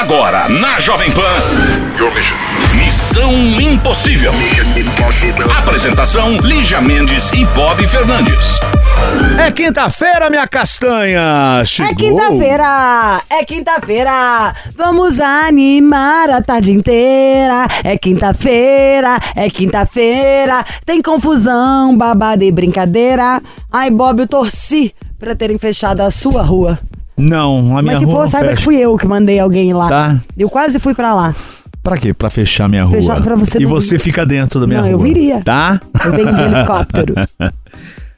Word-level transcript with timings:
Agora, 0.00 0.48
na 0.48 0.80
Jovem 0.80 1.10
Pan. 1.12 1.20
Missão 2.74 3.34
Impossível. 3.60 4.32
Apresentação: 5.58 6.38
Lígia 6.38 6.80
Mendes 6.80 7.30
e 7.32 7.44
Bob 7.44 7.86
Fernandes. 7.86 8.58
É 9.38 9.52
quinta-feira, 9.52 10.30
minha 10.30 10.48
castanha! 10.48 11.62
Chegou. 11.66 11.92
É 11.92 11.94
quinta-feira, 11.94 13.22
é 13.28 13.44
quinta-feira, 13.44 14.54
vamos 14.74 15.20
animar 15.20 16.30
a 16.30 16.42
tarde 16.42 16.72
inteira. 16.72 17.66
É 17.84 17.98
quinta-feira, 17.98 19.18
é 19.36 19.50
quinta-feira, 19.50 20.64
tem 20.86 21.02
confusão, 21.02 21.94
babada 21.94 22.42
e 22.42 22.50
brincadeira. 22.50 23.42
Ai, 23.70 23.90
Bob, 23.90 24.20
eu 24.20 24.26
torci 24.26 24.94
pra 25.18 25.34
terem 25.34 25.58
fechado 25.58 26.00
a 26.00 26.10
sua 26.10 26.42
rua. 26.42 26.78
Não, 27.20 27.76
a 27.76 27.82
minha 27.82 27.92
Mas 27.94 27.98
se 27.98 28.04
rua 28.04 28.14
for, 28.14 28.20
não 28.20 28.26
saiba 28.28 28.46
fecha. 28.48 28.56
que 28.58 28.62
fui 28.64 28.76
eu 28.76 28.96
que 28.96 29.06
mandei 29.06 29.38
alguém 29.38 29.72
lá. 29.72 29.88
Tá. 29.88 30.20
Eu 30.36 30.48
quase 30.48 30.78
fui 30.78 30.94
pra 30.94 31.14
lá. 31.14 31.34
Pra 31.82 31.96
quê? 31.96 32.12
Pra 32.12 32.28
fechar 32.28 32.68
minha 32.68 32.84
rua. 32.84 32.92
Fechar 32.92 33.22
pra 33.22 33.34
você 33.36 33.58
e 33.58 33.62
não 33.62 33.70
você 33.70 33.98
fica 33.98 34.26
dentro 34.26 34.60
da 34.60 34.66
minha 34.66 34.80
Não, 34.80 34.86
rua. 34.88 34.92
eu 34.94 34.98
viria. 34.98 35.40
Tá? 35.42 35.80
Eu 36.04 36.12
venho 36.12 36.34
de 36.34 36.42
helicóptero. 36.42 37.14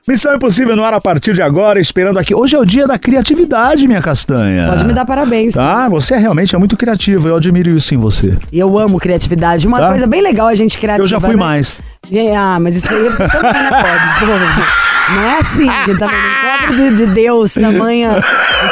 Missão 0.09 0.35
Impossível 0.35 0.75
no 0.75 0.83
ar 0.85 0.93
a 0.95 1.01
partir 1.01 1.33
de 1.33 1.41
agora, 1.41 1.79
esperando 1.79 2.19
aqui. 2.19 2.35
Hoje 2.35 2.57
é 2.57 2.59
o 2.59 2.65
dia 2.65 2.89
da 2.89 2.99
criatividade, 2.99 3.87
minha 3.87 4.03
castanha. 4.03 4.69
Pode 4.69 4.85
me 4.85 4.93
dar 4.93 5.05
parabéns. 5.05 5.55
Tá, 5.55 5.89
você 5.89 6.17
realmente 6.17 6.57
é 6.57 6.59
muito 6.59 6.77
criativo, 6.77 7.29
eu 7.29 7.37
admiro 7.37 7.71
isso 7.71 7.95
em 7.95 7.99
você. 7.99 8.37
E 8.51 8.59
eu 8.59 8.77
amo 8.77 8.99
criatividade. 8.99 9.65
Uma 9.65 9.79
Tá. 9.79 9.91
coisa 9.91 10.07
bem 10.09 10.21
legal 10.21 10.49
a 10.49 10.55
gente 10.57 10.77
criativa. 10.77 11.05
Eu 11.05 11.09
já 11.09 11.21
fui 11.21 11.31
né? 11.31 11.37
mais. 11.37 11.81
É, 12.11 12.35
Ah, 12.37 12.59
mas 12.61 12.75
isso 12.75 12.93
aí 12.93 13.11
também 13.11 13.63
não 13.63 13.71
pode. 13.71 14.67
Não 15.15 15.23
é 15.23 15.39
assim, 15.39 15.69
que 15.87 15.97
também 15.97 16.17
não 16.21 16.42
de, 16.71 16.97
de 16.97 17.07
Deus, 17.07 17.55
tamanho, 17.55 18.11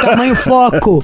tamanho 0.01 0.35
foco. 0.35 1.03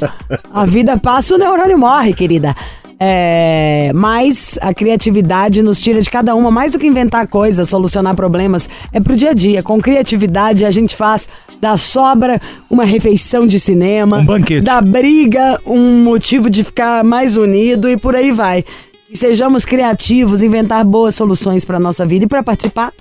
A 0.53 0.65
vida 0.65 0.97
passa, 0.97 1.35
o 1.35 1.37
neurônio 1.37 1.77
morre, 1.77 2.13
querida. 2.13 2.55
É, 2.99 3.91
mas 3.93 4.57
a 4.59 4.73
criatividade 4.73 5.61
nos 5.61 5.79
tira 5.79 6.01
de 6.01 6.09
cada 6.09 6.33
uma, 6.33 6.49
mais 6.49 6.71
do 6.71 6.79
que 6.79 6.87
inventar 6.87 7.27
coisas, 7.27 7.69
solucionar 7.69 8.15
problemas, 8.15 8.67
é 8.91 8.99
pro 8.99 9.15
dia 9.15 9.31
a 9.31 9.33
dia. 9.33 9.61
Com 9.61 9.79
criatividade 9.79 10.65
a 10.65 10.71
gente 10.71 10.95
faz 10.95 11.27
da 11.61 11.77
sobra 11.77 12.41
uma 12.69 12.83
refeição 12.85 13.45
de 13.45 13.59
cinema, 13.59 14.17
Um 14.17 14.25
banquete. 14.25 14.61
da 14.61 14.81
briga 14.81 15.59
um 15.65 16.03
motivo 16.03 16.49
de 16.49 16.63
ficar 16.63 17.03
mais 17.03 17.37
unido 17.37 17.87
e 17.87 17.97
por 17.97 18.15
aí 18.15 18.31
vai. 18.31 18.65
E 19.09 19.15
sejamos 19.15 19.63
criativos, 19.63 20.41
inventar 20.41 20.83
boas 20.83 21.13
soluções 21.15 21.63
para 21.63 21.79
nossa 21.79 22.03
vida 22.05 22.25
e 22.25 22.27
para 22.27 22.41
participar. 22.43 22.91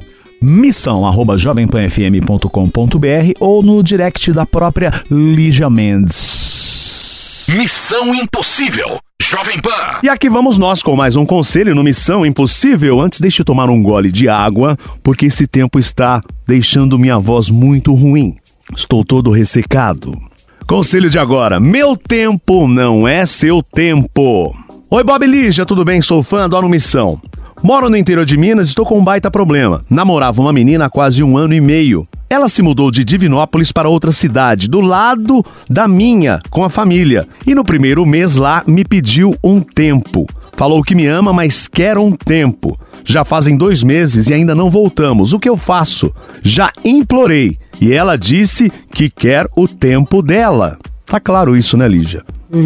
Missão 0.47 1.05
arroba 1.05 1.37
jovempanfm.com.br 1.37 3.33
ou 3.41 3.65
no 3.65 3.83
direct 3.83 4.33
da 4.33 4.47
própria 4.47 4.93
Lígia 5.11 5.69
Mendes. 5.69 7.49
Missão 7.57 8.15
Impossível. 8.15 9.01
Jovem 9.21 9.59
Pan. 9.61 9.99
E 10.05 10.09
aqui 10.09 10.31
vamos 10.31 10.57
nós 10.57 10.85
com 10.85 10.95
mais 10.95 11.17
um 11.17 11.27
conselho 11.27 11.75
no 11.75 11.83
Missão 11.83 12.25
Impossível. 12.25 13.01
Antes 13.01 13.21
deixe 13.21 13.43
eu 13.43 13.45
tomar 13.45 13.69
um 13.69 13.83
gole 13.83 14.13
de 14.13 14.29
água, 14.29 14.79
porque 15.03 15.27
esse 15.27 15.49
tempo 15.49 15.81
está 15.81 16.23
deixando 16.47 16.97
minha 16.97 17.19
voz 17.19 17.51
muito 17.51 17.93
ruim. 17.93 18.37
Estou 18.73 19.05
todo 19.05 19.33
ressecado. 19.33 20.17
Conselho 20.65 21.11
de 21.11 21.19
agora: 21.19 21.59
meu 21.59 21.97
tempo 21.97 22.69
não 22.69 23.09
é 23.09 23.27
seu 23.27 23.65
tempo. 23.65 24.55
Oi, 24.89 25.03
Bob 25.03 25.27
Lígia, 25.27 25.67
tudo 25.67 25.85
bem? 25.85 26.01
Sou 26.01 26.23
fã, 26.23 26.45
adoro 26.45 26.69
Missão. 26.69 27.21
Moro 27.63 27.89
no 27.89 27.97
interior 27.97 28.25
de 28.25 28.37
Minas 28.37 28.67
e 28.67 28.69
estou 28.71 28.85
com 28.85 28.99
um 28.99 29.05
baita 29.05 29.31
problema. 29.31 29.85
Namorava 29.89 30.41
uma 30.41 30.53
menina 30.53 30.85
há 30.87 30.91
quase 30.91 31.23
um 31.23 31.37
ano 31.37 31.55
e 31.55 31.61
meio. 31.61 32.07
Ela 32.29 32.49
se 32.49 32.61
mudou 32.63 32.91
de 32.91 33.05
Divinópolis 33.05 33.73
para 33.73 33.89
outra 33.89 34.13
cidade, 34.13 34.69
do 34.69 34.81
lado 34.81 35.45
da 35.71 35.87
minha, 35.89 36.41
com 36.51 36.65
a 36.65 36.69
família. 36.69 37.27
E 37.47 37.55
no 37.55 37.65
primeiro 37.65 38.05
mês 38.05 38.37
lá 38.37 38.63
me 38.67 38.85
pediu 38.85 39.35
um 39.43 39.61
tempo. 39.61 40.27
Falou 40.55 40.83
que 40.83 40.95
me 40.95 41.07
ama, 41.07 41.33
mas 41.33 41.69
quer 41.69 41.99
um 41.99 42.13
tempo. 42.13 42.79
Já 43.05 43.25
fazem 43.25 43.57
dois 43.57 43.83
meses 43.83 44.29
e 44.29 44.35
ainda 44.35 44.55
não 44.55 44.71
voltamos. 44.71 45.33
O 45.33 45.39
que 45.39 45.49
eu 45.49 45.57
faço? 45.57 46.13
Já 46.43 46.73
implorei. 46.85 47.59
E 47.81 47.93
ela 47.93 48.17
disse 48.17 48.73
que 48.93 49.09
quer 49.09 49.47
o 49.57 49.69
tempo 49.69 50.23
dela. 50.23 50.77
Tá 51.05 51.21
claro 51.21 51.57
isso, 51.57 51.77
né, 51.77 51.87
Lígia? 51.87 52.25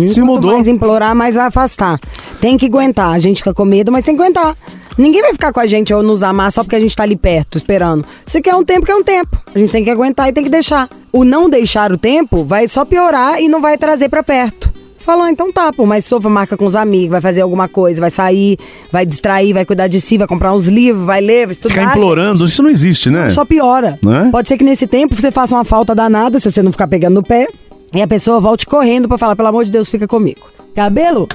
Se 0.08 0.20
Quanto 0.20 0.26
mudou. 0.26 0.52
mais 0.52 0.68
implorar, 0.68 1.14
mais 1.14 1.34
vai 1.34 1.46
afastar. 1.46 1.98
Tem 2.40 2.56
que 2.56 2.66
aguentar. 2.66 3.12
A 3.12 3.18
gente 3.18 3.38
fica 3.38 3.52
com 3.52 3.64
medo, 3.64 3.90
mas 3.92 4.04
tem 4.04 4.16
que 4.16 4.22
aguentar. 4.22 4.56
Ninguém 4.98 5.22
vai 5.22 5.32
ficar 5.32 5.52
com 5.52 5.60
a 5.60 5.66
gente 5.66 5.92
ou 5.94 6.02
nos 6.02 6.22
amar 6.22 6.52
só 6.52 6.62
porque 6.62 6.76
a 6.76 6.80
gente 6.80 6.94
tá 6.94 7.02
ali 7.02 7.16
perto, 7.16 7.56
esperando. 7.56 8.04
Se 8.26 8.40
quer 8.40 8.54
um 8.54 8.64
tempo, 8.64 8.86
quer 8.86 8.94
um 8.94 9.02
tempo. 9.02 9.40
A 9.54 9.58
gente 9.58 9.70
tem 9.70 9.84
que 9.84 9.90
aguentar 9.90 10.28
e 10.28 10.32
tem 10.32 10.44
que 10.44 10.50
deixar. 10.50 10.88
O 11.12 11.24
não 11.24 11.48
deixar 11.48 11.92
o 11.92 11.98
tempo 11.98 12.44
vai 12.44 12.68
só 12.68 12.84
piorar 12.84 13.40
e 13.40 13.48
não 13.48 13.60
vai 13.60 13.78
trazer 13.78 14.08
pra 14.08 14.22
perto. 14.22 14.70
Falou, 15.00 15.26
então 15.26 15.50
tá, 15.50 15.72
pô, 15.72 15.86
mas 15.86 16.04
sofra, 16.04 16.28
marca 16.28 16.56
com 16.58 16.66
os 16.66 16.76
amigos, 16.76 17.10
vai 17.10 17.20
fazer 17.22 17.40
alguma 17.40 17.66
coisa, 17.66 18.00
vai 18.00 18.10
sair, 18.10 18.58
vai 18.92 19.06
distrair, 19.06 19.54
vai 19.54 19.64
cuidar 19.64 19.88
de 19.88 19.98
si, 19.98 20.18
vai 20.18 20.26
comprar 20.26 20.52
uns 20.52 20.66
livros, 20.66 21.04
vai 21.06 21.22
ler, 21.22 21.46
vai 21.46 21.54
estudar. 21.54 21.74
Ficar 21.74 21.90
implorando, 21.90 22.44
isso 22.44 22.62
não 22.62 22.68
existe, 22.68 23.10
né? 23.10 23.30
Só 23.30 23.44
piora. 23.46 23.98
Né? 24.02 24.28
Pode 24.30 24.46
ser 24.46 24.58
que 24.58 24.64
nesse 24.64 24.86
tempo 24.86 25.14
você 25.14 25.30
faça 25.30 25.54
uma 25.54 25.64
falta 25.64 25.94
danada, 25.94 26.38
se 26.38 26.50
você 26.50 26.62
não 26.62 26.70
ficar 26.70 26.86
pegando 26.86 27.14
no 27.14 27.22
pé, 27.22 27.48
e 27.94 28.02
a 28.02 28.06
pessoa 28.06 28.38
volte 28.40 28.66
correndo 28.66 29.08
pra 29.08 29.16
falar, 29.16 29.34
pelo 29.34 29.48
amor 29.48 29.64
de 29.64 29.72
Deus, 29.72 29.88
fica 29.88 30.06
comigo. 30.06 30.42
Cabelo, 30.76 31.26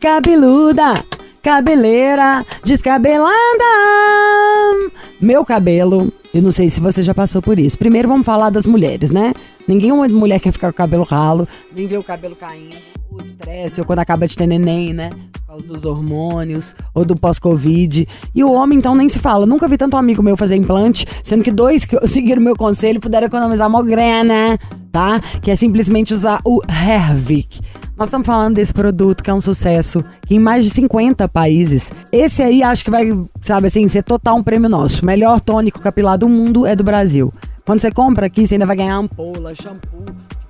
cabeluda, 0.00 1.04
cabeleira, 1.42 2.44
descabelada. 2.64 3.30
Meu 5.20 5.44
cabelo, 5.44 6.12
eu 6.32 6.42
não 6.42 6.52
sei 6.52 6.68
se 6.70 6.80
você 6.80 7.02
já 7.02 7.14
passou 7.14 7.42
por 7.42 7.58
isso. 7.58 7.78
Primeiro 7.78 8.08
vamos 8.08 8.24
falar 8.24 8.50
das 8.50 8.66
mulheres, 8.66 9.10
né? 9.10 9.32
Nenhuma 9.66 10.08
mulher 10.08 10.40
quer 10.40 10.52
ficar 10.52 10.68
com 10.68 10.74
o 10.74 10.76
cabelo 10.76 11.02
ralo, 11.04 11.46
nem 11.74 11.86
ver 11.86 11.98
o 11.98 12.02
cabelo 12.02 12.36
caindo, 12.36 12.76
o 13.10 13.20
estresse, 13.20 13.80
ou 13.80 13.86
quando 13.86 14.00
acaba 14.00 14.26
de 14.26 14.36
ter 14.36 14.46
neném, 14.46 14.92
né? 14.92 15.10
Por 15.32 15.46
causa 15.46 15.66
dos 15.66 15.84
hormônios, 15.84 16.74
ou 16.94 17.04
do 17.04 17.16
pós-Covid. 17.16 18.06
E 18.34 18.44
o 18.44 18.52
homem, 18.52 18.78
então, 18.78 18.94
nem 18.94 19.08
se 19.08 19.18
fala. 19.18 19.46
Nunca 19.46 19.66
vi 19.66 19.76
tanto 19.76 19.96
amigo 19.96 20.22
meu 20.22 20.36
fazer 20.36 20.56
implante, 20.56 21.06
sendo 21.22 21.42
que 21.42 21.50
dois 21.50 21.84
que 21.84 21.96
seguiram 22.06 22.42
meu 22.42 22.56
conselho 22.56 23.00
puderam 23.00 23.26
economizar 23.26 23.68
mó 23.68 23.82
grana, 23.82 24.58
tá? 24.92 25.20
Que 25.42 25.50
é 25.50 25.56
simplesmente 25.56 26.14
usar 26.14 26.40
o 26.44 26.60
Hervik. 26.68 27.60
Nós 28.00 28.08
estamos 28.08 28.26
falando 28.26 28.54
desse 28.54 28.72
produto 28.72 29.22
que 29.22 29.28
é 29.28 29.34
um 29.34 29.42
sucesso 29.42 30.02
em 30.30 30.38
mais 30.38 30.64
de 30.64 30.70
50 30.70 31.28
países. 31.28 31.92
Esse 32.10 32.42
aí 32.42 32.62
acho 32.62 32.82
que 32.82 32.90
vai, 32.90 33.12
sabe 33.42 33.66
assim, 33.66 33.86
ser 33.88 34.02
total 34.02 34.38
um 34.38 34.42
prêmio 34.42 34.70
nosso. 34.70 35.04
Melhor 35.04 35.38
tônico 35.38 35.78
capilar 35.80 36.16
do 36.16 36.26
mundo 36.26 36.64
é 36.64 36.74
do 36.74 36.82
Brasil. 36.82 37.30
Quando 37.62 37.80
você 37.80 37.90
compra 37.90 38.24
aqui, 38.24 38.46
você 38.46 38.54
ainda 38.54 38.64
vai 38.64 38.74
ganhar 38.74 38.96
ampola, 38.96 39.54
shampoo, 39.54 40.06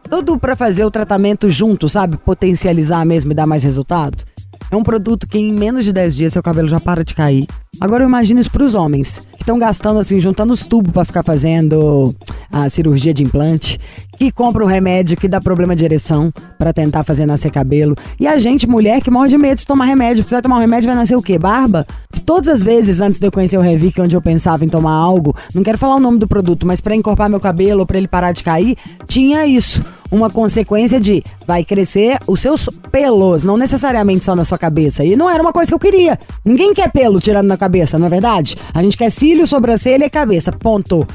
tudo 0.08 0.38
pra 0.38 0.54
fazer 0.54 0.84
o 0.84 0.92
tratamento 0.92 1.48
junto, 1.48 1.88
sabe? 1.88 2.16
Potencializar 2.18 3.04
mesmo 3.04 3.32
e 3.32 3.34
dar 3.34 3.48
mais 3.48 3.64
resultado. 3.64 4.22
É 4.70 4.76
um 4.76 4.84
produto 4.84 5.26
que 5.26 5.36
em 5.36 5.52
menos 5.52 5.84
de 5.84 5.92
10 5.92 6.14
dias 6.14 6.32
seu 6.32 6.44
cabelo 6.44 6.68
já 6.68 6.78
para 6.78 7.02
de 7.02 7.16
cair. 7.16 7.48
Agora 7.80 8.04
eu 8.04 8.08
imagino 8.08 8.38
isso 8.38 8.52
pros 8.52 8.76
homens, 8.76 9.26
que 9.32 9.42
estão 9.42 9.58
gastando 9.58 9.98
assim, 9.98 10.20
juntando 10.20 10.52
os 10.52 10.62
tubos 10.62 10.92
pra 10.92 11.04
ficar 11.04 11.24
fazendo 11.24 12.14
a 12.52 12.68
cirurgia 12.68 13.12
de 13.12 13.24
implante, 13.24 13.76
que 14.16 14.30
compra 14.30 14.62
o 14.62 14.68
remédio 14.68 15.16
que 15.16 15.26
dá 15.26 15.40
problema 15.40 15.74
de 15.74 15.84
ereção 15.84 16.32
pra 16.60 16.74
tentar 16.74 17.02
fazer 17.04 17.24
nascer 17.24 17.50
cabelo. 17.50 17.96
E 18.20 18.26
a 18.26 18.38
gente, 18.38 18.68
mulher, 18.68 19.00
que 19.00 19.10
morre 19.10 19.30
de 19.30 19.38
medo 19.38 19.56
de 19.56 19.66
tomar 19.66 19.86
remédio. 19.86 20.22
Vai 20.28 20.42
tomar 20.42 20.58
um 20.58 20.60
remédio 20.60 20.86
vai 20.88 20.94
nascer 20.94 21.16
o 21.16 21.22
quê? 21.22 21.38
Barba? 21.38 21.86
Todas 22.26 22.48
as 22.48 22.62
vezes 22.62 23.00
antes 23.00 23.18
de 23.18 23.26
eu 23.26 23.32
conhecer 23.32 23.56
o 23.56 23.62
Revic, 23.62 23.98
onde 23.98 24.14
eu 24.14 24.20
pensava 24.20 24.62
em 24.62 24.68
tomar 24.68 24.92
algo, 24.92 25.34
não 25.54 25.62
quero 25.62 25.78
falar 25.78 25.96
o 25.96 26.00
nome 26.00 26.18
do 26.18 26.28
produto, 26.28 26.66
mas 26.66 26.78
pra 26.78 26.94
encorpar 26.94 27.30
meu 27.30 27.40
cabelo 27.40 27.80
ou 27.80 27.86
pra 27.86 27.96
ele 27.96 28.06
parar 28.06 28.32
de 28.32 28.44
cair, 28.44 28.76
tinha 29.06 29.46
isso 29.46 29.82
uma 30.10 30.28
consequência 30.28 31.00
de 31.00 31.22
vai 31.46 31.64
crescer 31.64 32.18
os 32.26 32.40
seus 32.40 32.68
pelos, 32.90 33.42
não 33.42 33.56
necessariamente 33.56 34.24
só 34.24 34.36
na 34.36 34.44
sua 34.44 34.58
cabeça. 34.58 35.02
E 35.02 35.16
não 35.16 35.30
era 35.30 35.42
uma 35.42 35.52
coisa 35.52 35.70
que 35.70 35.74
eu 35.74 35.78
queria. 35.78 36.18
Ninguém 36.44 36.74
quer 36.74 36.92
pelo 36.92 37.20
tirando 37.20 37.46
na 37.46 37.56
cabeça, 37.56 37.98
não 37.98 38.06
é 38.06 38.10
verdade? 38.10 38.54
A 38.74 38.82
gente 38.82 38.98
quer 38.98 39.10
cílio, 39.10 39.46
sobrancelha 39.46 40.04
e 40.04 40.10
cabeça. 40.10 40.52
Ponto. 40.52 41.06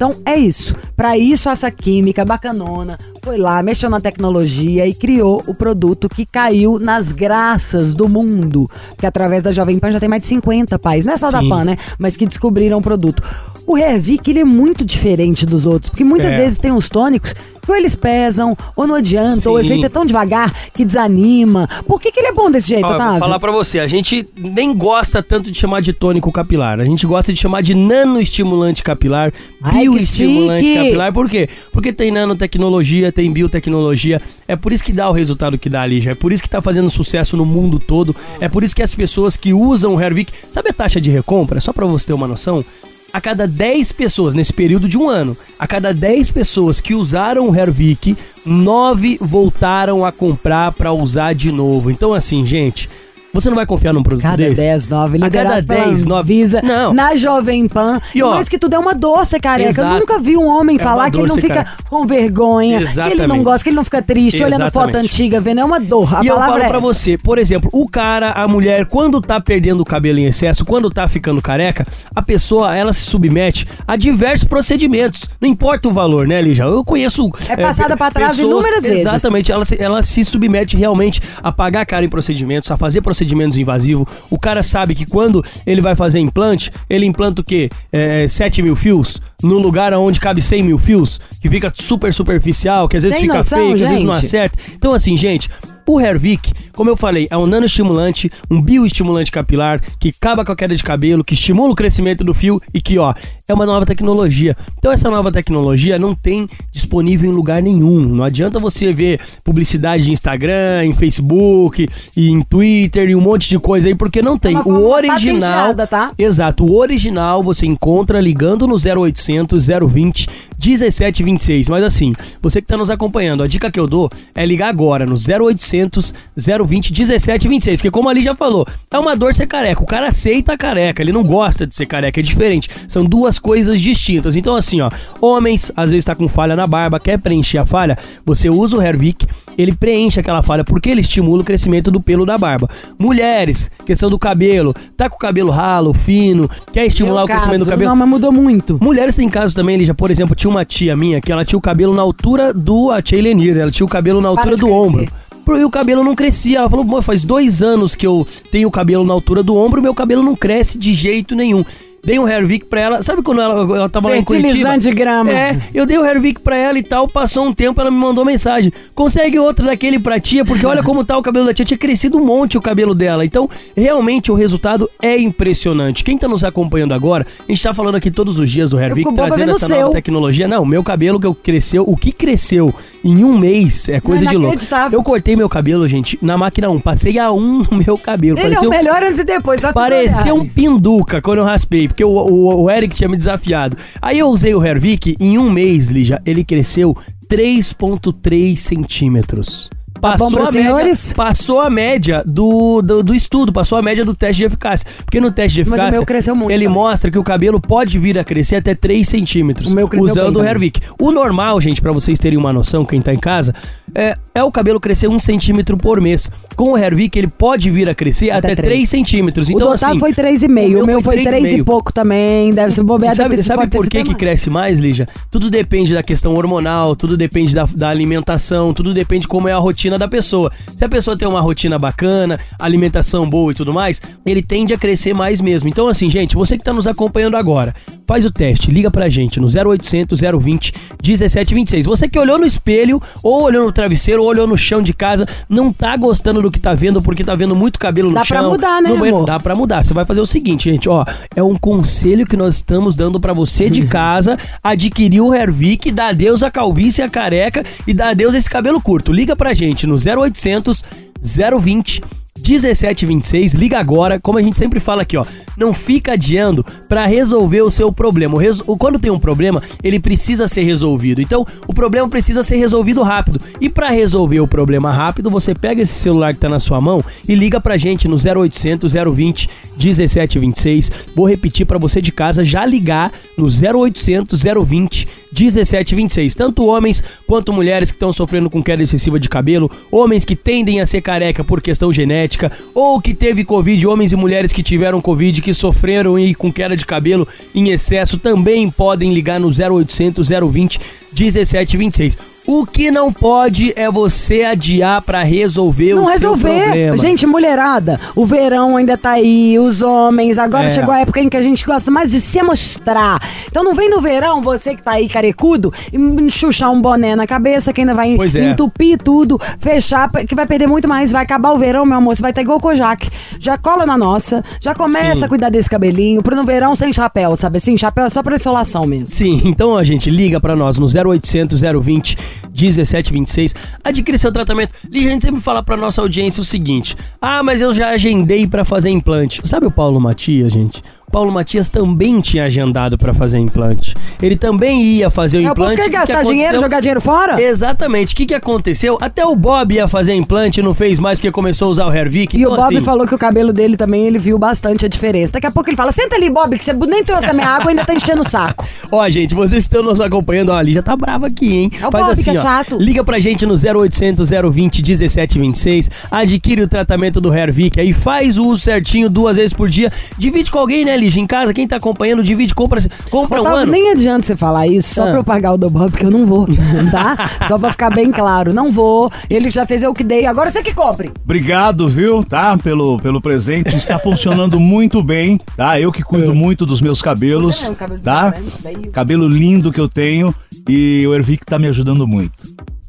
Então 0.00 0.14
é 0.24 0.34
isso. 0.34 0.74
Para 0.96 1.18
isso, 1.18 1.50
essa 1.50 1.70
química 1.70 2.24
bacanona 2.24 2.96
foi 3.22 3.36
lá, 3.36 3.62
mexeu 3.62 3.90
na 3.90 4.00
tecnologia 4.00 4.86
e 4.86 4.94
criou 4.94 5.44
o 5.46 5.54
produto 5.54 6.08
que 6.08 6.24
caiu 6.24 6.78
nas 6.78 7.12
graças 7.12 7.94
do 7.94 8.08
mundo. 8.08 8.66
Que 8.96 9.04
através 9.04 9.42
da 9.42 9.52
Jovem 9.52 9.78
Pan 9.78 9.90
já 9.90 10.00
tem 10.00 10.08
mais 10.08 10.22
de 10.22 10.28
50 10.28 10.78
países. 10.78 11.04
Não 11.04 11.12
é 11.12 11.16
só 11.18 11.30
da 11.30 11.40
Pan, 11.40 11.64
né? 11.64 11.76
Mas 11.98 12.16
que 12.16 12.24
descobriram 12.24 12.78
o 12.78 12.82
produto. 12.82 13.22
O 13.66 13.74
Revic, 13.74 14.30
ele 14.30 14.40
é 14.40 14.44
muito 14.44 14.86
diferente 14.86 15.44
dos 15.44 15.66
outros, 15.66 15.90
porque 15.90 16.02
muitas 16.02 16.32
É. 16.32 16.36
vezes 16.38 16.58
tem 16.58 16.72
uns 16.72 16.88
tônicos 16.88 17.34
que 17.70 17.72
ou 17.72 17.76
eles 17.76 17.94
pesam, 17.94 18.56
ou 18.74 18.86
não 18.86 18.96
adianta, 18.96 19.48
ou 19.48 19.56
o 19.56 19.60
Sim. 19.60 19.66
efeito 19.66 19.86
é 19.86 19.88
tão 19.88 20.04
devagar 20.04 20.52
que 20.74 20.84
desanima. 20.84 21.68
Por 21.86 22.00
que, 22.00 22.10
que 22.10 22.18
ele 22.18 22.28
é 22.28 22.32
bom 22.32 22.50
desse 22.50 22.68
jeito, 22.68 22.84
Ó, 22.84 22.88
eu 22.88 22.92
vou 22.94 23.02
Otávio? 23.02 23.20
falar 23.20 23.38
pra 23.40 23.52
você, 23.52 23.78
a 23.78 23.86
gente 23.86 24.28
nem 24.36 24.74
gosta 24.74 25.22
tanto 25.22 25.50
de 25.50 25.56
chamar 25.56 25.80
de 25.80 25.92
tônico 25.92 26.30
capilar, 26.32 26.80
a 26.80 26.84
gente 26.84 27.06
gosta 27.06 27.32
de 27.32 27.38
chamar 27.38 27.62
de 27.62 27.74
nanoestimulante 27.74 28.82
capilar, 28.82 29.32
Ai, 29.62 29.82
bioestimulante 29.82 30.74
capilar, 30.74 31.12
por 31.12 31.28
quê? 31.30 31.48
Porque 31.72 31.92
tem 31.92 32.10
nanotecnologia, 32.10 33.12
tem 33.12 33.30
biotecnologia, 33.32 34.20
é 34.48 34.56
por 34.56 34.72
isso 34.72 34.82
que 34.84 34.92
dá 34.92 35.08
o 35.08 35.12
resultado 35.12 35.58
que 35.58 35.68
dá 35.68 35.82
ali, 35.82 36.00
já 36.00 36.10
é 36.10 36.14
por 36.14 36.32
isso 36.32 36.42
que 36.42 36.50
tá 36.50 36.60
fazendo 36.60 36.90
sucesso 36.90 37.36
no 37.36 37.46
mundo 37.46 37.78
todo, 37.78 38.14
é 38.40 38.48
por 38.48 38.64
isso 38.64 38.74
que 38.74 38.82
as 38.82 38.94
pessoas 38.94 39.36
que 39.36 39.52
usam 39.54 39.94
o 39.94 40.00
Hervik, 40.00 40.32
sabe 40.50 40.70
a 40.70 40.72
taxa 40.72 41.00
de 41.00 41.10
recompra? 41.10 41.60
Só 41.60 41.72
pra 41.72 41.86
você 41.86 42.08
ter 42.08 42.12
uma 42.12 42.26
noção, 42.26 42.64
a 43.12 43.20
cada 43.20 43.46
10 43.46 43.92
pessoas, 43.92 44.34
nesse 44.34 44.52
período 44.52 44.88
de 44.88 44.96
um 44.96 45.08
ano, 45.08 45.36
a 45.58 45.66
cada 45.66 45.92
10 45.92 46.30
pessoas 46.30 46.80
que 46.80 46.94
usaram 46.94 47.48
o 47.48 47.54
Hervik, 47.54 48.16
9 48.44 49.18
voltaram 49.20 50.04
a 50.04 50.12
comprar 50.12 50.72
para 50.72 50.92
usar 50.92 51.34
de 51.34 51.50
novo. 51.50 51.90
Então, 51.90 52.14
assim, 52.14 52.44
gente. 52.46 52.88
Você 53.32 53.48
não 53.48 53.54
vai 53.56 53.64
confiar 53.64 53.92
num 53.92 54.02
produto 54.02 54.22
Cada 54.24 54.36
desse? 54.36 54.56
10, 54.56 54.88
9, 54.88 55.16
A 55.16 55.20
cada 55.20 55.26
liderado 55.26 55.66
pela 55.66 55.84
10, 55.86 56.04
9. 56.04 56.26
Visa, 56.34 56.60
Não. 56.62 56.92
na 56.92 57.14
Jovem 57.14 57.68
Pan. 57.68 58.00
E, 58.14 58.20
ó, 58.22 58.30
Mas 58.34 58.48
que 58.48 58.58
tudo 58.58 58.74
é 58.74 58.78
uma 58.78 58.92
dor 58.92 59.24
ser 59.24 59.38
careca. 59.40 59.68
Exato. 59.70 59.94
Eu 59.94 60.00
nunca 60.00 60.18
vi 60.18 60.36
um 60.36 60.46
homem 60.48 60.76
É 60.76 60.78
falar 60.80 61.10
que 61.10 61.18
ele 61.18 61.28
não 61.28 61.36
fica 61.36 61.64
com 61.88 62.04
vergonha, 62.06 62.78
que 62.78 62.84
ele 62.84 62.94
não 62.96 63.06
Exatamente. 63.12 63.44
gosta, 63.44 63.62
que 63.64 63.68
ele 63.70 63.76
não 63.76 63.84
fica 63.84 64.02
triste, 64.02 64.42
olhando 64.42 64.68
foto 64.72 64.88
Exatamente. 64.90 65.12
antiga, 65.14 65.40
vendo. 65.40 65.60
É 65.60 65.64
uma 65.64 65.78
dor. 65.78 66.12
A 66.16 66.24
e 66.24 66.26
eu 66.26 66.36
falo 66.36 66.58
é 66.62 66.68
pra 66.68 66.80
você, 66.80 67.16
por 67.16 67.38
exemplo, 67.38 67.70
o 67.72 67.88
cara, 67.88 68.30
a 68.32 68.48
mulher, 68.48 68.86
quando 68.86 69.20
tá 69.20 69.40
perdendo 69.40 69.80
o 69.80 69.84
cabelo 69.84 70.18
em 70.18 70.26
excesso, 70.26 70.64
quando 70.64 70.90
tá 70.90 71.06
ficando 71.06 71.40
careca, 71.40 71.86
a 72.14 72.22
pessoa, 72.22 72.74
ela 72.76 72.92
se 72.92 73.02
submete 73.02 73.64
a 73.86 73.94
diversos 73.96 74.42
procedimentos. 74.48 75.24
Não 75.40 75.48
importa 75.48 75.88
o 75.88 75.92
valor, 75.92 76.26
né, 76.26 76.42
Lígia? 76.42 76.64
Eu 76.64 76.84
conheço... 76.84 77.30
É 77.48 77.56
passada 77.56 77.90
pe- 77.90 77.96
pra 77.98 78.10
trás 78.10 78.38
inúmeras 78.40 78.82
vezes. 78.82 79.00
Exatamente, 79.00 79.52
ela, 79.52 79.64
se- 79.64 79.80
ela 79.80 80.02
se 80.02 80.24
submete 80.24 80.76
realmente 80.76 81.22
a 81.40 81.52
pagar 81.52 81.86
cara 81.86 82.04
em 82.04 82.08
procedimentos, 82.08 82.68
a 82.70 82.76
fazer 82.76 83.00
procedimentos 83.00 83.19
invasivos. 83.56 84.06
O 84.28 84.38
cara 84.38 84.62
sabe 84.62 84.94
que 84.94 85.06
quando 85.06 85.44
ele 85.66 85.80
vai 85.80 85.94
fazer 85.94 86.18
implante, 86.20 86.70
ele 86.88 87.06
implanta 87.06 87.40
o 87.40 87.44
quê? 87.44 87.70
É, 87.92 88.26
7 88.26 88.62
mil 88.62 88.76
fios? 88.76 89.20
No 89.42 89.58
lugar 89.58 89.92
onde 89.94 90.20
cabe 90.20 90.42
100 90.42 90.62
mil 90.62 90.78
fios? 90.78 91.20
Que 91.40 91.48
fica 91.48 91.72
super 91.74 92.12
superficial, 92.12 92.88
que 92.88 92.96
às 92.96 93.02
vezes 93.02 93.18
Tem 93.18 93.26
fica 93.26 93.38
noção, 93.38 93.58
feio, 93.58 93.76
que 93.76 93.84
às 93.84 93.90
vezes 93.90 94.04
não 94.04 94.12
acerta. 94.12 94.58
Então, 94.74 94.92
assim, 94.92 95.16
gente, 95.16 95.48
o 95.90 96.00
Hervik, 96.00 96.52
como 96.72 96.88
eu 96.88 96.96
falei, 96.96 97.26
é 97.30 97.36
um 97.36 97.46
nanoestimulante, 97.46 98.30
um 98.48 98.62
bioestimulante 98.62 99.32
capilar 99.32 99.80
que 99.98 100.10
acaba 100.10 100.44
com 100.44 100.52
a 100.52 100.56
queda 100.56 100.76
de 100.76 100.84
cabelo, 100.84 101.24
que 101.24 101.34
estimula 101.34 101.72
o 101.72 101.74
crescimento 101.74 102.22
do 102.22 102.32
fio 102.32 102.62
e 102.72 102.80
que, 102.80 102.96
ó, 102.96 103.12
é 103.50 103.54
uma 103.54 103.66
nova 103.66 103.84
tecnologia. 103.86 104.56
Então, 104.78 104.92
essa 104.92 105.10
nova 105.10 105.30
tecnologia 105.30 105.98
não 105.98 106.14
tem 106.14 106.48
disponível 106.72 107.30
em 107.30 107.34
lugar 107.34 107.62
nenhum. 107.62 108.00
Não 108.00 108.24
adianta 108.24 108.58
você 108.58 108.92
ver 108.92 109.20
publicidade 109.44 110.08
em 110.08 110.12
Instagram, 110.12 110.84
em 110.84 110.92
Facebook, 110.92 111.88
e 112.16 112.30
em 112.30 112.40
Twitter 112.42 113.08
e 113.10 113.16
um 113.16 113.20
monte 113.20 113.48
de 113.48 113.58
coisa 113.58 113.88
aí, 113.88 113.94
porque 113.94 114.22
não 114.22 114.38
tem. 114.38 114.56
uma 114.56 114.78
o 114.78 114.90
original. 114.90 115.74
tá? 115.86 116.12
Exato, 116.18 116.64
o 116.64 116.76
original 116.76 117.42
você 117.42 117.66
encontra 117.66 118.20
ligando 118.20 118.66
no 118.66 118.74
0800 118.74 119.66
020 119.66 120.28
1726. 120.64 121.68
Mas 121.68 121.82
assim, 121.82 122.14
você 122.40 122.60
que 122.60 122.66
está 122.66 122.76
nos 122.76 122.90
acompanhando, 122.90 123.42
a 123.42 123.46
dica 123.46 123.70
que 123.70 123.80
eu 123.80 123.86
dou 123.86 124.10
é 124.34 124.44
ligar 124.44 124.68
agora 124.68 125.06
no 125.06 125.14
0800 125.14 126.14
020 126.36 126.92
1726, 126.92 127.78
porque 127.78 127.90
como 127.90 128.08
ali 128.08 128.22
já 128.22 128.34
falou, 128.36 128.66
é 128.90 128.98
uma 128.98 129.16
dor 129.16 129.34
ser 129.34 129.46
careca. 129.46 129.82
O 129.82 129.86
cara 129.86 130.08
aceita 130.08 130.52
a 130.52 130.58
careca, 130.58 131.02
ele 131.02 131.12
não 131.12 131.24
gosta 131.24 131.66
de 131.66 131.74
ser 131.74 131.86
careca, 131.86 132.20
é 132.20 132.22
diferente. 132.22 132.68
São 132.88 133.04
duas 133.04 133.38
coisas 133.40 133.80
distintas. 133.80 134.36
Então 134.36 134.54
assim, 134.54 134.80
ó, 134.80 134.90
homens 135.20 135.72
às 135.76 135.90
vezes 135.90 136.04
tá 136.04 136.14
com 136.14 136.28
falha 136.28 136.54
na 136.54 136.66
barba, 136.66 137.00
quer 137.00 137.18
preencher 137.18 137.58
a 137.58 137.66
falha, 137.66 137.98
você 138.24 138.48
usa 138.48 138.76
o 138.76 138.82
Hervik, 138.82 139.26
ele 139.56 139.74
preenche 139.74 140.20
aquela 140.20 140.42
falha 140.42 140.62
porque 140.62 140.90
ele 140.90 141.00
estimula 141.00 141.42
o 141.42 141.44
crescimento 141.44 141.90
do 141.90 142.00
pelo 142.00 142.24
da 142.24 142.38
barba. 142.38 142.68
Mulheres, 142.98 143.70
questão 143.84 144.10
do 144.10 144.18
cabelo, 144.18 144.74
tá 144.96 145.08
com 145.08 145.16
o 145.16 145.18
cabelo 145.18 145.50
ralo, 145.50 145.92
fino, 145.92 146.48
quer 146.72 146.86
estimular 146.86 147.24
Meu 147.24 147.24
o 147.24 147.28
crescimento 147.28 147.58
do 147.60 147.64
caso, 147.64 147.70
cabelo. 147.70 147.90
Não, 147.90 147.96
mas 147.96 148.08
mudou 148.08 148.32
muito. 148.32 148.78
Mulheres 148.80 149.16
têm 149.16 149.28
casos 149.28 149.54
também, 149.54 149.76
Lígia, 149.76 149.94
por 149.94 150.10
exemplo, 150.10 150.34
tinha 150.34 150.50
uma 150.50 150.64
tia 150.64 150.96
minha 150.96 151.20
que 151.20 151.32
ela 151.32 151.44
tinha 151.44 151.58
o 151.58 151.62
cabelo 151.62 151.94
na 151.94 152.02
altura 152.02 152.52
do 152.52 152.90
a 152.90 153.00
tia 153.00 153.20
Lenir, 153.20 153.56
ela 153.56 153.70
tinha 153.70 153.84
o 153.86 153.88
cabelo 153.88 154.20
na 154.20 154.28
altura 154.28 154.56
do 154.56 154.66
crescer. 154.66 154.72
ombro. 154.72 155.08
E 155.48 155.64
o 155.64 155.70
cabelo 155.70 156.04
não 156.04 156.14
crescia. 156.14 156.58
Ela 156.58 156.70
falou, 156.70 156.84
"Pô, 156.84 157.02
faz 157.02 157.24
dois 157.24 157.60
anos 157.60 157.96
que 157.96 158.06
eu 158.06 158.24
tenho 158.52 158.68
o 158.68 158.70
cabelo 158.70 159.04
na 159.04 159.12
altura 159.12 159.42
do 159.42 159.56
ombro, 159.56 159.82
meu 159.82 159.92
cabelo 159.92 160.22
não 160.22 160.36
cresce 160.36 160.78
de 160.78 160.94
jeito 160.94 161.34
nenhum. 161.34 161.64
Dei 162.04 162.18
um 162.18 162.26
Hervik 162.26 162.64
pra 162.64 162.80
ela. 162.80 163.02
Sabe 163.02 163.22
quando 163.22 163.40
ela, 163.40 163.76
ela 163.76 163.88
tava 163.88 164.08
lá 164.08 164.16
em 164.16 164.24
Curitiba? 164.24 164.78
De 164.78 164.90
grama. 164.90 165.30
É, 165.30 165.58
eu 165.74 165.84
dei 165.84 165.98
o 165.98 166.04
Hervik 166.04 166.40
pra 166.40 166.56
ela 166.56 166.78
e 166.78 166.82
tal. 166.82 167.06
Passou 167.06 167.44
um 167.46 167.52
tempo, 167.52 167.78
ela 167.80 167.90
me 167.90 167.96
mandou 167.98 168.24
mensagem. 168.24 168.72
Consegue 168.94 169.38
outro 169.38 169.66
daquele 169.66 169.98
pra 169.98 170.18
tia, 170.18 170.44
porque 170.44 170.64
olha 170.64 170.82
como 170.82 171.04
tá 171.04 171.16
o 171.18 171.22
cabelo 171.22 171.44
da 171.46 171.52
tia. 171.54 171.64
Tinha 171.64 171.76
crescido 171.76 172.16
um 172.16 172.24
monte 172.24 172.56
o 172.56 172.60
cabelo 172.60 172.94
dela. 172.94 173.24
Então, 173.24 173.48
realmente, 173.76 174.32
o 174.32 174.34
resultado 174.34 174.88
é 175.02 175.18
impressionante. 175.18 176.02
Quem 176.02 176.16
tá 176.16 176.26
nos 176.26 176.42
acompanhando 176.42 176.94
agora, 176.94 177.26
a 177.46 177.52
gente 177.52 177.62
tá 177.62 177.74
falando 177.74 177.96
aqui 177.96 178.10
todos 178.10 178.38
os 178.38 178.50
dias 178.50 178.70
do 178.70 178.80
Hervik, 178.80 179.12
trazendo 179.14 179.50
essa 179.50 179.66
o 179.66 179.68
nova 179.68 179.82
seu. 179.82 179.90
tecnologia. 179.90 180.48
Não, 180.48 180.64
meu 180.64 180.82
cabelo 180.82 181.20
que 181.20 181.26
eu 181.26 181.34
cresceu, 181.34 181.84
o 181.86 181.96
que 181.96 182.12
cresceu 182.12 182.74
em 183.04 183.22
um 183.24 183.36
mês 183.38 183.88
é 183.90 184.00
coisa 184.00 184.24
de 184.24 184.36
louco. 184.36 184.56
Eu 184.90 185.02
cortei 185.02 185.36
meu 185.36 185.48
cabelo, 185.48 185.86
gente, 185.86 186.18
na 186.22 186.38
máquina 186.38 186.70
1. 186.70 186.78
Passei 186.80 187.18
a 187.18 187.30
1 187.30 187.62
o 187.70 187.74
meu 187.86 187.98
cabelo. 187.98 188.38
Ele 188.38 188.46
é 188.46 188.56
Parecia 188.56 188.68
o 188.68 188.72
um- 188.72 188.74
melhor 188.74 189.02
antes 189.02 189.20
e 189.20 189.24
depois. 189.24 189.60
Parecia 189.60 190.34
um 190.34 190.48
pinduca 190.48 191.20
quando 191.20 191.38
eu 191.38 191.44
raspei, 191.44 191.89
porque 191.90 192.04
o, 192.04 192.10
o, 192.10 192.62
o 192.62 192.70
Eric 192.70 192.94
tinha 192.94 193.08
me 193.08 193.16
desafiado. 193.16 193.76
Aí 194.00 194.18
eu 194.18 194.28
usei 194.28 194.54
o 194.54 194.64
Hervik, 194.64 195.16
em 195.18 195.36
um 195.36 195.50
mês, 195.50 195.88
Lígia, 195.88 196.22
ele 196.24 196.44
cresceu 196.44 196.96
3,3 197.28 198.56
centímetros. 198.56 199.68
Tá 200.00 200.16
bom 200.16 200.30
pros 200.30 200.48
a 200.48 200.52
média, 200.52 200.62
senhores? 200.62 201.12
passou 201.12 201.60
a 201.60 201.68
média 201.70 202.22
do, 202.26 202.80
do, 202.82 203.02
do 203.02 203.14
estudo, 203.14 203.52
passou 203.52 203.78
a 203.78 203.82
média 203.82 204.04
do 204.04 204.14
teste 204.14 204.36
de 204.38 204.44
eficácia. 204.44 204.86
Porque 205.04 205.20
no 205.20 205.30
teste 205.30 205.56
de 205.56 205.60
Mas 205.62 205.70
o 205.70 205.74
eficácia, 205.74 205.98
meu 205.98 206.06
cresceu 206.06 206.34
muito 206.34 206.50
ele 206.50 206.64
também. 206.64 206.78
mostra 206.82 207.10
que 207.10 207.18
o 207.18 207.24
cabelo 207.24 207.60
pode 207.60 207.98
vir 207.98 208.18
a 208.18 208.24
crescer 208.24 208.56
até 208.56 208.74
3 208.74 209.08
centímetros 209.08 209.72
O 209.72 209.74
meu 209.74 209.88
cresceu 209.88 210.06
usando 210.10 210.22
bem 210.24 210.30
o 210.30 210.34
também. 210.34 210.50
Hervik. 210.50 210.80
O 211.00 211.12
normal, 211.12 211.60
gente, 211.60 211.80
pra 211.80 211.92
vocês 211.92 212.18
terem 212.18 212.38
uma 212.38 212.52
noção, 212.52 212.84
quem 212.84 213.00
tá 213.00 213.12
em 213.12 213.18
casa, 213.18 213.54
é, 213.94 214.16
é 214.34 214.42
o 214.42 214.50
cabelo 214.50 214.78
crescer 214.80 215.08
1 215.08 215.18
centímetro 215.18 215.76
por 215.76 216.00
mês. 216.00 216.30
Com 216.56 216.72
o 216.72 216.78
Hervik, 216.78 217.18
ele 217.18 217.28
pode 217.28 217.70
vir 217.70 217.88
a 217.88 217.94
crescer 217.94 218.30
até, 218.30 218.52
Até 218.52 218.54
3 218.56 218.68
três. 218.68 218.88
centímetros. 218.88 219.48
O 219.48 219.52
Então, 219.52 219.68
do 219.68 219.74
Otávio 219.74 219.96
assim, 219.96 219.98
foi 219.98 220.12
3,5. 220.12 220.82
O 220.82 220.86
meu 220.86 221.02
foi 221.02 221.22
3 221.22 221.26
e 221.26 221.56
3,5. 221.58 221.64
pouco 221.64 221.92
também. 221.92 222.52
Deve 222.52 222.72
ser 222.72 222.82
bobeado. 222.82 223.16
Sabe, 223.16 223.42
sabe 223.42 223.66
por 223.68 223.88
que, 223.88 224.02
que 224.02 224.14
cresce 224.14 224.48
mais, 224.50 224.78
Lígia? 224.78 225.08
Tudo 225.30 225.50
depende 225.50 225.92
da 225.94 226.02
questão 226.02 226.34
hormonal, 226.34 226.94
tudo 226.94 227.16
depende 227.16 227.54
da, 227.54 227.66
da 227.74 227.88
alimentação, 227.88 228.72
tudo 228.74 228.92
depende 228.94 229.26
como 229.26 229.48
é 229.48 229.52
a 229.52 229.58
rotina 229.58 229.89
da 229.98 230.08
pessoa. 230.08 230.50
Se 230.76 230.84
a 230.84 230.88
pessoa 230.88 231.16
tem 231.16 231.26
uma 231.28 231.40
rotina 231.40 231.78
bacana, 231.78 232.38
alimentação 232.58 233.28
boa 233.28 233.52
e 233.52 233.54
tudo 233.54 233.72
mais, 233.72 234.00
ele 234.24 234.42
tende 234.42 234.72
a 234.74 234.78
crescer 234.78 235.14
mais 235.14 235.40
mesmo. 235.40 235.68
Então, 235.68 235.88
assim, 235.88 236.10
gente, 236.10 236.34
você 236.34 236.56
que 236.58 236.64
tá 236.64 236.72
nos 236.72 236.86
acompanhando 236.86 237.36
agora, 237.36 237.74
faz 238.06 238.24
o 238.24 238.30
teste, 238.30 238.70
liga 238.70 238.90
pra 238.90 239.08
gente 239.08 239.40
no 239.40 239.46
0800 239.46 240.20
020 240.20 240.72
1726. 241.02 241.86
Você 241.86 242.08
que 242.08 242.18
olhou 242.18 242.38
no 242.38 242.44
espelho, 242.44 243.00
ou 243.22 243.42
olhou 243.42 243.64
no 243.64 243.72
travesseiro, 243.72 244.22
ou 244.22 244.28
olhou 244.28 244.46
no 244.46 244.56
chão 244.56 244.82
de 244.82 244.92
casa, 244.92 245.26
não 245.48 245.72
tá 245.72 245.96
gostando 245.96 246.42
do 246.42 246.50
que 246.50 246.60
tá 246.60 246.74
vendo, 246.74 247.00
porque 247.02 247.24
tá 247.24 247.34
vendo 247.34 247.54
muito 247.56 247.78
cabelo 247.78 248.08
no 248.10 248.14
Dá 248.14 248.24
pra 248.24 248.40
chão. 248.40 248.50
mudar, 248.50 248.82
né, 248.82 248.88
no 248.90 248.96
banheiro. 248.96 249.16
amor? 249.18 249.26
Dá 249.26 249.40
pra 249.40 249.54
mudar. 249.56 249.84
Você 249.84 249.94
vai 249.94 250.04
fazer 250.04 250.20
o 250.20 250.26
seguinte, 250.26 250.70
gente, 250.70 250.88
ó, 250.88 251.04
é 251.34 251.42
um 251.42 251.54
conselho 251.56 252.26
que 252.26 252.36
nós 252.36 252.56
estamos 252.56 252.94
dando 252.96 253.20
pra 253.20 253.32
você 253.32 253.68
de 253.70 253.86
casa 253.86 254.36
adquirir 254.62 255.20
o 255.20 255.34
Hervik, 255.34 255.90
dá 255.90 256.08
adeus 256.08 256.42
a 256.42 256.50
calvície 256.50 257.02
a 257.02 257.08
careca 257.08 257.64
e 257.86 257.92
dá 257.94 258.10
adeus 258.10 258.34
a 258.34 258.38
esse 258.38 258.48
cabelo 258.50 258.80
curto. 258.80 259.12
Liga 259.12 259.34
pra 259.36 259.54
gente 259.54 259.79
no 259.86 259.96
0800 259.96 260.84
020 261.22 262.02
1726, 262.50 263.54
liga 263.54 263.78
agora, 263.78 264.18
como 264.18 264.38
a 264.38 264.42
gente 264.42 264.56
sempre 264.56 264.80
fala 264.80 265.02
aqui, 265.02 265.16
ó, 265.16 265.24
não 265.56 265.72
fica 265.72 266.14
adiando 266.14 266.64
pra 266.88 267.06
resolver 267.06 267.62
o 267.62 267.70
seu 267.70 267.92
problema. 267.92 268.36
O 268.66 268.76
Quando 268.76 268.98
tem 268.98 269.10
um 269.10 269.20
problema, 269.20 269.62
ele 269.84 270.00
precisa 270.00 270.48
ser 270.48 270.64
resolvido. 270.64 271.20
Então, 271.20 271.46
o 271.68 271.72
problema 271.72 272.08
precisa 272.08 272.42
ser 272.42 272.56
resolvido 272.56 273.02
rápido. 273.02 273.40
E 273.60 273.68
pra 273.68 273.90
resolver 273.90 274.40
o 274.40 274.48
problema 274.48 274.90
rápido, 274.90 275.30
você 275.30 275.54
pega 275.54 275.82
esse 275.82 275.94
celular 275.94 276.34
que 276.34 276.40
tá 276.40 276.48
na 276.48 276.58
sua 276.58 276.80
mão 276.80 277.04
e 277.28 277.34
liga 277.34 277.60
pra 277.60 277.76
gente 277.76 278.08
no 278.08 278.16
0800 278.16 278.92
020 278.92 279.48
1726. 279.76 280.90
Vou 281.14 281.28
repetir 281.28 281.66
pra 281.66 281.78
você 281.78 282.00
de 282.00 282.10
casa 282.10 282.42
já 282.42 282.64
ligar 282.66 283.12
no 283.36 283.46
0800 283.46 284.42
020 284.42 285.08
1726. 285.38 286.34
Tanto 286.34 286.66
homens 286.66 287.02
quanto 287.26 287.52
mulheres 287.52 287.90
que 287.90 287.96
estão 287.96 288.12
sofrendo 288.12 288.50
com 288.50 288.62
queda 288.62 288.82
excessiva 288.82 289.20
de 289.20 289.28
cabelo, 289.28 289.70
homens 289.90 290.24
que 290.24 290.34
tendem 290.34 290.80
a 290.80 290.86
ser 290.86 291.00
careca 291.00 291.44
por 291.44 291.60
questão 291.60 291.92
genética, 291.92 292.39
ou 292.74 293.00
que 293.00 293.12
teve 293.12 293.44
Covid, 293.44 293.86
homens 293.86 294.12
e 294.12 294.16
mulheres 294.16 294.52
que 294.52 294.62
tiveram 294.62 295.00
Covid, 295.00 295.42
que 295.42 295.52
sofreram 295.52 296.18
e 296.18 296.34
com 296.34 296.52
queda 296.52 296.76
de 296.76 296.86
cabelo 296.86 297.26
em 297.54 297.70
excesso, 297.70 298.18
também 298.18 298.70
podem 298.70 299.12
ligar 299.12 299.40
no 299.40 299.48
0800 299.48 300.28
020 300.28 300.80
1726. 301.12 302.18
O 302.52 302.66
que 302.66 302.90
não 302.90 303.12
pode 303.12 303.72
é 303.76 303.88
você 303.88 304.42
adiar 304.42 305.00
pra 305.02 305.22
resolver 305.22 305.94
Não 305.94 306.02
o 306.02 306.06
seu 306.06 306.12
resolver. 306.32 306.62
problema. 306.64 306.96
Gente, 306.98 307.24
mulherada, 307.24 308.00
o 308.16 308.26
verão 308.26 308.76
ainda 308.76 308.98
tá 308.98 309.10
aí, 309.12 309.56
os 309.56 309.82
homens. 309.82 310.36
Agora 310.36 310.64
É. 310.64 310.68
chegou 310.68 310.92
a 310.92 310.98
época 310.98 311.20
em 311.20 311.28
que 311.28 311.36
a 311.36 311.42
gente 311.42 311.64
gosta 311.64 311.92
mais 311.92 312.10
de 312.10 312.20
se 312.20 312.42
mostrar. 312.42 313.22
Então 313.46 313.62
não 313.62 313.72
vem 313.72 313.88
no 313.88 314.00
verão, 314.00 314.42
você 314.42 314.74
que 314.74 314.82
tá 314.82 314.94
aí 314.94 315.08
carecudo, 315.08 315.72
e 315.92 316.28
chuchar 316.28 316.72
um 316.72 316.82
boné 316.82 317.14
na 317.14 317.24
cabeça, 317.24 317.72
que 317.72 317.82
ainda 317.82 317.94
vai 317.94 318.16
é. 318.18 318.44
entupir 318.50 318.98
tudo, 318.98 319.38
fechar, 319.60 320.10
que 320.10 320.34
vai 320.34 320.44
perder 320.44 320.66
muito 320.66 320.88
mais. 320.88 321.12
Vai 321.12 321.22
acabar 321.22 321.52
o 321.52 321.56
verão, 321.58 321.86
meu 321.86 321.98
amor, 321.98 322.16
você 322.16 322.22
vai 322.22 322.32
estar 322.32 322.42
igual 322.42 322.58
o 322.58 322.60
Kojak. 322.60 323.08
Já 323.38 323.56
cola 323.58 323.86
na 323.86 323.96
nossa, 323.96 324.42
já 324.60 324.74
começa 324.74 325.20
Sim. 325.20 325.24
a 325.24 325.28
cuidar 325.28 325.50
desse 325.50 325.70
cabelinho, 325.70 326.20
pro 326.20 326.34
no 326.34 326.42
verão 326.42 326.74
sem 326.74 326.92
chapéu, 326.92 327.36
sabe 327.36 327.58
assim? 327.58 327.78
Chapéu 327.78 328.06
é 328.06 328.08
só 328.08 328.24
pra 328.24 328.34
insolação 328.34 328.84
mesmo. 328.86 329.06
Sim, 329.06 329.40
então 329.44 329.76
a 329.76 329.84
gente 329.84 330.10
liga 330.10 330.40
pra 330.40 330.56
nós 330.56 330.76
no 330.78 330.86
0800 330.88 331.60
020 331.80 332.39
1726. 332.48 333.54
Adquire 333.84 334.18
seu 334.18 334.32
tratamento. 334.32 334.74
Lígia, 334.88 335.08
a 335.10 335.12
gente 335.12 335.22
sempre 335.22 335.40
fala 335.40 335.62
pra 335.62 335.76
nossa 335.76 336.00
audiência 336.00 336.40
o 336.40 336.44
seguinte: 336.44 336.96
Ah, 337.20 337.42
mas 337.42 337.60
eu 337.60 337.72
já 337.72 337.90
agendei 337.90 338.46
pra 338.46 338.64
fazer 338.64 338.90
implante. 338.90 339.46
Sabe 339.46 339.66
o 339.66 339.70
Paulo 339.70 340.00
Matias, 340.00 340.52
gente? 340.52 340.82
Paulo 341.10 341.32
Matias 341.32 341.68
também 341.68 342.20
tinha 342.20 342.44
agendado 342.44 342.96
pra 342.96 343.12
fazer 343.12 343.38
implante. 343.38 343.94
Ele 344.22 344.36
também 344.36 344.82
ia 344.82 345.10
fazer 345.10 345.38
o 345.38 345.40
É 345.40 345.50
implante. 345.50 345.74
O 345.74 345.76
que 345.76 345.82
que 345.84 345.90
gastar 345.90 346.24
dinheiro, 346.24 346.60
jogar 346.60 346.80
dinheiro 346.80 347.00
fora? 347.00 347.40
Exatamente. 347.40 348.14
O 348.14 348.16
que, 348.16 348.26
que 348.26 348.34
aconteceu? 348.34 348.96
Até 349.00 349.24
o 349.24 349.34
Bob 349.34 349.74
ia 349.74 349.88
fazer 349.88 350.14
implante 350.14 350.60
e 350.60 350.62
não 350.62 350.74
fez 350.74 350.98
mais 350.98 351.18
porque 351.18 351.30
começou 351.30 351.68
a 351.68 351.70
usar 351.72 351.86
o 351.86 351.92
Hervik. 351.94 352.36
E 352.36 352.40
Então, 352.40 352.52
o 352.52 352.56
Bob 352.56 352.76
assim, 352.76 352.84
falou 352.84 353.06
que 353.06 353.14
o 353.14 353.18
cabelo 353.18 353.52
dele 353.52 353.76
também, 353.76 354.06
ele 354.06 354.18
viu 354.18 354.38
bastante 354.38 354.84
a 354.84 354.88
diferença. 354.88 355.32
Daqui 355.32 355.46
a 355.46 355.50
pouco 355.50 355.68
ele 355.68 355.76
fala, 355.76 355.92
senta 355.92 356.16
ali, 356.16 356.30
Bob, 356.30 356.56
que 356.56 356.64
você 356.64 356.72
nem 356.72 357.04
trouxe 357.04 357.26
a 357.26 357.32
minha 357.32 357.48
água 357.48 357.66
e 357.66 357.70
ainda 357.70 357.84
tá 357.84 357.94
enchendo 357.94 358.22
o 358.22 358.28
saco. 358.28 358.66
Ó, 358.92 359.08
gente, 359.08 359.34
vocês 359.34 359.64
estão 359.64 359.82
nos 359.82 360.00
acompanhando, 360.00 360.50
ó, 360.50 360.56
a 360.56 360.62
Lígia 360.62 360.82
tá 360.82 360.96
brava 360.96 361.26
aqui, 361.28 361.54
hein? 361.54 361.70
É 361.80 361.86
o 361.86 361.90
Faz 361.90 362.04
Bob 362.04 362.12
assim, 362.12 362.24
que 362.24 362.30
é 362.30 362.40
ó. 362.40 362.42
chato. 362.42 362.76
Liga 362.78 363.04
pra 363.04 363.18
gente 363.18 363.46
no 363.46 363.54
0800 363.54 364.30
020 364.30 364.82
1726, 364.82 365.90
adquire 366.10 366.62
o 366.62 366.68
tratamento 366.68 367.20
do 367.20 367.32
Hervik 367.32 367.80
aí, 367.80 367.92
faz 367.92 368.36
o 368.36 368.46
uso 368.46 368.60
certinho 368.60 369.08
duas 369.08 369.36
vezes 369.36 369.52
por 369.52 369.68
dia, 369.68 369.92
divide 370.18 370.50
com 370.50 370.58
alguém, 370.58 370.84
né, 370.84 370.96
Em 371.08 371.26
casa, 371.26 371.52
quem 371.54 371.66
tá 371.66 371.76
acompanhando, 371.76 372.22
divide, 372.22 372.54
compra, 372.54 372.80
compra 373.10 373.42
um 373.42 373.46
ano. 373.46 373.70
nem 373.72 373.90
adianta 373.90 374.26
você 374.26 374.36
falar 374.36 374.66
isso 374.66 374.94
só 374.94 375.02
Ah. 375.04 375.06
pra 375.10 375.16
eu 375.18 375.24
pagar 375.24 375.52
o 375.52 375.58
do 375.58 375.70
Bob, 375.70 375.90
porque 375.90 376.04
eu 376.06 376.10
não 376.10 376.26
vou, 376.26 376.46
tá? 376.90 377.30
só 377.48 377.58
pra 377.58 377.70
ficar 377.70 377.90
bem 377.90 378.10
claro, 378.10 378.52
não 378.52 378.70
vou. 378.70 379.10
Ele 379.28 379.50
já 379.50 379.64
fez 379.66 379.82
eu 379.82 379.92
que 379.94 380.04
dei, 380.04 380.26
agora 380.26 380.50
você 380.50 380.62
que 380.62 380.74
compre. 380.74 381.10
Obrigado, 381.24 381.88
viu, 381.88 382.22
tá? 382.24 382.56
Pelo, 382.58 382.98
pelo 383.00 383.20
presente. 383.20 383.74
Está 383.74 383.98
funcionando 383.98 384.58
muito 384.60 385.02
bem, 385.02 385.40
tá? 385.56 385.80
Eu 385.80 385.90
que 385.92 386.02
cuido 386.02 386.34
muito 386.34 386.64
dos 386.66 386.80
meus 386.80 387.00
cabelos, 387.02 387.68
É, 387.70 387.74
cabelo 387.74 388.00
tá? 388.00 388.30
grande, 388.30 388.52
veio. 388.62 388.90
Cabelo 388.92 389.28
lindo 389.28 389.72
que 389.72 389.80
eu 389.80 389.88
tenho 389.88 390.34
e 390.68 391.04
o 391.06 391.14
Ervic 391.14 391.44
tá 391.46 391.58
me 391.58 391.66
ajudando 391.68 392.06
muito. 392.06 392.32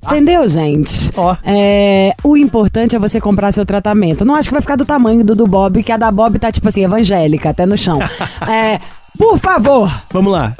Entendeu, 0.06 0.48
gente? 0.48 1.12
Ó. 1.16 1.36
É, 1.44 2.14
o 2.24 2.36
importante 2.36 2.96
é 2.96 3.00
você 3.00 3.22
comprar 3.22 3.52
seu 3.52 3.66
tratamento. 3.66 4.26
Não 4.26 4.36
acho 4.36 4.50
que 4.50 4.54
vai 4.54 4.62
ficar 4.62 4.76
do 4.76 4.86
tamanho 4.86 5.24
do 5.24 5.36
do 5.36 5.46
Bob, 5.46 5.84
que 5.84 5.92
a 5.92 5.98
da 5.98 6.12
Bob 6.12 6.40
tá, 6.40 6.52
tipo 6.52 6.68
assim, 6.68 6.84
evangélica, 6.84 7.50
até 7.52 7.66
no 7.66 7.78
chão. 7.78 8.00
é, 8.50 8.80
por 9.18 9.38
favor, 9.38 9.92
Vamos 10.12 10.32
lá. 10.32 10.56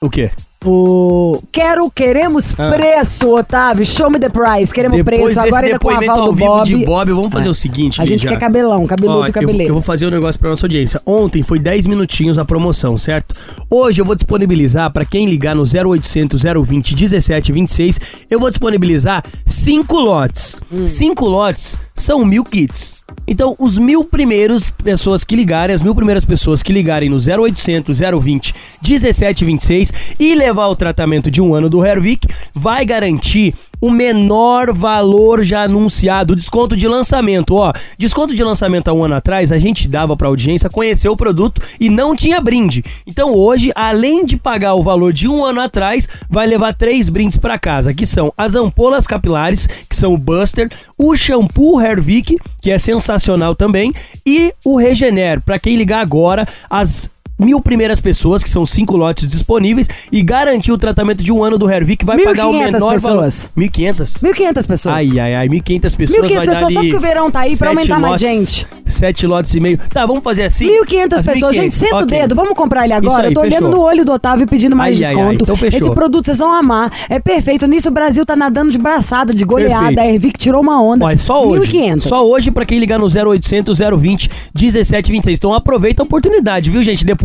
O 0.00 0.10
quê? 0.10 0.30
O... 0.64 1.40
Quero, 1.52 1.90
queremos 1.90 2.54
Ah. 2.58 2.68
preço, 2.70 3.34
Otávio. 3.34 3.84
Show 3.84 4.10
me 4.10 4.18
the 4.18 4.28
price. 4.28 4.72
Queremos 4.72 5.02
preço. 5.02 5.38
Agora 5.40 5.66
ainda 5.66 5.78
com 5.78 5.88
depoimento 5.88 6.12
aval 6.12 6.24
ao 6.24 6.28
do 6.30 6.34
vivo 6.34 6.48
Bob. 6.48 6.64
de 6.66 6.76
Bob, 6.84 7.12
vamos 7.12 7.32
fazer 7.32 7.48
É. 7.48 7.50
o 7.50 7.54
seguinte, 7.54 8.00
A 8.00 8.04
gente 8.04 8.22
Lígia. 8.22 8.30
quer 8.30 8.38
cabelão, 8.38 8.86
cabeludo, 8.86 9.18
Ó, 9.20 9.26
eu, 9.26 9.32
cabeleiro. 9.32 9.70
eu 9.70 9.74
vou 9.74 9.82
fazer 9.82 10.06
um 10.06 10.10
negócio 10.10 10.40
pra 10.40 10.50
nossa 10.50 10.64
audiência. 10.66 11.00
Ontem 11.06 11.42
foi 11.42 11.58
10 11.58 11.86
minutinhos 11.86 12.38
a 12.38 12.44
promoção, 12.44 12.98
certo? 12.98 13.34
Hoje 13.70 14.00
eu 14.00 14.04
vou 14.04 14.14
disponibilizar 14.14 14.92
pra 14.92 15.04
quem 15.04 15.26
ligar 15.26 15.54
no 15.54 15.64
0800 15.64 16.42
020 16.42 16.94
1726, 16.94 18.00
eu 18.30 18.38
vou 18.40 18.48
disponibilizar 18.48 19.22
5 19.46 19.96
lotes. 19.98 20.58
Hum. 20.72 20.86
5 20.88 21.24
lotes 21.26 21.76
são 21.94 22.24
mil 22.24 22.44
kits. 22.44 23.02
Então, 23.26 23.54
os 23.58 23.78
mil 23.78 24.04
primeiros 24.04 24.70
pessoas 24.70 25.22
que 25.24 25.36
ligarem, 25.36 25.74
as 25.74 25.80
mil 25.82 25.94
primeiras 25.94 26.24
pessoas 26.24 26.62
que 26.62 26.72
ligarem 26.72 27.08
no 27.08 27.16
0800 27.18 28.00
020 28.20 28.54
1726 28.82 29.92
e 30.18 30.34
levar 30.54 30.68
o 30.68 30.76
tratamento 30.76 31.32
de 31.32 31.42
um 31.42 31.52
ano 31.52 31.68
do 31.68 31.84
Hervik, 31.84 32.28
vai 32.54 32.86
garantir 32.86 33.52
o 33.80 33.90
menor 33.90 34.72
valor 34.72 35.42
já 35.42 35.64
anunciado, 35.64 36.36
desconto 36.36 36.76
de 36.76 36.86
lançamento, 36.86 37.56
ó. 37.56 37.72
Desconto 37.98 38.36
de 38.36 38.44
lançamento 38.44 38.86
há 38.86 38.92
um 38.92 39.04
ano 39.04 39.16
atrás, 39.16 39.50
a 39.50 39.58
gente 39.58 39.88
dava 39.88 40.16
pra 40.16 40.28
audiência 40.28 40.70
conhecer 40.70 41.08
o 41.08 41.16
produto 41.16 41.60
e 41.80 41.90
não 41.90 42.14
tinha 42.14 42.40
brinde. 42.40 42.84
Então 43.04 43.34
hoje, 43.34 43.72
além 43.74 44.24
de 44.24 44.36
pagar 44.36 44.74
o 44.74 44.82
valor 44.82 45.12
de 45.12 45.28
um 45.28 45.44
ano 45.44 45.60
atrás, 45.60 46.08
vai 46.30 46.46
levar 46.46 46.72
três 46.72 47.08
brindes 47.08 47.36
pra 47.36 47.58
casa, 47.58 47.92
que 47.92 48.06
são 48.06 48.32
as 48.38 48.54
ampolas 48.54 49.08
capilares, 49.08 49.66
que 49.88 49.96
são 49.96 50.14
o 50.14 50.18
Buster, 50.18 50.70
o 50.96 51.16
shampoo 51.16 51.80
Hervik, 51.80 52.36
que 52.62 52.70
é 52.70 52.78
sensacional 52.78 53.56
também, 53.56 53.92
e 54.24 54.54
o 54.64 54.78
Regener. 54.78 55.40
Pra 55.40 55.58
quem 55.58 55.76
ligar 55.76 55.98
agora, 55.98 56.46
as 56.70 57.10
mil 57.38 57.60
primeiras 57.60 58.00
pessoas, 58.00 58.42
que 58.42 58.50
são 58.50 58.64
cinco 58.64 58.96
lotes 58.96 59.26
disponíveis, 59.26 59.88
e 60.12 60.22
garantir 60.22 60.72
o 60.72 60.78
tratamento 60.78 61.22
de 61.24 61.32
um 61.32 61.42
ano 61.42 61.58
do 61.58 61.68
Hervik, 61.70 62.04
vai 62.04 62.18
pagar 62.22 62.46
o 62.48 62.52
1.500 62.52 62.64
menor 62.64 62.78
valor. 62.80 63.22
pessoas. 63.24 63.48
1.500? 63.56 64.22
1.500 64.22 64.66
pessoas. 64.66 64.94
Ai, 64.94 65.18
ai, 65.18 65.34
ai, 65.34 65.48
1.500 65.48 65.96
pessoas 65.96 66.20
1.500 66.20 66.34
vai 66.36 66.46
dar 66.46 66.52
pessoas, 66.54 66.72
só 66.72 66.80
porque 66.80 66.96
o 66.96 67.00
verão 67.00 67.30
tá 67.30 67.40
aí 67.40 67.56
pra 67.56 67.68
aumentar 67.70 67.98
mais 67.98 68.22
lotes, 68.22 68.28
gente. 68.36 68.66
Sete 68.86 69.26
lotes 69.26 69.54
e 69.54 69.60
meio. 69.60 69.78
Tá, 69.92 70.06
vamos 70.06 70.22
fazer 70.22 70.44
assim? 70.44 70.66
1.500 70.68 71.12
As 71.14 71.26
pessoas. 71.26 71.56
1.500, 71.56 71.60
Gente, 71.60 71.74
senta 71.74 71.94
o 71.96 72.02
ok. 72.02 72.18
dedo. 72.18 72.34
Vamos 72.34 72.54
comprar 72.54 72.84
ele 72.84 72.92
agora. 72.92 73.24
Aí, 73.24 73.30
eu 73.30 73.34
tô 73.34 73.40
olhando 73.40 73.54
fechou. 73.64 73.70
no 73.70 73.80
olho 73.80 74.04
do 74.04 74.12
Otávio 74.12 74.46
pedindo 74.46 74.76
mais 74.76 74.96
Ai, 74.96 75.04
ai, 75.04 75.10
ai, 75.10 75.16
desconto. 75.16 75.42
então 75.44 75.56
fechou. 75.56 75.80
Esse 75.80 75.90
produto 75.90 76.26
vocês 76.26 76.38
vão 76.38 76.52
amar. 76.52 76.92
É 77.08 77.18
perfeito. 77.18 77.66
Nisso 77.66 77.88
o 77.88 77.90
Brasil 77.90 78.24
tá 78.26 78.36
nadando 78.36 78.70
de 78.70 78.78
braçada, 78.78 79.34
de 79.34 79.44
goleada. 79.44 79.86
Perfeito. 79.86 80.00
A 80.00 80.06
Ervic 80.06 80.38
tirou 80.38 80.60
uma 80.60 80.80
onda. 80.80 81.10
É 81.12 81.16
só 81.16 81.44
hoje. 81.46 81.72
1.500. 81.72 82.00
Só 82.02 82.26
hoje 82.28 82.50
pra 82.50 82.64
quem 82.64 82.78
ligar 82.78 82.98
no 82.98 83.06
0800 83.06 83.78
020 83.98 84.30
1726. 84.54 85.38
Então 85.38 85.52
aproveita 85.52 86.02
a 86.02 86.04
oportunidade, 86.04 86.70
viu, 86.70 86.84
gente? 86.84 87.04
Depois 87.04 87.23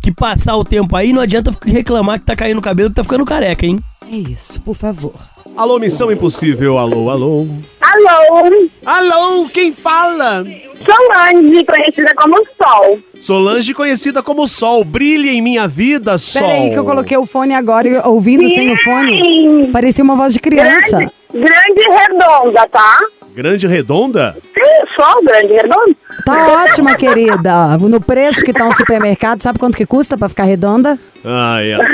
que 0.00 0.12
passar 0.12 0.56
o 0.56 0.64
tempo 0.64 0.94
aí, 0.96 1.12
não 1.12 1.22
adianta 1.22 1.50
reclamar 1.64 2.20
que 2.20 2.26
tá 2.26 2.36
caindo 2.36 2.58
o 2.58 2.62
cabelo 2.62 2.90
que 2.90 2.96
tá 2.96 3.02
ficando 3.02 3.24
careca, 3.24 3.66
hein? 3.66 3.78
É 4.10 4.16
isso, 4.16 4.60
por 4.60 4.74
favor. 4.74 5.14
Alô, 5.56 5.78
Missão 5.78 6.10
Impossível, 6.10 6.78
alô, 6.78 7.10
alô. 7.10 7.46
Alô, 7.80 8.70
Alô, 8.86 9.48
quem 9.52 9.72
fala? 9.72 10.44
Solange, 10.84 11.64
conhecida 11.64 12.14
como 12.14 12.36
Sol. 12.44 12.98
Solange, 13.20 13.74
conhecida 13.74 14.22
como 14.22 14.46
Sol. 14.46 14.84
Brilha 14.84 15.30
em 15.30 15.42
minha 15.42 15.66
vida, 15.66 16.16
Sol. 16.16 16.42
Pera 16.42 16.54
aí 16.54 16.70
que 16.70 16.78
eu 16.78 16.84
coloquei 16.84 17.16
o 17.16 17.26
fone 17.26 17.54
agora 17.54 17.88
e 17.88 17.98
ouvindo 17.98 18.48
sem 18.48 18.72
o 18.72 18.76
fone. 18.76 19.22
Sim. 19.22 19.70
Parecia 19.72 20.04
uma 20.04 20.14
voz 20.16 20.32
de 20.32 20.38
criança. 20.38 20.98
Grande, 20.98 21.12
grande 21.32 21.80
e 21.80 21.90
redonda, 21.90 22.68
tá? 22.68 22.98
Grande 23.34 23.66
Redonda? 23.66 24.36
Sim, 24.42 24.89
Sol, 25.02 25.22
grande 25.24 25.52
redonda. 25.54 25.96
Tá 26.24 26.64
ótima, 26.64 26.94
querida. 26.94 27.78
No 27.78 28.00
preço 28.00 28.42
que 28.44 28.52
tá 28.52 28.66
um 28.66 28.72
supermercado, 28.74 29.42
sabe 29.42 29.58
quanto 29.58 29.76
que 29.76 29.86
custa 29.86 30.18
pra 30.18 30.28
ficar 30.28 30.44
redonda? 30.44 30.98
Ai, 31.24 31.72
ai. 31.72 31.80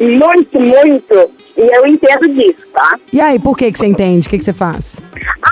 Muito, 0.00 0.60
muito. 0.60 1.30
E 1.56 1.76
eu 1.76 1.84
entendo 1.84 2.28
disso, 2.32 2.62
tá? 2.72 2.96
E 3.12 3.20
aí, 3.20 3.36
por 3.36 3.56
que 3.56 3.72
que 3.72 3.76
você 3.76 3.86
entende? 3.86 4.28
O 4.28 4.30
que 4.30 4.38
que 4.38 4.44
você 4.44 4.52
faz? 4.52 4.96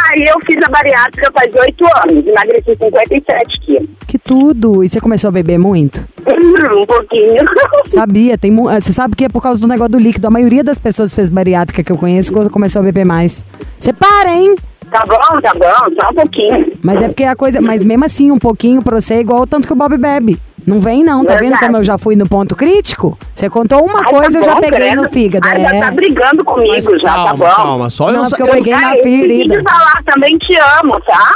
Aí 0.09 0.23
eu 0.25 0.37
fiz 0.47 0.57
a 0.65 0.71
bariátrica 0.71 1.33
faz 1.37 1.53
oito 1.53 1.85
anos, 1.85 2.25
emagreci 2.25 2.77
57 2.81 3.61
quilos. 3.63 3.89
Que 4.07 4.17
tudo. 4.17 4.85
E 4.85 4.89
você 4.89 5.01
começou 5.01 5.29
a 5.29 5.33
beber 5.33 5.59
muito? 5.59 6.07
um 6.25 6.87
pouquinho. 6.87 7.45
Sabia, 7.89 8.39
tem 8.39 8.55
Você 8.55 8.93
sabe 8.93 9.17
que 9.17 9.25
é 9.25 9.29
por 9.29 9.43
causa 9.43 9.61
do 9.61 9.67
negócio 9.67 9.91
do 9.93 9.99
líquido. 9.99 10.29
A 10.29 10.31
maioria 10.31 10.63
das 10.63 10.79
pessoas 10.79 11.11
que 11.11 11.17
fez 11.17 11.29
bariátrica 11.29 11.83
que 11.83 11.91
eu 11.91 11.99
conheço 11.99 12.33
co- 12.33 12.49
começou 12.49 12.79
a 12.81 12.85
beber 12.85 13.05
mais. 13.05 13.45
Você 13.77 13.93
para, 13.93 14.31
hein? 14.31 14.55
Tá 14.91 15.03
bom, 15.07 15.41
tá 15.41 15.53
bom, 15.55 15.95
só 16.01 16.11
um 16.11 16.15
pouquinho. 16.15 16.73
Mas 16.83 17.03
é 17.03 17.09
porque 17.09 17.25
a 17.25 17.35
coisa. 17.37 17.61
Mas 17.61 17.85
mesmo 17.85 18.05
assim, 18.05 18.31
um 18.31 18.39
pouquinho 18.39 18.83
pra 18.83 19.01
você 19.01 19.15
é 19.15 19.21
igual 19.21 19.43
o 19.43 19.47
tanto 19.47 19.67
que 19.67 19.73
o 19.73 19.77
Bob 19.77 19.97
bebe. 19.99 20.41
Não 20.67 20.81
vem, 20.81 21.05
não. 21.05 21.25
Tá 21.25 21.35
vendo 21.35 21.43
Verdade. 21.51 21.67
como 21.67 21.77
eu 21.77 21.83
já 21.85 21.97
fui 21.97 22.17
no 22.17 22.29
ponto 22.29 22.57
crítico? 22.57 23.17
Você 23.37 23.49
contou 23.49 23.85
uma 23.85 24.01
Ai, 24.01 24.05
coisa, 24.11 24.33
tá 24.33 24.39
eu 24.39 24.45
já 24.45 24.55
bom, 24.57 24.61
peguei 24.61 24.79
credo. 24.81 25.03
no 25.03 25.09
fígado. 25.09 25.47
Ai, 25.49 25.61
é. 25.61 25.69
já 25.69 25.81
tá 25.81 25.91
brigando 25.93 26.45
comigo, 26.45 26.73
Mas 26.73 26.85
já, 27.03 27.09
calma, 27.15 27.27
tá 27.31 27.37
bom. 27.37 27.45
calma. 27.65 27.91
Só 27.91 28.09
eu 28.09 28.13
Não, 28.15 28.23
não, 28.23 28.29
porque 28.29 28.43
eu 28.43 28.49
peguei 28.49 28.73
na 28.75 28.91
Ah, 28.93 28.97
ferida. 28.97 29.63
falar, 29.63 30.03
também 30.05 30.37
te 30.39 30.57
amo, 30.57 31.01
tá? 31.03 31.35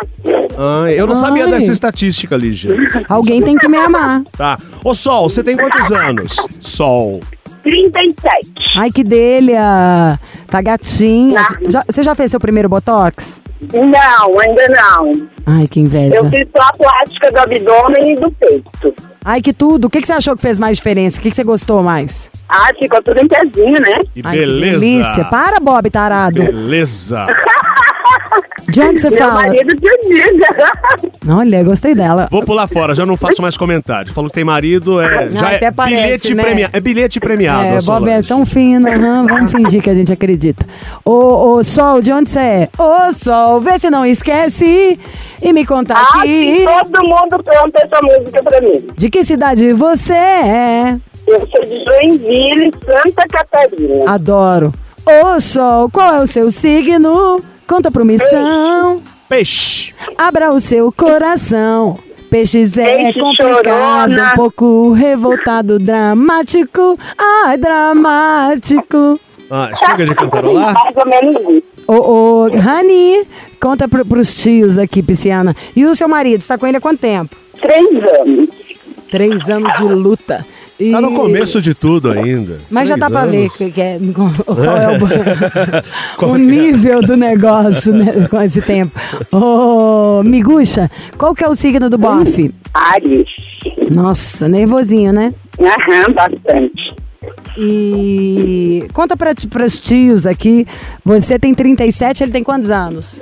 Ai, 0.84 0.94
eu 1.00 1.06
não 1.06 1.14
sabia 1.14 1.44
Ai. 1.44 1.50
dessa 1.50 1.70
estatística, 1.70 2.36
Lígia. 2.36 2.74
Alguém 3.08 3.40
tem 3.40 3.56
que 3.56 3.68
me 3.68 3.76
amar. 3.76 4.22
Tá. 4.36 4.58
Ô, 4.84 4.94
Sol, 4.94 5.28
você 5.28 5.44
tem 5.44 5.56
quantos 5.56 5.92
anos? 5.92 6.34
Sol. 6.60 7.20
37. 7.62 8.52
Ai, 8.76 8.90
que 8.90 9.04
delha. 9.04 10.18
Tá 10.48 10.60
gatinha. 10.60 11.42
Tá. 11.42 11.56
Já- 11.68 11.84
você 11.88 12.02
já 12.02 12.14
fez 12.14 12.30
seu 12.30 12.40
primeiro 12.40 12.68
botox? 12.68 13.40
Não, 13.72 14.40
ainda 14.40 14.68
não. 14.68 15.12
Ai, 15.46 15.68
que 15.68 15.80
inveja. 15.80 16.16
Eu 16.16 16.30
fiz 16.30 16.48
só 16.56 16.62
a 16.62 16.72
plástica 16.72 17.30
do 17.30 17.38
abdômen 17.40 18.12
e 18.12 18.14
do 18.16 18.30
peito. 18.32 18.94
Ai, 19.22 19.42
que 19.42 19.52
tudo. 19.52 19.84
O 19.86 19.90
que, 19.90 20.00
que 20.00 20.06
você 20.06 20.14
achou 20.14 20.34
que 20.34 20.40
fez 20.40 20.58
mais 20.58 20.78
diferença? 20.78 21.18
O 21.18 21.22
que, 21.22 21.28
que 21.28 21.36
você 21.36 21.44
gostou 21.44 21.82
mais? 21.82 22.30
Ah, 22.48 22.70
ficou 22.78 23.02
tudo 23.02 23.20
em 23.20 23.28
pezinho, 23.28 23.78
né? 23.80 24.00
Que 24.14 24.22
Ai, 24.24 24.38
beleza. 24.38 24.74
Que 24.74 24.80
delícia. 24.80 25.24
Para, 25.26 25.60
Bob, 25.60 25.90
tarado. 25.90 26.42
Beleza. 26.42 27.26
De 28.68 28.80
onde 28.80 29.00
você 29.00 29.10
Meu 29.10 29.18
fala? 29.18 29.32
marido 29.34 29.74
te 29.74 29.98
diga. 30.08 30.72
Olha, 31.36 31.62
gostei 31.64 31.94
dela. 31.94 32.28
Vou 32.30 32.42
pular 32.44 32.66
fora, 32.68 32.94
já 32.94 33.04
não 33.04 33.16
faço 33.16 33.42
mais 33.42 33.56
comentário. 33.56 34.12
Falou 34.12 34.30
que 34.30 34.34
tem 34.34 34.44
marido, 34.44 35.00
é, 35.00 35.28
Não, 35.28 35.36
já 35.36 35.52
é 35.52 35.56
até 35.56 35.70
parece, 35.70 35.96
bilhete 36.02 36.34
né? 36.34 36.42
premiado. 36.44 36.76
É 36.76 36.80
bilhete 36.80 37.20
premiado. 37.20 37.64
É, 37.64 37.80
Bob 37.82 38.08
é 38.08 38.22
tão 38.22 38.46
fino, 38.46 38.88
aham, 38.88 39.26
vamos 39.26 39.50
fingir 39.52 39.82
que 39.82 39.90
a 39.90 39.94
gente 39.94 40.12
acredita. 40.12 40.64
Ô, 41.04 41.50
ô, 41.56 41.64
Sol, 41.64 42.00
de 42.00 42.12
onde 42.12 42.30
você 42.30 42.38
é? 42.40 42.68
Ô, 42.78 43.12
Sol, 43.12 43.60
vê 43.60 43.78
se 43.78 43.90
não 43.90 44.06
esquece 44.06 44.98
e 45.42 45.52
me 45.52 45.66
conta 45.66 45.94
Ah, 45.94 46.20
aqui. 46.20 46.28
sim, 46.28 46.64
todo 46.64 47.04
mundo 47.08 47.42
canta 47.44 47.82
essa 47.82 48.00
música 48.02 48.42
pra 48.42 48.60
mim. 48.60 48.86
De 48.96 49.10
que 49.10 49.24
cidade 49.24 49.72
você 49.72 50.12
é? 50.14 50.96
Eu 51.26 51.40
sou 51.48 51.60
de 51.68 51.84
Joinville, 51.84 52.72
Santa 52.84 53.26
Catarina. 53.28 54.10
Adoro. 54.10 54.72
Ô, 55.06 55.40
Sol, 55.40 55.90
qual 55.90 56.14
é 56.16 56.20
o 56.20 56.26
seu 56.26 56.50
signo? 56.50 57.40
Conta 57.70 57.88
pro 57.88 58.04
missão. 58.04 59.00
Peixe. 59.28 59.94
Abra 60.18 60.50
o 60.50 60.60
seu 60.60 60.90
coração. 60.90 61.96
Peixes 62.28 62.76
é 62.76 62.96
Peixe 62.96 63.20
complicado, 63.20 64.10
chorona. 64.10 64.32
um 64.32 64.34
pouco 64.34 64.90
revoltado, 64.90 65.78
dramático. 65.78 66.98
Ai, 67.16 67.56
dramático. 67.56 69.20
Ah, 69.48 69.70
chega 69.78 70.04
de 70.04 70.16
cantarolar? 70.16 70.74
Mais 70.74 70.96
ou 70.96 71.06
menos 71.06 71.36
isso. 71.58 71.62
Ô, 71.86 71.94
ô, 71.94 72.48
Rani, 72.56 73.24
conta 73.60 73.86
pro, 73.86 74.04
pros 74.04 74.34
tios 74.34 74.76
aqui, 74.76 75.00
pisciana. 75.00 75.54
E 75.76 75.84
o 75.84 75.94
seu 75.94 76.08
marido, 76.08 76.40
está 76.40 76.58
com 76.58 76.66
ele 76.66 76.78
há 76.78 76.80
quanto 76.80 76.98
tempo? 76.98 77.36
Três 77.60 77.86
anos. 78.04 78.48
Três 79.08 79.48
anos 79.48 79.72
de 79.76 79.84
luta. 79.84 80.44
E- 80.80 80.92
Tá 80.92 81.00
no 81.00 81.14
começo 81.14 81.60
de 81.60 81.74
tudo 81.74 82.10
ainda. 82.10 82.58
Mas 82.70 82.88
já 82.88 82.96
dá 82.96 83.10
pra 83.10 83.26
ver 83.26 83.50
que, 83.50 83.70
que 83.70 83.80
é, 83.80 83.98
qual 84.14 84.28
é 84.76 84.96
o, 84.96 85.00
Qual 86.16 86.30
o 86.32 86.34
que 86.36 86.40
é? 86.40 86.44
nível 86.44 87.02
do 87.02 87.16
negócio 87.16 87.92
né, 87.92 88.26
com 88.30 88.40
esse 88.40 88.62
tempo. 88.62 88.98
Ô, 89.30 90.22
Miguxa, 90.24 90.90
qual 91.18 91.34
que 91.34 91.44
é 91.44 91.48
o 91.48 91.54
signo 91.54 91.90
do 91.90 91.98
bofe? 91.98 92.54
Ares. 92.72 93.26
Nossa, 93.94 94.48
nervosinho, 94.48 95.12
né? 95.12 95.34
Aham, 95.60 96.14
bastante. 96.14 96.94
E 97.58 98.86
conta 98.94 99.16
para 99.16 99.34
os 99.66 99.78
tios 99.78 100.26
aqui, 100.26 100.66
você 101.04 101.38
tem 101.38 101.52
37, 101.52 102.22
ele 102.22 102.32
tem 102.32 102.42
quantos 102.42 102.70
anos? 102.70 103.20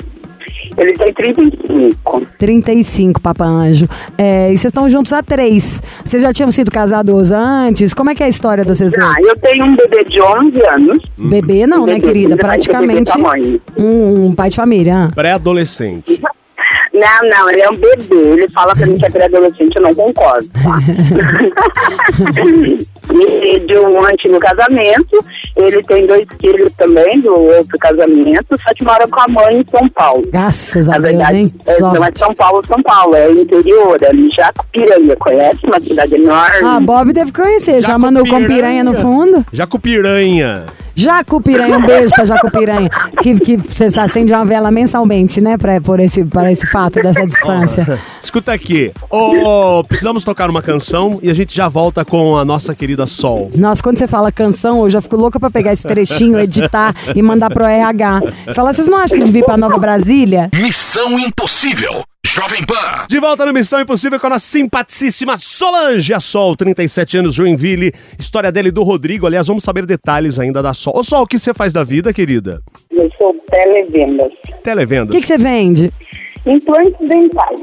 Ele 0.78 0.92
tem 0.94 1.12
35. 1.12 2.26
35, 2.38 3.20
Papa 3.20 3.44
Anjo. 3.44 3.86
É, 4.16 4.46
e 4.52 4.56
vocês 4.56 4.66
estão 4.72 4.88
juntos 4.88 5.12
há 5.12 5.22
três. 5.22 5.82
Vocês 6.04 6.22
já 6.22 6.32
tinham 6.32 6.50
sido 6.52 6.70
casados 6.70 7.32
antes? 7.32 7.92
Como 7.92 8.10
é 8.10 8.14
que 8.14 8.22
é 8.22 8.26
a 8.26 8.28
história 8.28 8.64
de 8.64 8.68
vocês 8.74 8.92
Ah, 8.94 9.00
dois? 9.14 9.18
eu 9.26 9.36
tenho 9.40 9.64
um 9.64 9.76
bebê 9.76 10.04
de 10.04 10.20
11 10.22 10.66
anos. 10.70 10.98
Bebê 11.18 11.66
não, 11.66 11.84
né, 11.84 11.94
Bebê, 11.94 12.06
querida? 12.06 12.36
Praticamente 12.36 13.12
um, 13.76 14.26
um 14.26 14.34
pai 14.34 14.50
de 14.50 14.56
família. 14.56 15.06
ah. 15.06 15.14
Pré-adolescente. 15.14 16.20
Não, 16.92 17.28
não, 17.30 17.50
ele 17.50 17.60
é 17.60 17.68
um 17.68 17.74
bebê. 17.76 18.16
Ele 18.32 18.48
fala 18.48 18.74
pra 18.74 18.86
mim 18.86 18.94
que 18.96 19.04
é 19.06 19.10
pré-adolescente, 19.10 19.76
eu 19.76 19.82
não 19.82 19.94
concordo. 19.94 20.48
Tá? 20.50 20.78
e 23.10 23.60
de 23.60 23.78
um 23.78 24.04
antigo 24.04 24.38
casamento, 24.38 25.18
ele 25.56 25.82
tem 25.84 26.06
dois 26.06 26.24
filhos 26.40 26.72
também 26.76 27.20
do 27.20 27.32
outro 27.32 27.78
casamento, 27.78 28.46
só 28.56 28.74
que 28.76 28.84
mora 28.84 29.06
com 29.08 29.20
a 29.20 29.26
mãe 29.28 29.60
em 29.60 29.64
São 29.70 29.88
Paulo. 29.90 30.22
Graças 30.30 30.88
a 30.88 30.92
Na 30.92 30.98
Deus, 30.98 31.10
verdade, 31.10 31.36
hein? 31.38 31.52
é, 31.66 31.80
não 31.80 32.04
é. 32.04 32.08
São 32.14 32.34
Paulo, 32.34 32.62
São 32.66 32.82
Paulo, 32.82 33.14
é 33.16 33.30
interior, 33.32 33.98
é 34.02 34.08
ali 34.08 34.30
Jacupiranha, 34.30 35.16
conhece? 35.16 35.60
Uma 35.64 35.80
cidade 35.80 36.14
enorme. 36.14 36.58
Ah, 36.64 36.80
Bob 36.80 37.12
deve 37.12 37.32
conhecer. 37.32 37.82
Já 37.82 37.98
mandou 37.98 38.26
com 38.26 38.44
piranha 38.44 38.84
no 38.84 38.94
fundo? 38.94 39.44
Jacupiranha. 39.52 40.66
Jacupiranha, 40.98 41.78
um 41.78 41.86
beijo 41.86 42.12
pra 42.12 42.24
Jacupiranha. 42.24 42.90
Que, 43.22 43.36
que 43.38 43.56
você 43.56 43.84
acende 44.00 44.32
uma 44.32 44.44
vela 44.44 44.68
mensalmente, 44.68 45.40
né? 45.40 45.56
Pra, 45.56 45.80
por 45.80 46.00
esse, 46.00 46.24
para 46.24 46.50
esse 46.50 46.66
fato 46.66 47.00
dessa 47.00 47.24
distância. 47.24 48.00
Escuta 48.20 48.52
aqui. 48.52 48.92
Ô, 49.08 49.84
precisamos 49.84 50.24
tocar 50.24 50.50
uma 50.50 50.60
canção 50.60 51.20
e 51.22 51.30
a 51.30 51.34
gente 51.34 51.54
já 51.54 51.68
volta 51.68 52.04
com 52.04 52.36
a 52.36 52.44
nossa 52.44 52.74
querida 52.74 52.97
Sol. 53.06 53.50
Nossa, 53.56 53.82
quando 53.82 53.98
você 53.98 54.06
fala 54.08 54.30
canção, 54.32 54.82
eu 54.82 54.90
já 54.90 55.00
fico 55.00 55.16
louca 55.16 55.38
pra 55.40 55.50
pegar 55.50 55.72
esse 55.72 55.86
trechinho, 55.86 56.38
editar 56.38 56.94
e 57.14 57.22
mandar 57.22 57.50
pro 57.50 57.64
RH. 57.64 58.20
Falar, 58.54 58.72
vocês 58.72 58.88
não 58.88 58.98
acham 58.98 59.18
que 59.18 59.24
devia 59.24 59.40
ir 59.40 59.44
pra 59.44 59.56
Nova 59.56 59.78
Brasília? 59.78 60.48
Missão 60.52 61.18
Impossível. 61.18 62.02
Jovem 62.26 62.64
Pan. 62.64 63.06
De 63.08 63.18
volta 63.18 63.46
no 63.46 63.52
Missão 63.52 63.80
Impossível 63.80 64.20
com 64.20 64.26
a 64.26 64.30
nossa 64.30 64.44
simpaticíssima 64.44 65.36
Solange, 65.36 66.12
a 66.12 66.20
Sol, 66.20 66.54
37 66.56 67.18
anos, 67.18 67.34
Joinville. 67.34 67.92
História 68.18 68.52
dele 68.52 68.68
e 68.68 68.72
do 68.72 68.82
Rodrigo. 68.82 69.26
Aliás, 69.26 69.46
vamos 69.46 69.62
saber 69.64 69.86
detalhes 69.86 70.38
ainda 70.38 70.62
da 70.62 70.74
Sol. 70.74 70.92
Ô, 70.96 71.02
Sol, 71.04 71.22
o 71.22 71.26
que 71.26 71.38
você 71.38 71.54
faz 71.54 71.72
da 71.72 71.82
vida, 71.84 72.12
querida? 72.12 72.60
Eu 72.90 73.08
sou 73.16 73.34
televendas. 73.50 74.28
O 74.32 74.62
Televendas. 74.62 75.14
que, 75.14 75.20
que 75.22 75.26
você 75.26 75.38
vende? 75.38 75.92
Implantes 76.46 77.08
dentais. 77.08 77.60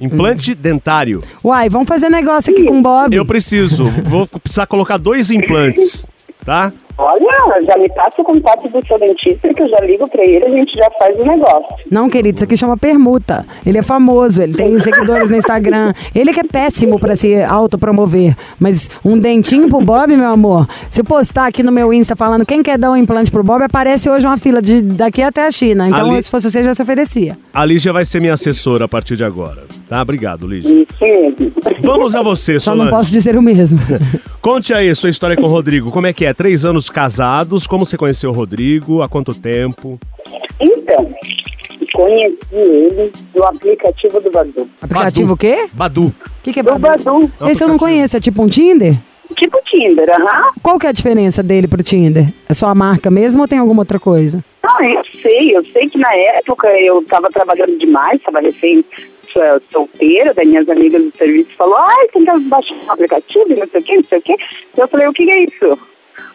Implante 0.00 0.54
dentário. 0.54 1.20
Uai, 1.44 1.68
vamos 1.68 1.88
fazer 1.88 2.08
negócio 2.08 2.52
aqui 2.52 2.64
com 2.64 2.78
o 2.78 2.82
Bob. 2.82 3.14
Eu 3.14 3.24
preciso. 3.26 3.90
Vou 4.04 4.26
precisar 4.26 4.66
colocar 4.66 4.96
dois 4.96 5.30
implantes, 5.30 6.06
tá? 6.44 6.72
Olha, 7.00 7.62
já 7.64 7.78
me 7.78 7.88
passa 7.90 8.20
o 8.20 8.24
contato 8.24 8.68
do 8.68 8.84
seu 8.84 8.98
dentista 8.98 9.54
que 9.54 9.62
eu 9.62 9.68
já 9.68 9.76
ligo 9.82 10.08
pra 10.08 10.20
ele, 10.24 10.44
a 10.44 10.50
gente 10.50 10.72
já 10.76 10.90
faz 10.98 11.16
o 11.16 11.22
negócio. 11.24 11.68
Não, 11.88 12.10
querido, 12.10 12.34
isso 12.34 12.42
aqui 12.44 12.56
chama 12.56 12.76
permuta. 12.76 13.46
Ele 13.64 13.78
é 13.78 13.82
famoso, 13.82 14.42
ele 14.42 14.54
tem 14.54 14.74
os 14.74 14.82
seguidores 14.82 15.30
no 15.30 15.36
Instagram. 15.36 15.92
Ele 16.12 16.32
que 16.32 16.40
é 16.40 16.42
péssimo 16.42 16.98
pra 16.98 17.14
se 17.14 17.40
autopromover. 17.44 18.36
Mas 18.58 18.90
um 19.04 19.16
dentinho 19.16 19.68
pro 19.68 19.80
Bob, 19.80 20.16
meu 20.16 20.28
amor. 20.28 20.66
Se 20.90 21.00
eu 21.00 21.04
postar 21.04 21.46
aqui 21.46 21.62
no 21.62 21.70
meu 21.70 21.92
Insta 21.94 22.16
falando 22.16 22.44
quem 22.44 22.64
quer 22.64 22.76
dar 22.76 22.90
um 22.90 22.96
implante 22.96 23.30
pro 23.30 23.44
Bob, 23.44 23.62
aparece 23.62 24.10
hoje 24.10 24.26
uma 24.26 24.36
fila 24.36 24.60
de 24.60 24.82
daqui 24.82 25.22
até 25.22 25.46
a 25.46 25.52
China. 25.52 25.86
Então, 25.88 26.10
Ali- 26.10 26.20
se 26.24 26.28
fosse 26.28 26.50
você, 26.50 26.64
já 26.64 26.74
se 26.74 26.82
oferecia. 26.82 27.38
A 27.54 27.64
Lígia 27.64 27.92
vai 27.92 28.04
ser 28.04 28.18
minha 28.18 28.34
assessora 28.34 28.86
a 28.86 28.88
partir 28.88 29.14
de 29.14 29.22
agora. 29.22 29.62
Tá? 29.88 30.02
Obrigado, 30.02 30.46
Lígia. 30.46 30.86
Vamos 31.80 32.14
a 32.14 32.22
você, 32.22 32.60
Só 32.60 32.72
não 32.72 32.84
Solange. 32.84 32.96
posso 32.96 33.10
dizer 33.12 33.36
o 33.36 33.42
mesmo. 33.42 33.78
Conte 34.42 34.74
aí 34.74 34.94
sua 34.94 35.08
história 35.10 35.36
com 35.36 35.42
o 35.44 35.48
Rodrigo. 35.48 35.90
Como 35.90 36.06
é 36.06 36.12
que 36.12 36.24
é? 36.26 36.34
Três 36.34 36.64
anos 36.64 36.90
casados. 36.90 37.66
Como 37.66 37.86
você 37.86 37.96
conheceu 37.96 38.30
o 38.30 38.32
Rodrigo? 38.32 39.00
Há 39.02 39.08
quanto 39.08 39.34
tempo? 39.34 39.98
Então, 40.60 41.10
conheci 41.92 42.36
ele 42.52 43.12
do 43.34 43.42
aplicativo 43.44 44.20
do 44.20 44.30
Badu. 44.30 44.68
Aplicativo 44.82 45.28
Badu. 45.28 45.32
o 45.34 45.36
quê? 45.36 45.68
Badu. 45.72 46.06
O 46.06 46.14
que, 46.42 46.52
que 46.52 46.60
é 46.60 46.62
Do 46.62 46.78
Badu? 46.78 47.04
Badu. 47.04 47.50
Esse 47.50 47.64
eu 47.64 47.68
não 47.68 47.78
conheço, 47.78 48.16
é 48.16 48.20
tipo 48.20 48.42
um 48.42 48.48
Tinder? 48.48 48.94
Tipo 49.36 49.58
Tinder, 49.70 50.08
aham. 50.10 50.50
Qual 50.62 50.78
que 50.78 50.86
é 50.86 50.88
a 50.88 50.92
diferença 50.92 51.42
dele 51.42 51.68
pro 51.68 51.82
Tinder? 51.82 52.26
É 52.48 52.54
só 52.54 52.66
a 52.68 52.74
marca 52.74 53.10
mesmo 53.10 53.42
ou 53.42 53.48
tem 53.48 53.58
alguma 53.58 53.82
outra 53.82 53.98
coisa? 53.98 54.42
Não, 54.64 54.82
eu 54.84 55.02
sei, 55.22 55.56
eu 55.56 55.62
sei 55.72 55.86
que 55.86 55.98
na 55.98 56.12
época 56.14 56.68
eu 56.80 57.02
tava 57.04 57.28
trabalhando 57.28 57.78
demais, 57.78 58.20
tava 58.22 58.40
recém 58.40 58.84
eh, 59.36 59.60
solteira, 59.70 60.32
daí 60.34 60.46
minhas 60.46 60.68
amigas 60.68 61.02
do 61.02 61.16
serviço 61.16 61.50
falou, 61.56 61.76
ai, 61.78 62.08
tem 62.08 62.24
que 62.24 62.40
baixar 62.40 62.74
um 62.74 62.90
aplicativo, 62.92 63.48
não 63.48 63.66
sei 63.68 63.80
o 63.80 63.84
que, 63.84 63.96
não 63.96 64.02
sei 64.04 64.18
o 64.18 64.22
que. 64.22 64.36
Eu 64.76 64.88
falei, 64.88 65.06
o 65.08 65.12
que, 65.12 65.30
é 65.30 65.44
isso? 65.44 65.78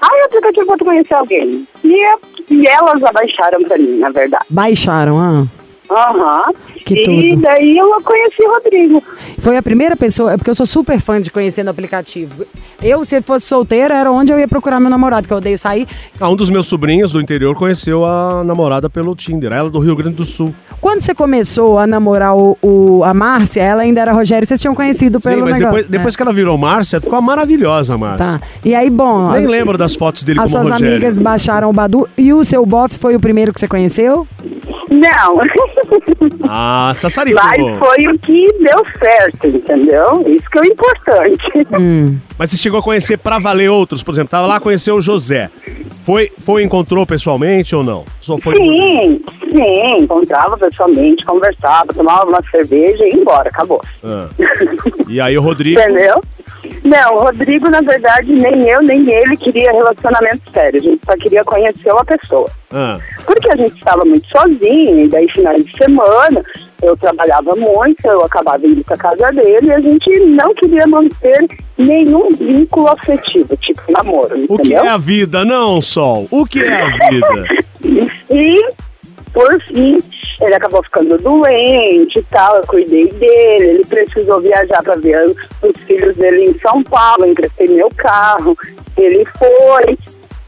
Ai, 0.01 0.21
o 0.21 0.25
aplicativo 0.25 0.65
pra 0.67 0.77
conhecer 0.85 1.13
alguém. 1.13 1.67
E, 1.83 1.93
eu- 1.93 2.19
e 2.49 2.67
elas 2.67 3.03
abaixaram 3.03 3.63
pra 3.63 3.77
mim, 3.77 3.97
na 3.99 4.09
verdade. 4.09 4.45
Baixaram, 4.49 5.19
ah. 5.19 5.62
Aham. 5.95 6.53
Que 6.85 6.95
e 6.95 7.03
tudo. 7.03 7.41
daí 7.41 7.77
eu 7.77 7.87
conheci 8.03 8.43
o 8.45 8.51
Rodrigo. 8.51 9.03
Foi 9.39 9.55
a 9.55 9.63
primeira 9.63 9.95
pessoa, 9.95 10.33
é 10.33 10.37
porque 10.37 10.49
eu 10.49 10.55
sou 10.55 10.65
super 10.65 10.99
fã 10.99 11.21
de 11.21 11.31
conhecer 11.31 11.63
no 11.63 11.69
aplicativo. 11.71 12.45
Eu, 12.81 13.05
se 13.05 13.21
fosse 13.21 13.45
solteira, 13.45 13.95
era 13.95 14.11
onde 14.11 14.33
eu 14.33 14.39
ia 14.39 14.47
procurar 14.47 14.79
meu 14.81 14.89
namorado, 14.89 15.25
que 15.27 15.33
eu 15.33 15.37
odeio 15.37 15.57
sair. 15.57 15.87
Ah, 16.19 16.29
um 16.29 16.35
dos 16.35 16.49
meus 16.49 16.65
sobrinhos 16.67 17.13
do 17.13 17.21
interior 17.21 17.55
conheceu 17.55 18.03
a 18.03 18.43
namorada 18.43 18.89
pelo 18.89 19.15
Tinder. 19.15 19.53
Ela 19.53 19.67
é 19.69 19.71
do 19.71 19.79
Rio 19.79 19.95
Grande 19.95 20.15
do 20.15 20.25
Sul. 20.25 20.53
Quando 20.81 20.99
você 20.99 21.15
começou 21.15 21.79
a 21.79 21.87
namorar 21.87 22.35
o, 22.35 22.57
o- 22.61 23.01
a 23.05 23.13
Márcia, 23.13 23.61
ela 23.61 23.83
ainda 23.83 24.01
era 24.01 24.11
Rogério, 24.11 24.45
vocês 24.45 24.59
tinham 24.59 24.75
conhecido 24.75 25.21
pelo 25.21 25.35
Sim, 25.35 25.41
mas 25.43 25.53
negócio. 25.59 25.65
depois, 25.77 25.89
depois 25.89 26.15
que 26.17 26.21
ela 26.21 26.33
virou 26.33 26.57
Márcia, 26.57 26.99
ficou 26.99 27.21
maravilhosa, 27.21 27.93
É. 27.93 27.97
Márcia. 27.97 28.25
Tá. 28.25 28.41
E 28.65 28.75
aí, 28.75 28.89
bom. 28.89 29.31
Nem 29.31 29.39
as- 29.39 29.45
lembro 29.45 29.77
das 29.77 29.95
fotos 29.95 30.23
dele 30.23 30.39
As 30.41 30.51
como 30.51 30.63
suas 30.65 30.73
Rogério. 30.73 30.95
amigas 30.95 31.17
baixaram 31.19 31.69
o 31.69 31.73
Badu 31.73 32.09
e 32.17 32.33
o 32.33 32.43
seu 32.43 32.65
bofe 32.65 32.97
foi 32.97 33.15
o 33.15 33.19
primeiro 33.21 33.53
que 33.53 33.59
você 33.61 33.67
conheceu? 33.69 34.27
Não. 34.91 35.37
Ah, 36.47 36.91
sassaricou. 36.95 37.43
Mas 37.43 37.77
foi 37.77 38.07
o 38.07 38.19
que 38.19 38.53
deu 38.59 38.83
certo, 38.99 39.47
entendeu? 39.47 40.23
Isso 40.27 40.49
que 40.49 40.57
é 40.57 40.61
o 40.61 40.65
importante. 40.65 41.67
Hum. 41.79 42.17
Mas 42.37 42.51
você 42.51 42.57
chegou 42.57 42.79
a 42.79 42.83
conhecer 42.83 43.17
pra 43.17 43.39
valer 43.39 43.69
outros, 43.69 44.03
por 44.03 44.13
exemplo, 44.13 44.29
tava 44.29 44.47
lá, 44.47 44.59
conheceu 44.59 44.95
o 44.95 45.01
José. 45.01 45.49
Foi, 46.03 46.31
foi 46.39 46.63
encontrou 46.63 47.05
pessoalmente 47.05 47.75
ou 47.75 47.83
não? 47.83 48.03
Só 48.19 48.37
foi 48.37 48.55
Sim, 48.55 49.21
sim, 49.49 49.97
encontrava 49.99 50.57
pessoalmente, 50.57 51.25
conversava, 51.25 51.93
tomava 51.93 52.27
uma 52.27 52.41
cerveja 52.51 53.05
e 53.05 53.09
ia 53.09 53.15
embora, 53.15 53.49
acabou. 53.49 53.81
Ah. 54.03 54.27
E 55.07 55.21
aí 55.21 55.37
o 55.37 55.41
Rodrigo. 55.41 55.79
Entendeu? 55.79 56.21
Não, 56.83 57.15
o 57.15 57.23
Rodrigo, 57.23 57.69
na 57.69 57.81
verdade, 57.81 58.31
nem 58.31 58.69
eu, 58.69 58.81
nem 58.81 58.99
ele 59.09 59.37
queria 59.37 59.71
relacionamento 59.71 60.41
sério. 60.53 60.79
A 60.79 60.83
gente 60.83 61.01
só 61.05 61.15
queria 61.17 61.43
conhecer 61.43 61.91
uma 61.91 62.03
pessoa. 62.05 62.49
Ah. 62.71 62.99
Porque 63.25 63.49
a 63.51 63.55
gente 63.55 63.75
estava 63.75 64.03
muito 64.03 64.27
sozinho, 64.27 65.05
e 65.05 65.07
daí 65.07 65.29
finais 65.31 65.65
de 65.65 65.72
semana 65.77 66.43
eu 66.81 66.95
trabalhava 66.97 67.51
muito, 67.55 68.05
eu 68.05 68.23
acabava 68.23 68.65
indo 68.65 68.83
pra 68.83 68.97
casa 68.97 69.31
dele 69.31 69.67
e 69.67 69.71
a 69.71 69.79
gente 69.79 70.19
não 70.25 70.53
queria 70.55 70.85
manter 70.87 71.47
nenhum 71.77 72.29
vínculo 72.35 72.89
afetivo, 72.89 73.55
tipo 73.57 73.81
namoro, 73.89 74.43
O 74.49 74.57
que 74.57 74.63
entendeu? 74.69 74.83
é 74.83 74.87
a 74.89 74.97
vida, 74.97 75.45
não, 75.45 75.81
Sol? 75.81 76.27
O 76.29 76.45
que 76.45 76.61
é 76.63 76.81
a 76.81 77.09
vida? 77.09 77.27
E, 78.29 78.65
por 79.33 79.61
fim, 79.63 79.97
ele 80.41 80.53
acabou 80.55 80.81
ficando 80.83 81.17
doente 81.17 82.17
e 82.17 82.23
tal, 82.31 82.55
eu 82.55 82.63
cuidei 82.65 83.07
dele, 83.09 83.65
ele 83.71 83.85
precisou 83.85 84.39
viajar 84.41 84.81
para 84.83 84.95
ver 84.95 85.25
os 85.61 85.81
filhos 85.83 86.15
dele 86.15 86.45
em 86.45 86.59
São 86.59 86.81
Paulo, 86.83 87.25
emprestei 87.25 87.67
meu 87.67 87.89
carro, 87.97 88.57
ele 88.95 89.25
foi. 89.37 89.97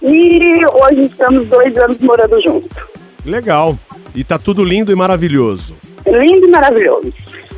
E 0.02 0.66
hoje 0.66 1.02
estamos 1.02 1.48
dois 1.48 1.76
anos 1.78 2.02
morando 2.02 2.42
juntos. 2.42 2.78
Legal. 3.26 3.78
E 4.16 4.24
tá 4.24 4.40
tudo 4.40 4.64
lindo 4.64 4.92
e 4.92 4.96
maravilhoso. 4.96 5.76
Lindo 6.08 6.48
e 6.48 6.50
maravilhoso. 6.50 7.14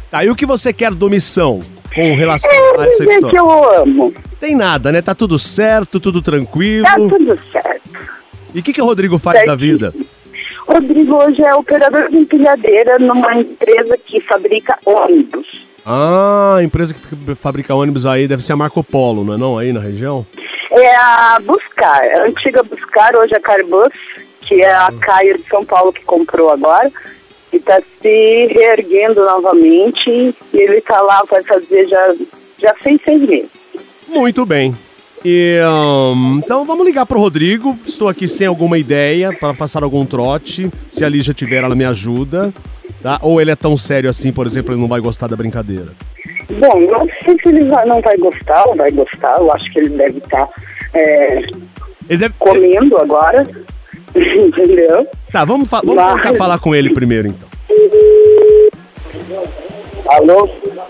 Tá, 0.09 0.25
e 0.25 0.29
o 0.29 0.35
que 0.35 0.45
você 0.45 0.73
quer 0.73 0.91
do 0.91 1.09
missão 1.09 1.59
com 1.93 2.15
relação 2.15 2.51
É 2.51 2.81
a 2.81 2.87
essa 2.87 3.03
dizer 3.03 3.25
que 3.29 3.37
eu 3.37 3.81
amo. 3.81 4.13
Tem 4.39 4.55
nada, 4.55 4.91
né? 4.91 5.01
Tá 5.01 5.13
tudo 5.13 5.37
certo, 5.37 5.99
tudo 5.99 6.21
tranquilo. 6.21 6.85
Tá 6.85 6.95
tudo 6.95 7.39
certo. 7.51 7.89
E 8.53 8.59
o 8.59 8.63
que, 8.63 8.73
que 8.73 8.81
o 8.81 8.85
Rodrigo 8.85 9.17
faz 9.19 9.45
da 9.45 9.55
vida? 9.55 9.93
Rodrigo 10.67 11.15
hoje 11.15 11.41
é 11.43 11.53
operador 11.55 12.09
de 12.09 12.17
empilhadeira 12.17 12.99
numa 12.99 13.35
empresa 13.35 13.97
que 13.97 14.19
fabrica 14.21 14.77
ônibus. 14.85 15.67
Ah, 15.85 16.55
a 16.57 16.63
empresa 16.63 16.93
que 16.93 17.35
fabrica 17.35 17.73
ônibus 17.73 18.05
aí 18.05 18.27
deve 18.27 18.43
ser 18.43 18.53
a 18.53 18.57
Marco 18.57 18.83
Polo, 18.83 19.23
não 19.23 19.33
é 19.33 19.37
não? 19.37 19.57
Aí 19.57 19.71
na 19.71 19.79
região? 19.79 20.25
É 20.71 20.95
a 20.95 21.39
Buscar, 21.45 22.01
a 22.03 22.27
antiga 22.27 22.61
Buscar, 22.63 23.15
hoje 23.15 23.33
é 23.33 23.37
a 23.37 23.39
Carbus, 23.39 23.93
que 24.47 24.61
é 24.61 24.71
a 24.71 24.89
Caia 24.99 25.35
de 25.35 25.43
São 25.43 25.65
Paulo 25.65 25.91
que 25.91 26.03
comprou 26.03 26.49
agora. 26.49 26.91
E 27.51 27.57
está 27.57 27.79
se 28.01 28.47
reerguendo 28.47 29.23
novamente. 29.25 30.09
E 30.09 30.35
ele 30.53 30.77
está 30.77 31.01
lá, 31.01 31.23
vai 31.29 31.43
fazer 31.43 31.87
já 31.87 32.13
Já 32.59 32.73
fez 32.75 33.01
seis 33.01 33.21
meses. 33.21 33.51
Muito 34.07 34.45
bem. 34.45 34.75
E, 35.25 35.59
hum, 36.15 36.41
então 36.43 36.63
vamos 36.63 36.85
ligar 36.85 37.05
pro 37.05 37.19
Rodrigo. 37.19 37.77
Estou 37.85 38.07
aqui 38.07 38.27
sem 38.27 38.47
alguma 38.47 38.77
ideia 38.77 39.33
para 39.33 39.53
passar 39.53 39.83
algum 39.83 40.05
trote. 40.05 40.69
Se 40.89 41.03
a 41.03 41.09
Lígia 41.09 41.33
tiver, 41.33 41.63
ela 41.63 41.75
me 41.75 41.85
ajuda. 41.85 42.53
Tá? 43.01 43.19
Ou 43.21 43.39
ele 43.41 43.51
é 43.51 43.55
tão 43.55 43.75
sério 43.75 44.09
assim, 44.09 44.31
por 44.31 44.47
exemplo, 44.47 44.73
ele 44.73 44.81
não 44.81 44.87
vai 44.87 44.99
gostar 44.99 45.27
da 45.27 45.35
brincadeira. 45.35 45.93
Bom, 46.49 46.79
não 46.79 47.07
sei 47.25 47.35
se 47.43 47.49
ele 47.49 47.65
não 47.65 48.01
vai 48.01 48.17
gostar 48.17 48.67
ou 48.67 48.75
vai 48.75 48.89
gostar. 48.91 49.35
Eu 49.37 49.51
acho 49.51 49.71
que 49.71 49.79
ele 49.79 49.89
deve 49.89 50.17
estar 50.19 50.49
é, 50.93 51.37
Ele 52.09 52.17
deve... 52.17 52.33
comendo 52.39 52.99
agora. 52.99 53.43
Entendeu? 54.17 55.07
Tá, 55.31 55.45
vamos, 55.45 55.69
fa- 55.69 55.81
vamos 55.83 56.21
tentar 56.21 56.35
falar 56.35 56.59
com 56.59 56.73
ele 56.75 56.93
primeiro 56.93 57.27
então. 57.27 57.47
Alô? 60.09 60.49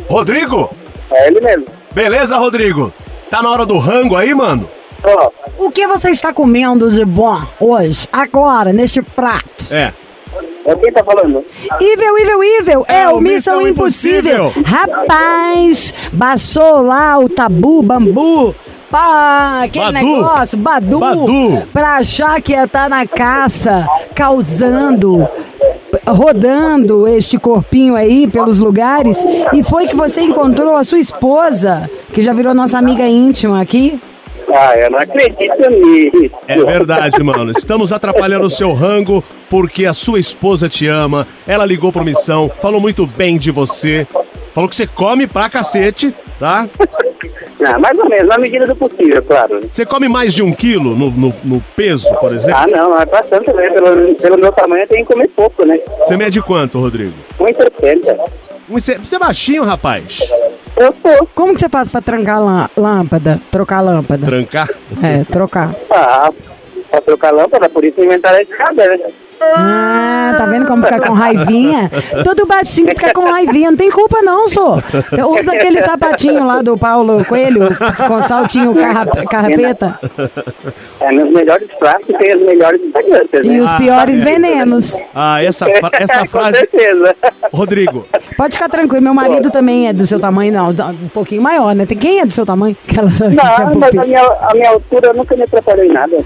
Rodrigo? 0.10 0.70
É 1.12 1.28
ele 1.28 1.42
mesmo. 1.42 1.66
Beleza, 1.94 2.38
Rodrigo? 2.38 2.94
Tá 3.30 3.42
na 3.42 3.50
hora 3.50 3.66
do 3.66 3.78
rango 3.78 4.16
aí, 4.16 4.34
mano? 4.34 4.70
Ó, 5.04 5.30
O 5.58 5.72
que 5.72 5.88
você 5.88 6.10
está 6.12 6.34
comendo 6.34 6.90
de 6.92 7.04
bom 7.06 7.42
hoje, 7.60 8.08
agora, 8.12 8.72
neste 8.72 9.02
prato? 9.02 9.46
É. 9.72 9.92
é 10.66 10.76
quem 10.76 10.92
tá 10.92 11.04
falando? 11.04 11.44
Evil, 11.82 12.18
evil, 12.18 12.44
evil, 12.44 12.86
é, 12.88 13.02
É 13.02 13.10
o 13.10 13.18
o 13.18 13.22
Missão 13.22 13.58
Missão 13.58 13.68
Impossível. 13.68 14.48
Impossível. 14.48 14.64
Rapaz, 14.66 15.94
baixou 16.14 16.82
lá 16.82 17.18
o 17.20 17.28
tabu, 17.30 17.82
bambu, 17.82 18.56
pá, 18.90 19.62
aquele 19.64 19.86
Badu. 19.86 20.06
negócio, 20.06 20.58
Badu, 20.58 21.00
Badu. 21.00 21.68
pra 21.74 21.98
achar 21.98 22.42
que 22.42 22.54
ia 22.54 22.64
estar 22.64 22.90
na 22.90 23.06
caça, 23.06 23.88
causando, 24.16 25.28
rodando 26.06 27.08
este 27.08 27.38
corpinho 27.38 27.96
aí 27.96 28.28
pelos 28.28 28.60
lugares. 28.60 29.24
E 29.54 29.64
foi 29.64 29.88
que 29.88 29.96
você 29.96 30.22
encontrou 30.22 30.76
a 30.76 30.84
sua 30.84 31.00
esposa, 31.00 31.90
que 32.12 32.22
já 32.22 32.34
virou 32.34 32.54
nossa 32.54 32.78
amiga 32.78 33.06
íntima 33.08 33.62
aqui. 33.62 34.00
Ah, 34.54 34.78
eu 34.78 34.90
não 34.90 35.00
acredito 35.00 35.70
nisso. 35.70 36.34
É 36.48 36.56
verdade, 36.58 37.22
mano. 37.22 37.52
Estamos 37.52 37.92
atrapalhando 37.92 38.46
o 38.48 38.50
seu 38.50 38.74
rango 38.74 39.22
porque 39.50 39.86
a 39.86 39.94
sua 39.94 40.20
esposa 40.20 40.70
te 40.70 40.88
ama. 40.88 41.28
Ela 41.46 41.66
ligou 41.66 41.92
pro 41.92 42.04
missão, 42.04 42.50
falou 42.62 42.80
muito 42.80 43.06
bem 43.06 43.38
de 43.38 43.52
você. 43.52 44.08
Falou 44.54 44.70
que 44.70 44.76
você 44.76 44.88
come 44.88 45.28
pra 45.28 45.50
cacete, 45.50 46.16
tá? 46.40 46.68
Ah, 47.66 47.78
mais 47.80 47.98
ou 48.00 48.08
menos, 48.10 48.28
na 48.28 48.38
medida 48.38 48.66
do 48.66 48.76
possível, 48.76 49.22
claro. 49.24 49.60
Você 49.70 49.86
come 49.86 50.08
mais 50.08 50.34
de 50.34 50.44
um 50.44 50.52
quilo 50.54 50.96
no, 50.96 51.10
no, 51.12 51.34
no 51.44 51.62
peso, 51.76 52.14
por 52.20 52.34
exemplo? 52.34 52.56
Ah, 52.56 52.68
não, 52.68 53.00
é 53.00 53.06
bastante, 53.06 53.52
né? 53.54 53.70
Pelo, 53.70 54.16
pelo 54.16 54.38
meu 54.38 54.52
tamanho 54.52 54.84
eu 54.84 54.88
tenho 54.88 55.06
que 55.06 55.14
comer 55.14 55.28
pouco, 55.30 55.66
né? 55.66 55.80
Você 56.00 56.16
mede 56.18 56.42
quanto, 56.42 56.80
Rodrigo? 56.80 57.14
1,70. 57.40 58.18
Você, 58.70 58.98
você 58.98 59.16
é 59.16 59.20
baixinho, 59.20 59.64
rapaz? 59.64 60.20
Eu 60.76 60.94
sou. 61.02 61.28
Como 61.34 61.54
que 61.54 61.60
você 61.60 61.70
faz 61.70 61.88
pra 61.90 62.02
trancar 62.02 62.40
lã- 62.44 62.70
lâmpada, 62.78 63.40
trocar 63.50 63.82
lâmpada? 63.82 64.26
Trancar? 64.26 64.70
É, 65.02 65.24
trocar. 65.32 65.74
Ah, 65.90 66.30
pra 66.92 67.02
trocar 67.02 67.32
lâmpada, 67.34 67.68
por 67.70 67.84
isso 67.86 68.04
inventaram 68.04 68.38
a 68.38 68.42
escada, 68.42 68.88
né? 68.88 69.00
Ah, 69.40 70.36
tá 70.38 70.46
vendo 70.46 70.66
como 70.66 70.84
fica 70.84 71.00
com 71.00 71.14
raivinha? 71.14 71.92
Todo 72.24 72.46
baixinho 72.46 72.88
fica 72.90 73.14
com 73.14 73.30
raivinha, 73.30 73.70
não 73.72 73.78
tem 73.78 73.90
culpa 73.92 74.22
não, 74.22 74.48
sô. 74.48 74.76
Usa 75.40 75.54
aquele 75.54 75.82
sapatinho 75.82 76.46
lá 76.46 76.62
do 76.62 76.78
Paulo 76.78 77.24
Coelho, 77.26 77.68
com 78.08 78.22
saltinho 78.22 78.74
carra- 78.76 79.06
carrapeta, 79.30 80.00
É, 81.00 81.12
nos 81.12 81.32
melhores 81.34 81.68
pratos 81.78 82.08
tem 82.18 82.32
as 82.34 82.42
melhores 82.42 82.82
né? 82.82 83.42
e 83.44 83.60
os 83.62 83.72
Ah, 83.72 83.78
piores 83.78 84.22
é. 84.22 84.26
venenos. 84.26 84.96
Ah, 85.14 85.44
essa, 85.44 85.66
essa 85.94 86.20
Com 86.20 86.26
frase. 86.28 86.58
certeza. 86.60 87.16
Rodrigo, 87.54 88.06
Pode 88.36 88.54
ficar 88.54 88.70
tranquilo, 88.70 89.04
meu 89.04 89.14
marido 89.14 89.50
também 89.50 89.88
é 89.88 89.94
do 89.94 90.06
seu 90.06 90.20
tamanho, 90.20 90.52
não, 90.54 90.70
um 90.70 91.10
pouquinho 91.10 91.42
maior, 91.42 91.74
né? 91.76 91.86
Tem 91.86 91.98
quem 91.98 92.20
é 92.20 92.26
do 92.26 92.34
seu 92.34 92.46
tamanho? 92.46 92.76
Aquela, 92.88 93.10
que 93.12 93.24
é 93.24 93.30
Não, 93.30 93.76
mas 93.80 93.98
a 93.98 94.06
minha, 94.06 94.22
a 94.24 94.54
minha 94.54 94.70
altura 94.70 95.14
nunca 95.14 95.36
me 95.36 95.44
atrapalhou 95.44 95.86
em 95.86 95.92
nada. 95.92 96.18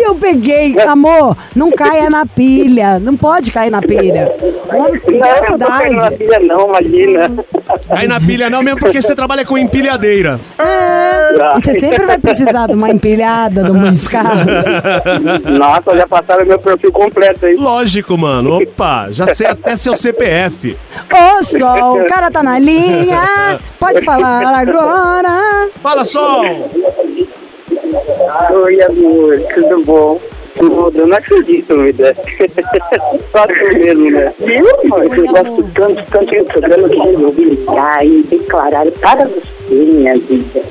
Ai, 0.00 0.06
eu 0.06 0.14
peguei, 0.14 0.78
amor, 0.80 1.36
não 1.54 1.70
caia 1.70 2.08
na 2.08 2.24
pilha, 2.24 2.98
não 2.98 3.16
pode 3.16 3.52
cair 3.52 3.70
na 3.70 3.82
pilha. 3.82 4.34
Homem, 4.72 5.00
Não, 5.20 5.58
não 5.58 5.66
caindo 5.68 5.96
na 5.96 6.10
pilha 6.10 6.38
não, 6.40 6.68
imagina. 6.68 7.44
cai 7.88 8.06
na 8.06 8.20
pilha 8.20 8.48
não 8.50 8.62
mesmo 8.62 8.80
porque 8.80 9.02
você 9.02 9.14
trabalha 9.14 9.44
com 9.44 9.58
empilhadeira. 9.58 10.40
É, 10.58 11.34
e 11.58 11.60
você 11.60 11.74
sempre 11.74 12.06
vai 12.06 12.18
precisar 12.18 12.66
de 12.68 12.74
uma 12.74 12.88
empilhada, 12.90 13.62
de 13.62 13.70
uma 13.70 13.90
escada. 13.92 14.64
Nossa, 15.50 15.96
já 15.96 16.06
passaram 16.06 16.46
meu 16.46 16.58
perfil 16.58 16.92
completo 16.92 17.44
aí. 17.46 17.56
Lógico, 17.56 18.16
mano. 18.16 18.62
Opa, 18.62 19.08
já 19.10 19.34
sei 19.34 19.46
até 19.48 19.76
seu 19.76 19.94
CPF. 19.94 20.76
Ô, 21.12 21.42
Sol, 21.42 22.00
o 22.00 22.06
cara 22.06 22.30
tá 22.30 22.42
na 22.42 22.58
linha. 22.58 23.20
Pode 23.78 24.02
falar 24.02 24.46
agora. 24.54 25.68
Fala, 25.82 26.04
Sol! 26.04 26.70
Oi, 28.52 28.82
amor, 28.82 29.38
tudo 29.54 29.84
bom? 29.84 30.20
Tudo, 30.56 30.98
eu 30.98 31.06
não 31.06 31.16
acredito, 31.16 31.76
me 31.76 31.92
dá. 31.92 32.14
Só 33.32 33.46
tu 33.46 33.78
mesmo, 33.78 34.10
né? 34.10 34.32
Viu, 34.38 34.70
amor? 34.84 35.16
Eu 35.16 35.26
gosto 35.26 35.70
tanto, 35.74 36.10
tanto 36.10 36.36
do 36.36 36.44
programa 36.44 36.88
que 36.88 36.98
resolvi 36.98 37.44
ligar 37.44 38.04
e 38.04 38.22
declarar 38.24 38.90
para 38.92 39.26
você, 39.26 39.74
minha 39.74 40.16
vida. 40.18 40.62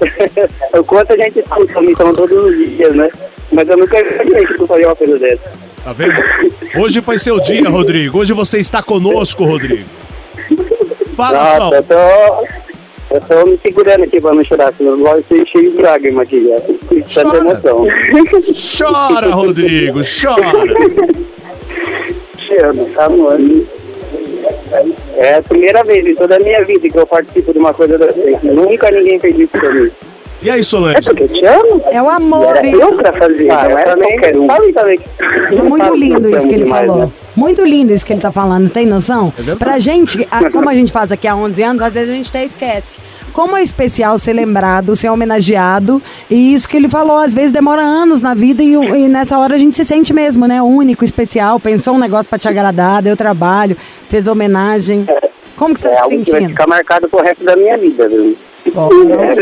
O 0.78 0.84
quanto 0.84 1.12
a 1.12 1.16
gente 1.16 1.40
escuta 1.40 1.80
missão 1.80 2.14
todos 2.14 2.44
os 2.44 2.70
dias, 2.70 2.94
né? 2.94 3.08
Mas 3.50 3.68
eu 3.68 3.76
nunca 3.76 3.98
imaginei 3.98 4.46
que 4.46 4.54
tu 4.54 4.66
faria 4.66 4.88
uma 4.88 4.96
coisa 4.96 5.18
dessa. 5.18 5.50
Tá 5.82 5.92
vendo? 5.92 6.14
Hoje 6.76 7.00
foi 7.00 7.18
seu 7.18 7.40
dia, 7.40 7.68
Rodrigo. 7.68 8.18
Hoje 8.18 8.32
você 8.32 8.58
está 8.58 8.82
conosco, 8.82 9.44
Rodrigo. 9.44 9.88
Fala, 11.16 11.56
Sol. 11.56 11.58
Nossa, 11.58 11.76
eu 11.76 11.82
tô... 11.84 12.57
Eu 13.10 13.20
tô 13.22 13.46
me 13.46 13.58
segurando 13.58 14.04
aqui 14.04 14.20
pra 14.20 14.34
não 14.34 14.44
chorar, 14.44 14.72
senão 14.76 14.94
logo 14.96 15.16
eu 15.16 15.22
tô 15.22 15.46
cheio 15.46 15.72
de 15.72 15.80
lágrimas 15.82 16.26
aqui 16.26 16.46
já. 16.46 16.56
Tanta 16.60 17.30
Chora. 17.30 17.38
emoção. 17.38 17.86
Chora, 18.78 19.30
Rodrigo, 19.30 20.00
chora. 20.00 20.52
Te 22.36 22.64
amo, 22.64 22.84
tá, 22.90 23.06
amor? 23.06 23.38
É 25.16 25.34
a 25.36 25.42
primeira 25.42 25.82
vez 25.84 26.06
em 26.06 26.14
toda 26.14 26.36
a 26.36 26.40
minha 26.40 26.62
vida 26.64 26.88
que 26.88 26.98
eu 26.98 27.06
participo 27.06 27.52
de 27.52 27.58
uma 27.58 27.72
coisa 27.72 27.96
dessa. 27.96 28.20
Nunca 28.42 28.90
ninguém 28.90 29.18
fez 29.18 29.38
isso 29.38 29.58
comigo. 29.58 29.92
E 30.40 30.48
aí, 30.50 30.60
É 30.60 30.62
Solange? 30.62 31.02
porque 31.02 31.24
eu 31.24 31.28
te 31.28 31.44
amo? 31.44 31.82
É 31.90 32.00
o 32.00 32.08
amor. 32.08 32.56
Era 32.56 32.66
eu 32.68 32.96
pra 32.96 33.12
fazer, 33.12 33.50
Ah, 33.50 33.68
não 33.68 33.78
era 33.78 33.96
qualquer 33.96 34.36
um. 34.36 34.46
Também. 34.72 35.00
Muito 35.64 35.94
lindo 35.96 36.30
isso 36.36 36.46
que 36.46 36.54
ele 36.54 36.64
Demais, 36.64 36.86
falou. 36.86 37.06
né? 37.06 37.12
Muito 37.34 37.64
lindo 37.64 37.92
isso 37.92 38.06
que 38.06 38.12
ele 38.12 38.20
tá 38.20 38.30
falando, 38.30 38.68
tem 38.70 38.86
noção? 38.86 39.32
verdade. 39.36 39.58
Pra 39.58 39.78
gente, 39.80 40.26
a- 40.30 40.48
como 40.50 40.68
a 40.70 40.74
gente 40.74 40.92
faz 40.92 41.10
aqui 41.10 41.26
há 41.26 41.34
11 41.34 41.62
anos, 41.62 41.82
às 41.82 41.92
vezes 41.92 42.10
a 42.10 42.12
gente 42.12 42.28
até 42.28 42.44
esquece. 42.44 42.98
Como 43.32 43.56
é 43.56 43.62
especial 43.62 44.16
ser 44.18 44.32
lembrado, 44.32 44.94
ser 44.96 45.08
homenageado. 45.08 46.00
E 46.30 46.54
isso 46.54 46.68
que 46.68 46.76
ele 46.76 46.88
falou, 46.88 47.16
às 47.18 47.34
vezes 47.34 47.50
demora 47.52 47.82
anos 47.82 48.22
na 48.22 48.34
vida 48.34 48.62
e, 48.62 48.74
e 48.74 49.08
nessa 49.08 49.38
hora 49.38 49.54
a 49.54 49.58
gente 49.58 49.76
se 49.76 49.84
sente 49.84 50.12
mesmo, 50.12 50.46
né? 50.46 50.62
Único, 50.62 51.04
especial. 51.04 51.58
Pensou 51.58 51.94
um 51.94 51.98
negócio 51.98 52.28
pra 52.28 52.38
te 52.38 52.48
agradar, 52.48 53.02
deu 53.02 53.16
trabalho, 53.16 53.76
fez 54.08 54.26
homenagem. 54.28 55.04
Como 55.56 55.74
que 55.74 55.80
você 55.80 55.88
É 55.88 55.90
tá 55.90 55.96
se 55.96 56.02
algo 56.02 56.10
que 56.10 56.30
vai 56.30 56.40
sentindo? 56.40 56.50
ficar 56.50 56.66
marcado 56.68 57.08
pro 57.08 57.20
resto 57.22 57.44
da 57.44 57.56
minha 57.56 57.76
vida, 57.76 58.08
viu? 58.08 58.36
Ó, 58.74 58.88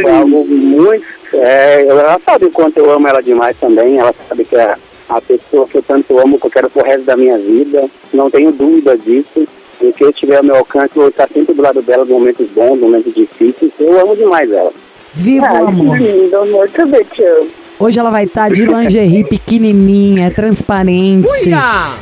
É 0.06 0.10
algo 0.18 0.44
muito. 0.46 1.04
É, 1.34 1.86
ela 1.86 2.20
sabe 2.24 2.46
o 2.46 2.50
quanto 2.50 2.78
eu 2.78 2.90
amo 2.90 3.08
ela 3.08 3.22
demais 3.22 3.56
também. 3.58 3.98
Ela 3.98 4.14
sabe 4.28 4.44
que 4.44 4.56
é 4.56 4.74
a 5.08 5.20
pessoa 5.20 5.66
que 5.66 5.76
eu 5.78 5.82
tanto 5.82 6.18
amo, 6.18 6.38
que 6.38 6.46
eu 6.46 6.50
quero 6.50 6.70
pro 6.70 6.84
resto 6.84 7.04
da 7.04 7.16
minha 7.16 7.38
vida. 7.38 7.84
Não 8.12 8.30
tenho 8.30 8.52
dúvida 8.52 8.96
disso. 8.96 9.46
E 9.80 9.92
que 9.92 10.04
eu 10.04 10.12
tiver 10.12 10.36
ao 10.36 10.44
meu 10.44 10.56
alcance, 10.56 10.92
eu 10.96 11.02
vou 11.02 11.08
estar 11.10 11.28
sempre 11.28 11.54
do 11.54 11.60
lado 11.60 11.82
dela, 11.82 12.06
em 12.08 12.12
momentos 12.12 12.48
bons, 12.50 12.78
momentos 12.80 13.12
difíceis. 13.14 13.72
Eu 13.78 14.00
amo 14.00 14.16
demais 14.16 14.50
ela. 14.50 14.72
Viva 15.12 15.52
o 15.52 15.68
amor. 15.68 15.98
lindo, 15.98 16.36
amor. 16.36 16.68
Também 16.70 17.04
te 17.04 17.22
amo. 17.22 17.48
Hoje 17.78 17.98
ela 18.00 18.08
vai 18.10 18.24
estar 18.24 18.50
de 18.50 18.64
lingerie 18.64 19.22
pequenininha, 19.22 20.30
transparente, 20.30 21.28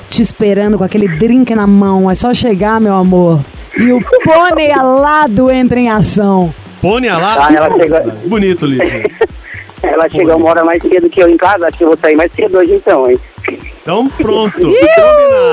te 0.08 0.22
esperando 0.22 0.78
com 0.78 0.84
aquele 0.84 1.08
drink 1.08 1.52
na 1.52 1.66
mão. 1.66 2.08
É 2.08 2.14
só 2.14 2.32
chegar, 2.32 2.80
meu 2.80 2.94
amor. 2.94 3.40
E 3.76 3.92
o 3.92 3.98
pônei 4.22 4.70
alado 4.70 5.50
entra 5.50 5.80
em 5.80 5.90
ação. 5.90 6.54
Pônei 6.84 7.10
lá. 7.10 7.46
Ah, 7.48 7.54
ela 7.54 7.70
chega- 7.78 8.00
Bonito, 8.26 8.66
Lígia. 8.66 9.04
Ela 9.82 10.08
chega 10.08 10.36
uma 10.36 10.48
hora 10.50 10.64
mais 10.64 10.80
cedo 10.82 11.08
que 11.10 11.22
eu 11.22 11.28
em 11.28 11.36
casa, 11.36 11.66
acho 11.66 11.76
que 11.76 11.84
eu 11.84 11.88
vou 11.88 11.98
sair 11.98 12.14
mais 12.16 12.30
cedo 12.32 12.56
hoje 12.58 12.72
então, 12.74 13.10
hein? 13.10 13.18
Então, 13.82 14.08
pronto. 14.08 14.60
Iu, 14.62 14.76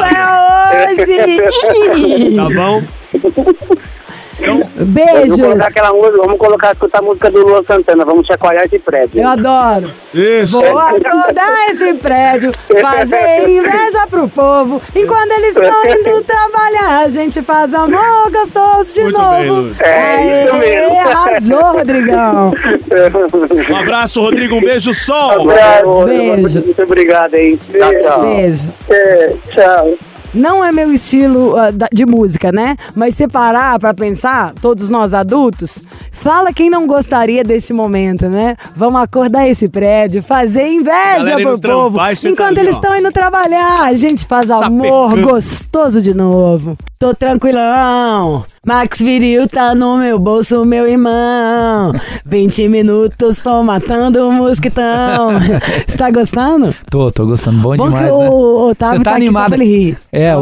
é 0.04 0.89
hoje! 0.89 1.38
Tá 2.38 2.50
bom? 2.56 2.82
Então, 4.41 4.58
Vamos 4.58 5.36
colocar 5.36 5.56
Beijos! 5.56 5.62
aquela 5.62 5.93
música, 5.93 6.17
vamos 6.17 6.38
colocar, 6.38 6.71
escutar 6.71 6.99
a 6.99 7.01
música 7.01 7.30
do 7.32 7.45
Luan 7.45 7.63
Santana, 7.63 8.04
vamos 8.06 8.25
chacoalhar 8.25 8.65
esse 8.65 8.80
prédio. 8.80 9.21
Eu 9.21 9.27
adoro. 9.27 9.91
isso. 10.13 10.60
Vou 10.60 10.77
acordar 10.80 11.69
esse 11.69 11.93
prédio, 11.95 12.51
fazer 12.82 13.47
inveja 13.49 14.08
pro 14.10 14.27
povo. 14.27 14.82
Enquanto 14.95 15.32
eles 15.34 15.56
estão 15.56 15.86
indo 15.86 16.21
trabalhar, 16.25 17.04
a 17.06 17.10
gente 17.10 17.41
faz 17.41 17.73
amor 17.73 18.32
gostoso 18.32 18.93
de 18.93 19.04
Muito 19.04 19.17
novo. 19.21 19.63
bem. 19.75 19.88
É 19.88 20.45
isso 20.45 20.56
mesmo. 20.58 20.99
Arrasou, 20.99 21.63
Rodrigão. 21.77 22.54
Um 23.71 23.75
abraço, 23.75 24.21
Rodrigo. 24.21 24.56
Um 24.56 24.62
beijo, 24.62 24.93
Sol. 24.93 25.41
Abraço, 25.41 26.06
Beijo. 26.06 26.62
Muito 26.65 26.84
obrigado, 26.84 27.36
hein? 27.36 27.60
Tchau, 27.71 27.91
tchau. 28.04 28.21
Beijo. 28.21 28.73
É, 28.89 29.34
tchau. 29.51 29.97
Não 30.34 30.63
é 30.63 30.72
meu 30.72 30.91
estilo 30.94 31.54
da- 31.74 31.88
de 31.91 32.06
música, 32.06 32.52
né? 32.52 32.76
Mas 32.96 33.15
se 33.15 33.28
parar 33.28 33.78
pra 33.80 33.94
pensar, 33.94 34.54
todos 34.62 34.89
nós 34.89 35.13
adultos, 35.13 35.82
fala 36.12 36.54
quem 36.54 36.70
não 36.70 36.88
gostaria 36.88 37.44
deste 37.44 37.74
momento, 37.74 38.28
né? 38.30 38.56
Vamos 38.76 39.02
acordar 39.02 39.48
esse 39.48 39.67
prédio, 39.70 40.22
fazer 40.24 40.67
inveja 40.67 41.36
pro 41.41 41.60
povo. 41.60 42.00
e 42.12 42.15
você 42.15 42.28
tá 42.28 42.32
Enquanto 42.34 42.58
ali, 42.58 42.67
eles 42.67 42.76
estão 42.76 42.96
indo 42.98 43.12
trabalhar, 43.12 43.84
a 43.84 43.94
gente 43.94 44.26
faz 44.26 44.50
amor 44.50 45.10
Sapecando. 45.10 45.28
gostoso 45.34 46.02
de 46.02 46.13
novo. 46.13 46.78
Tô 47.01 47.15
tranquilão. 47.15 48.45
Max 48.63 48.99
Viril 48.99 49.47
tá 49.47 49.73
no 49.73 49.97
meu 49.97 50.19
bolso, 50.19 50.63
meu 50.63 50.87
irmão. 50.87 51.91
20 52.23 52.67
minutos, 52.67 53.41
tô 53.41 53.63
matando 53.63 54.29
o 54.29 54.31
mosquitão. 54.31 55.31
Você 55.89 55.97
tá 55.97 56.11
gostando? 56.11 56.71
Tô, 56.87 57.11
tô 57.11 57.25
gostando. 57.25 57.57
Bom, 57.59 57.75
Bom 57.75 57.87
demais, 57.87 58.05
que 58.05 58.11
o 58.11 58.19
né? 58.19 58.29
Otávio 58.69 58.99
Você 58.99 59.03
tá 59.03 59.09
tá 59.09 59.17
aqui 59.17 59.25
animado. 59.25 59.55
rir. 59.55 59.97
É, 60.11 60.33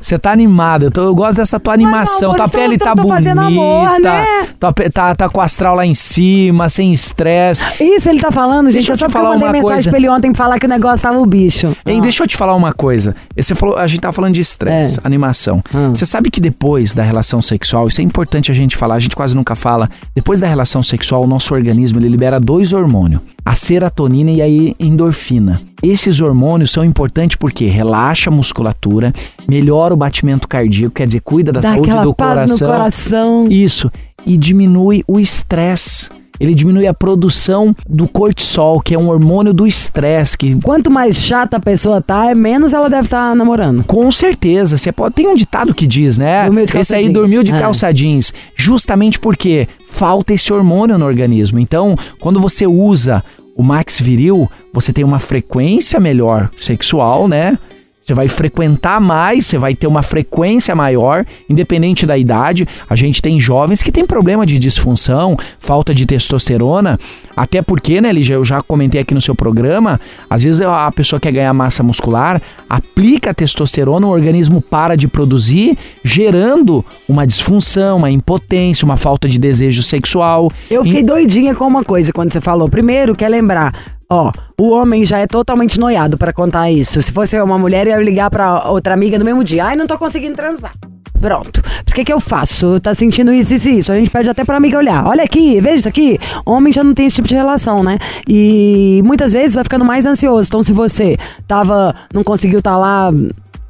você 0.00 0.18
tá 0.18 0.32
animado. 0.32 0.84
Eu, 0.86 0.90
tô- 0.90 1.02
eu 1.02 1.14
gosto 1.14 1.36
dessa 1.36 1.60
tua 1.60 1.74
animação. 1.74 2.30
amor, 2.30 2.36
tua 2.38 2.48
pele 2.48 2.78
tô- 2.78 2.84
tá 2.86 2.94
tô 2.94 3.02
bonita. 3.02 3.14
fazendo 3.16 3.40
amor, 3.42 4.00
né? 4.00 4.24
tua 4.58 4.72
tá, 4.90 5.14
tá 5.14 5.28
com 5.28 5.38
o 5.38 5.42
astral 5.42 5.74
lá 5.74 5.84
em 5.84 5.92
cima, 5.92 6.70
sem 6.70 6.90
estresse. 6.94 7.62
Isso 7.78 8.08
ele 8.08 8.20
tá 8.20 8.32
falando, 8.32 8.68
gente. 8.68 8.76
Deixa 8.86 8.92
eu 8.92 8.96
só 8.96 9.10
falar 9.10 9.32
mandei 9.32 9.48
uma 9.48 9.52
mensagem 9.52 9.74
coisa. 9.74 9.90
pra 9.90 9.98
ele 9.98 10.08
ontem 10.08 10.32
falar 10.32 10.58
que 10.58 10.64
o 10.64 10.68
negócio 10.68 11.02
tava 11.02 11.18
o 11.18 11.26
bicho. 11.26 11.76
Hein, 11.84 11.98
Ah. 11.98 12.02
deixa 12.02 12.22
eu 12.22 12.26
te 12.26 12.38
falar 12.38 12.54
uma 12.54 12.72
coisa. 12.72 13.14
Você 13.36 13.54
falou, 13.54 13.76
a 13.76 13.86
gente 13.86 14.00
tava 14.00 14.12
falando 14.14 14.32
de 14.32 14.40
estresse, 14.40 14.98
É. 14.98 15.06
animação. 15.06 15.62
Hum. 15.74 15.94
Você 16.06 16.12
sabe 16.12 16.30
que 16.30 16.40
depois 16.40 16.94
da 16.94 17.02
relação 17.02 17.42
sexual, 17.42 17.88
isso 17.88 18.00
é 18.00 18.04
importante 18.04 18.52
a 18.52 18.54
gente 18.54 18.76
falar, 18.76 18.94
a 18.94 19.00
gente 19.00 19.16
quase 19.16 19.34
nunca 19.34 19.56
fala. 19.56 19.90
Depois 20.14 20.38
da 20.38 20.46
relação 20.46 20.80
sexual, 20.80 21.24
o 21.24 21.26
nosso 21.26 21.52
organismo 21.52 21.98
ele 21.98 22.08
libera 22.08 22.38
dois 22.38 22.72
hormônios: 22.72 23.22
a 23.44 23.56
serotonina 23.56 24.30
e 24.30 24.40
a 24.40 24.46
endorfina. 24.78 25.60
Esses 25.82 26.20
hormônios 26.20 26.70
são 26.70 26.84
importantes 26.84 27.36
porque 27.36 27.66
relaxa 27.66 28.30
a 28.30 28.32
musculatura, 28.32 29.12
melhora 29.48 29.94
o 29.94 29.96
batimento 29.96 30.46
cardíaco, 30.46 30.94
quer 30.94 31.08
dizer, 31.08 31.22
cuida 31.22 31.50
da 31.50 31.58
Dá 31.58 31.72
saúde 31.72 31.90
do 31.90 32.14
paz 32.14 32.34
coração. 32.34 32.68
no 32.68 32.72
coração. 32.72 33.48
Isso. 33.50 33.90
E 34.24 34.36
diminui 34.36 35.02
o 35.08 35.18
estresse. 35.18 36.08
Ele 36.38 36.54
diminui 36.54 36.86
a 36.86 36.94
produção 36.94 37.74
do 37.88 38.06
cortisol, 38.06 38.80
que 38.80 38.94
é 38.94 38.98
um 38.98 39.08
hormônio 39.08 39.52
do 39.54 39.66
estresse, 39.66 40.36
que 40.36 40.54
Quanto 40.60 40.90
mais 40.90 41.16
chata 41.16 41.56
a 41.56 41.60
pessoa 41.60 42.00
tá, 42.00 42.30
é 42.30 42.34
menos 42.34 42.72
ela 42.72 42.88
deve 42.90 43.06
estar 43.06 43.34
namorando. 43.34 43.84
com 43.84 44.10
certeza, 44.10 44.76
você 44.76 44.92
pode. 44.92 45.14
Tem 45.14 45.26
um 45.28 45.34
ditado 45.34 45.74
que 45.74 45.86
diz, 45.86 46.18
né? 46.18 46.48
Esse 46.80 46.94
aí 46.94 47.02
jeans. 47.04 47.14
dormiu 47.14 47.42
de 47.42 47.52
É. 47.52 47.60
calça 47.60 47.92
jeans. 47.92 48.32
Justamente 48.54 49.18
porque 49.18 49.68
falta 49.88 50.32
esse 50.34 50.52
hormônio 50.52 50.98
no 50.98 51.06
organismo. 51.06 51.58
Então, 51.58 51.96
quando 52.20 52.40
você 52.40 52.66
usa 52.66 53.24
o 53.56 53.62
Max 53.62 53.98
Viril, 54.00 54.50
você 54.72 54.92
tem 54.92 55.04
uma 55.04 55.18
frequência 55.18 55.98
melhor 55.98 56.50
sexual, 56.58 57.26
né? 57.26 57.58
Você 58.06 58.14
vai 58.14 58.28
frequentar 58.28 59.00
mais, 59.00 59.46
você 59.46 59.58
vai 59.58 59.74
ter 59.74 59.88
uma 59.88 60.00
frequência 60.00 60.76
maior, 60.76 61.26
independente 61.50 62.06
da 62.06 62.16
idade. 62.16 62.66
A 62.88 62.94
gente 62.94 63.20
tem 63.20 63.40
jovens 63.40 63.82
que 63.82 63.90
têm 63.90 64.06
problema 64.06 64.46
de 64.46 64.60
disfunção, 64.60 65.36
falta 65.58 65.92
de 65.92 66.06
testosterona, 66.06 67.00
até 67.36 67.60
porque, 67.60 68.00
né, 68.00 68.12
Lígia, 68.12 68.34
eu 68.34 68.44
já 68.44 68.62
comentei 68.62 69.00
aqui 69.00 69.12
no 69.12 69.20
seu 69.20 69.34
programa, 69.34 70.00
às 70.30 70.44
vezes 70.44 70.60
a 70.60 70.88
pessoa 70.92 71.18
quer 71.18 71.32
ganhar 71.32 71.52
massa 71.52 71.82
muscular, 71.82 72.40
aplica 72.70 73.34
testosterona, 73.34 74.06
o 74.06 74.10
organismo 74.10 74.62
para 74.62 74.94
de 74.94 75.08
produzir, 75.08 75.76
gerando 76.04 76.84
uma 77.08 77.26
disfunção, 77.26 77.96
uma 77.96 78.10
impotência, 78.10 78.84
uma 78.84 78.96
falta 78.96 79.28
de 79.28 79.36
desejo 79.36 79.82
sexual. 79.82 80.48
Eu 80.70 80.84
fiquei 80.84 81.02
doidinha 81.02 81.56
com 81.56 81.66
uma 81.66 81.82
coisa 81.82 82.12
quando 82.12 82.32
você 82.32 82.40
falou. 82.40 82.68
Primeiro, 82.68 83.16
quer 83.16 83.28
lembrar, 83.28 83.95
ó, 84.08 84.32
o 84.58 84.70
homem 84.70 85.04
já 85.04 85.18
é 85.18 85.26
totalmente 85.26 85.78
noiado 85.78 86.16
pra 86.16 86.32
contar 86.32 86.70
isso. 86.70 87.00
Se 87.00 87.12
fosse 87.12 87.40
uma 87.40 87.58
mulher, 87.58 87.86
ia 87.86 87.98
ligar 87.98 88.30
pra 88.30 88.68
outra 88.70 88.94
amiga 88.94 89.18
no 89.18 89.24
mesmo 89.24 89.44
dia. 89.44 89.64
Ai, 89.64 89.76
não 89.76 89.86
tô 89.86 89.98
conseguindo 89.98 90.34
transar. 90.34 90.72
Pronto. 91.20 91.62
O 91.88 91.94
que, 91.94 92.04
que 92.04 92.12
eu 92.12 92.20
faço? 92.20 92.78
Tá 92.80 92.94
sentindo 92.94 93.32
isso, 93.32 93.54
isso, 93.54 93.68
isso. 93.68 93.92
A 93.92 93.94
gente 93.94 94.10
pede 94.10 94.28
até 94.28 94.44
pra 94.44 94.56
amiga 94.56 94.78
olhar. 94.78 95.06
Olha 95.06 95.24
aqui, 95.24 95.60
veja 95.60 95.76
isso 95.76 95.88
aqui. 95.88 96.18
Homem 96.44 96.72
já 96.72 96.84
não 96.84 96.94
tem 96.94 97.06
esse 97.06 97.16
tipo 97.16 97.28
de 97.28 97.34
relação, 97.34 97.82
né? 97.82 97.98
E 98.28 99.02
muitas 99.04 99.32
vezes 99.32 99.54
vai 99.54 99.64
ficando 99.64 99.84
mais 99.84 100.04
ansioso. 100.04 100.48
Então, 100.48 100.62
se 100.62 100.72
você 100.72 101.16
tava, 101.46 101.94
não 102.12 102.22
conseguiu 102.22 102.58
estar 102.58 102.76
lá 102.76 103.10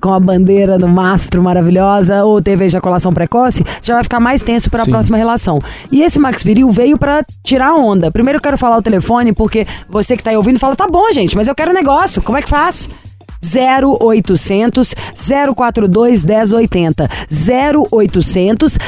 com 0.07 0.14
a 0.14 0.21
bandeira 0.21 0.79
no 0.79 0.87
mastro 0.87 1.42
maravilhosa 1.42 2.25
ou 2.25 2.40
teve 2.40 2.64
ejaculação 2.64 3.12
precoce, 3.12 3.64
já 3.83 3.95
vai 3.95 4.05
ficar 4.05 4.21
mais 4.21 4.40
tenso 4.40 4.71
para 4.71 4.85
a 4.85 4.87
próxima 4.87 5.16
relação. 5.16 5.59
E 5.90 6.01
esse 6.01 6.16
Max 6.16 6.45
Viril 6.45 6.71
veio 6.71 6.97
para 6.97 7.25
tirar 7.42 7.75
onda. 7.75 8.09
Primeiro 8.09 8.37
eu 8.37 8.40
quero 8.40 8.57
falar 8.57 8.77
o 8.77 8.83
telefone 8.83 9.33
porque 9.33 9.66
você 9.88 10.16
que 10.16 10.23
tá 10.23 10.31
aí 10.31 10.37
ouvindo 10.37 10.61
fala: 10.61 10.77
"Tá 10.77 10.87
bom, 10.87 11.12
gente, 11.12 11.35
mas 11.37 11.49
eu 11.49 11.57
quero 11.57 11.73
negócio. 11.73 12.23
Como 12.23 12.38
é 12.38 12.42
que 12.42 12.49
faz?" 12.49 12.88
0800 13.42 14.95
042 15.57 16.25
1080 16.25 17.09
0800 17.92 18.79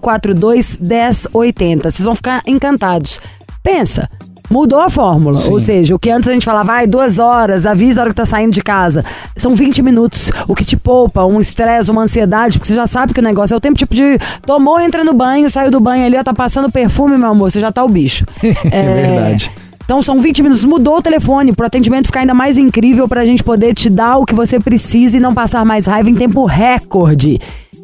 042 0.00 0.78
1080 0.78 1.90
Vocês 1.90 2.04
vão 2.04 2.16
ficar 2.16 2.42
encantados. 2.44 3.20
Pensa, 3.62 4.08
Mudou 4.50 4.80
a 4.80 4.90
fórmula. 4.90 5.38
Sim. 5.38 5.50
Ou 5.50 5.58
seja, 5.58 5.94
o 5.94 5.98
que 5.98 6.10
antes 6.10 6.28
a 6.28 6.32
gente 6.32 6.44
falava, 6.44 6.72
vai, 6.72 6.86
duas 6.86 7.18
horas, 7.18 7.66
avisa 7.66 8.00
a 8.00 8.02
hora 8.02 8.10
que 8.10 8.16
tá 8.16 8.24
saindo 8.24 8.52
de 8.52 8.62
casa. 8.62 9.04
São 9.36 9.54
20 9.54 9.82
minutos. 9.82 10.30
O 10.46 10.54
que 10.54 10.64
te 10.64 10.76
poupa, 10.76 11.24
um 11.24 11.40
estresse, 11.40 11.90
uma 11.90 12.02
ansiedade, 12.02 12.58
porque 12.58 12.68
você 12.68 12.74
já 12.74 12.86
sabe 12.86 13.12
que 13.12 13.20
o 13.20 13.22
negócio 13.22 13.54
é 13.54 13.56
o 13.56 13.60
tempo 13.60 13.78
tipo 13.78 13.94
de. 13.94 14.18
Tomou, 14.44 14.80
entra 14.80 15.04
no 15.04 15.12
banho, 15.12 15.50
saiu 15.50 15.70
do 15.70 15.80
banho 15.80 16.04
ali, 16.06 16.16
ó, 16.16 16.22
tá 16.22 16.34
passando 16.34 16.70
perfume, 16.70 17.16
meu 17.16 17.30
amor, 17.30 17.50
você 17.50 17.60
já 17.60 17.72
tá 17.72 17.84
o 17.84 17.88
bicho. 17.88 18.24
É 18.70 18.82
verdade. 18.82 19.52
Então 19.84 20.02
são 20.02 20.20
20 20.20 20.42
minutos. 20.42 20.64
Mudou 20.64 20.98
o 20.98 21.02
telefone 21.02 21.52
pro 21.52 21.64
atendimento 21.64 22.06
ficar 22.06 22.20
ainda 22.20 22.34
mais 22.34 22.58
incrível 22.58 23.06
pra 23.06 23.24
gente 23.24 23.42
poder 23.42 23.72
te 23.72 23.88
dar 23.88 24.16
o 24.16 24.26
que 24.26 24.34
você 24.34 24.58
precisa 24.58 25.16
e 25.16 25.20
não 25.20 25.32
passar 25.32 25.64
mais 25.64 25.86
raiva 25.86 26.10
em 26.10 26.14
tempo 26.14 26.44
recorde. 26.44 27.38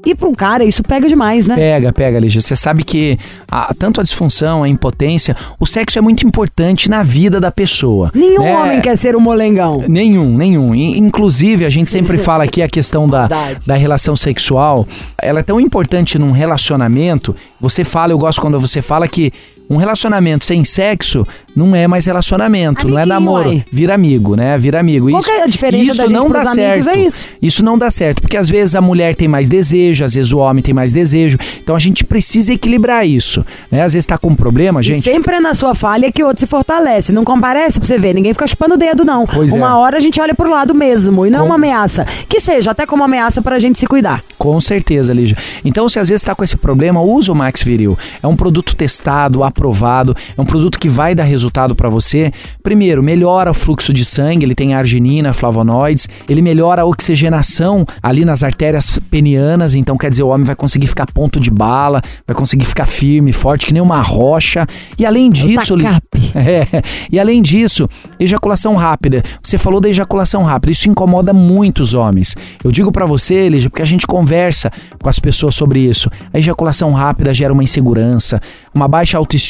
E 0.04 0.14
pra 0.14 0.28
um 0.28 0.34
cara, 0.34 0.64
isso 0.64 0.82
pega 0.82 1.08
demais, 1.08 1.46
né? 1.46 1.54
Pega, 1.54 1.92
pega, 1.92 2.18
Lígia. 2.18 2.40
Você 2.40 2.56
sabe 2.56 2.82
que 2.82 3.16
a- 3.50 3.72
tanto 3.78 4.00
a 4.00 4.04
disfunção, 4.04 4.64
a 4.64 4.68
impotência, 4.68 5.36
o 5.60 5.66
sexo 5.66 5.98
é 5.98 6.02
muito 6.02 6.26
importante 6.26 6.90
na 6.90 7.02
vida 7.02 7.40
da 7.40 7.52
pessoa. 7.52 8.10
Nenhum 8.14 8.42
né? 8.42 8.56
homem 8.56 8.80
quer 8.80 8.96
ser 8.98 9.14
um 9.14 9.20
molengão. 9.20 9.84
Nenhum, 9.88 10.36
nenhum. 10.36 10.74
Inclusive, 10.74 11.64
a 11.64 11.70
gente 11.70 11.90
sempre 11.90 12.18
fala 12.18 12.44
aqui 12.44 12.62
a 12.62 12.68
questão 12.68 13.08
da, 13.08 13.28
da 13.64 13.76
relação 13.76 14.16
sexual. 14.16 14.86
Ela 15.20 15.40
é 15.40 15.42
tão 15.42 15.60
importante 15.60 16.18
num 16.18 16.32
relacionamento. 16.32 17.34
Você 17.60 17.84
fala, 17.84 18.12
eu 18.12 18.18
gosto 18.18 18.40
quando 18.40 18.58
você 18.58 18.82
fala 18.82 19.06
que 19.06 19.32
um 19.68 19.76
relacionamento 19.76 20.44
sem 20.44 20.64
sexo 20.64 21.26
não 21.54 21.76
é 21.76 21.86
mais 21.86 22.06
relacionamento, 22.06 22.88
não 22.88 22.98
é 22.98 23.02
Amiguinho, 23.02 23.20
namoro. 23.20 23.48
uai. 23.50 23.64
Vira 23.70 23.94
amigo, 23.94 24.34
né? 24.34 24.56
Vira 24.56 24.80
amigo. 24.80 25.10
Qual 25.10 25.20
isso, 25.20 25.30
é 25.30 25.42
a 25.42 25.46
diferença 25.46 25.84
isso 25.84 25.96
da 25.98 26.06
gente 26.06 26.14
não 26.14 26.28
dá 26.30 26.40
amigos? 26.40 26.54
certo. 26.54 26.88
É 26.88 26.96
isso. 26.98 27.26
Isso 27.42 27.62
não 27.64 27.76
dá 27.76 27.90
certo, 27.90 28.22
porque 28.22 28.36
às 28.38 28.48
vezes 28.48 28.74
a 28.74 28.80
mulher 28.80 29.14
tem 29.14 29.28
mais 29.28 29.50
desejo, 29.50 30.02
às 30.04 30.14
vezes 30.14 30.32
o 30.32 30.38
homem 30.38 30.62
tem 30.62 30.72
mais 30.72 30.92
desejo. 30.94 31.36
Então 31.62 31.76
a 31.76 31.78
gente 31.78 32.04
precisa 32.04 32.54
equilibrar 32.54 33.06
isso, 33.06 33.44
né? 33.70 33.82
Às 33.82 33.92
vezes 33.92 34.06
tá 34.06 34.16
com 34.16 34.28
um 34.30 34.34
problema, 34.34 34.80
E 34.80 34.84
gente. 34.84 35.02
sempre 35.02 35.36
é 35.36 35.40
na 35.40 35.52
sua 35.52 35.74
falha 35.74 36.10
que 36.10 36.22
o 36.22 36.26
outro 36.26 36.40
se 36.40 36.46
fortalece. 36.46 37.12
Não 37.12 37.22
comparece 37.24 37.78
pra 37.78 37.86
você 37.86 37.98
ver. 37.98 38.14
Ninguém 38.14 38.32
fica 38.32 38.46
chupando 38.46 38.74
o 38.74 38.78
dedo, 38.78 39.04
não. 39.04 39.26
Pois 39.26 39.52
é. 39.52 39.56
uma 39.56 39.76
hora 39.76 39.98
a 39.98 40.00
gente 40.00 40.18
olha 40.22 40.34
pro 40.34 40.48
lado 40.50 40.74
mesmo. 40.74 41.26
E 41.26 41.30
não 41.30 41.40
Com- 41.40 41.46
uma 41.46 41.54
ameaça. 41.56 42.06
Que 42.28 42.40
seja 42.40 42.70
até 42.70 42.86
como 42.86 43.04
ameaça 43.04 43.42
pra 43.42 43.58
gente 43.58 43.78
se 43.78 43.86
cuidar. 43.86 44.24
Com 44.38 44.58
certeza, 44.58 45.12
Lígia. 45.12 45.36
Então, 45.64 45.86
se 45.88 45.98
às 46.00 46.08
vezes 46.08 46.22
está 46.22 46.34
com 46.34 46.42
esse 46.42 46.56
problema, 46.56 47.00
usa 47.02 47.30
o 47.30 47.34
Max 47.34 47.62
Viril. 47.62 47.96
É 48.22 48.26
um 48.26 48.34
produto 48.36 48.74
testado, 48.74 49.44
aprovado, 49.52 50.16
é 50.36 50.40
um 50.40 50.44
produto 50.44 50.78
que 50.78 50.88
vai 50.88 51.14
dar 51.14 51.24
resultado 51.24 51.74
para 51.74 51.88
você. 51.88 52.32
Primeiro, 52.62 53.02
melhora 53.02 53.50
o 53.50 53.54
fluxo 53.54 53.92
de 53.92 54.04
sangue, 54.04 54.44
ele 54.44 54.54
tem 54.54 54.74
arginina, 54.74 55.32
flavonoides, 55.32 56.08
ele 56.28 56.42
melhora 56.42 56.82
a 56.82 56.84
oxigenação 56.84 57.86
ali 58.02 58.24
nas 58.24 58.42
artérias 58.42 58.98
penianas, 59.10 59.74
então 59.74 59.96
quer 59.96 60.10
dizer, 60.10 60.22
o 60.22 60.28
homem 60.28 60.44
vai 60.44 60.56
conseguir 60.56 60.86
ficar 60.86 61.06
ponto 61.06 61.38
de 61.38 61.50
bala, 61.50 62.02
vai 62.26 62.34
conseguir 62.34 62.64
ficar 62.64 62.86
firme, 62.86 63.32
forte, 63.32 63.66
que 63.66 63.72
nem 63.72 63.82
uma 63.82 64.00
rocha. 64.00 64.66
E 64.98 65.06
além 65.06 65.30
disso, 65.30 65.76
tacape. 65.76 66.32
é, 66.34 66.82
e 67.10 67.20
além 67.20 67.42
disso, 67.42 67.88
ejaculação 68.18 68.74
rápida. 68.74 69.22
Você 69.42 69.58
falou 69.58 69.80
da 69.80 69.88
ejaculação 69.88 70.42
rápida, 70.42 70.72
isso 70.72 70.88
incomoda 70.88 71.32
muitos 71.32 71.94
homens. 71.94 72.34
Eu 72.64 72.72
digo 72.72 72.90
pra 72.90 73.06
você, 73.06 73.48
Lígia, 73.48 73.68
porque 73.68 73.82
a 73.82 73.86
gente 73.86 74.06
conversa 74.06 74.70
com 75.00 75.08
as 75.08 75.18
pessoas 75.18 75.54
sobre 75.54 75.80
isso. 75.80 76.10
A 76.32 76.38
ejaculação 76.38 76.92
rápida 76.92 77.34
gera 77.34 77.52
uma 77.52 77.62
insegurança, 77.62 78.40
uma 78.74 78.88
baixa 78.88 79.18
autoestima. 79.18 79.41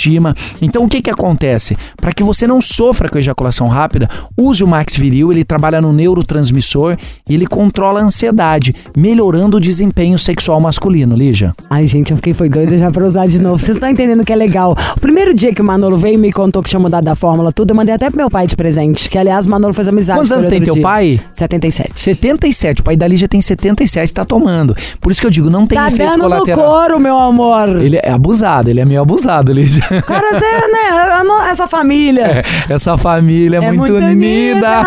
Então 0.61 0.85
o 0.85 0.88
que 0.88 1.02
que 1.02 1.11
acontece? 1.11 1.76
Para 1.96 2.12
que 2.12 2.22
você 2.22 2.46
não 2.46 2.61
sofra 2.61 3.09
com 3.09 3.16
a 3.16 3.20
ejaculação 3.20 3.68
rápida, 3.68 4.09
use 4.37 4.62
o 4.64 4.66
Max 4.66 4.96
Viril, 4.96 5.31
ele 5.33 5.44
trabalha 5.44 5.81
no 5.81 5.92
neurotransmissor 5.92 6.96
e 7.28 7.35
ele 7.35 7.46
controla 7.46 8.00
a 8.00 8.05
ansiedade, 8.05 8.74
melhorando 8.96 9.57
o 9.57 9.61
desempenho 9.61 10.18
sexual 10.18 10.61
masculino, 10.61 11.16
Lígia. 11.16 11.55
Ai, 11.70 11.87
gente, 11.87 12.11
eu 12.11 12.16
fiquei 12.16 12.33
foi 12.35 12.48
doida 12.48 12.76
já 12.78 12.90
pra 12.90 13.07
usar 13.07 13.26
de 13.26 13.40
novo. 13.40 13.59
Vocês 13.59 13.76
estão 13.76 13.88
entendendo 13.88 14.24
que 14.24 14.33
é 14.33 14.37
legal. 14.37 14.76
O 14.96 15.00
primeiro 15.00 15.35
dia 15.35 15.55
que 15.55 15.61
o 15.61 15.64
Manolo 15.64 15.96
veio 15.96 16.14
e 16.14 16.18
me 16.18 16.33
contou 16.33 16.62
que 16.62 16.68
tinha 16.70 16.81
mudado 16.81 17.07
a 17.09 17.14
fórmula, 17.14 17.52
tudo, 17.52 17.70
eu 17.72 17.76
mandei 17.76 17.94
até 17.94 18.09
pro 18.09 18.16
meu 18.16 18.31
pai 18.31 18.46
de 18.46 18.57
presente. 18.57 19.09
Que, 19.09 19.18
aliás, 19.18 19.46
o 19.46 19.50
Manolo 19.50 19.74
fez 19.74 19.88
amizade 19.88 20.18
Quantos 20.20 20.33
anos 20.33 20.46
tem 20.46 20.62
teu 20.62 20.74
dia. 20.74 20.83
pai? 20.83 21.20
77. 21.33 21.92
77, 22.00 22.81
o 22.81 22.85
pai 22.85 22.96
da 22.96 23.07
Lígia 23.07 23.28
tem 23.28 23.40
77, 23.40 24.12
tá 24.12 24.24
tomando. 24.24 24.74
Por 25.00 25.12
isso 25.12 25.20
que 25.20 25.26
eu 25.26 25.31
digo, 25.31 25.50
não 25.50 25.66
tem 25.66 25.78
Tá 25.78 25.88
efeito 25.88 26.11
dando 26.18 26.28
no 26.28 26.46
couro, 26.55 26.98
meu 27.00 27.18
amor. 27.18 27.81
Ele 27.83 27.98
é 28.02 28.11
abusado, 28.11 28.70
ele 28.70 28.81
é 28.81 28.85
meio 28.85 29.00
abusado, 29.02 29.52
Lígia. 29.52 29.82
O 29.90 30.03
cara 30.07 30.37
até, 30.37 30.68
né, 30.68 31.51
essa 31.51 31.66
família. 31.66 32.45
Essa 32.68 32.97
família 32.97 33.59
é, 33.59 33.73
muito, 33.73 33.95
unida. 33.95 34.83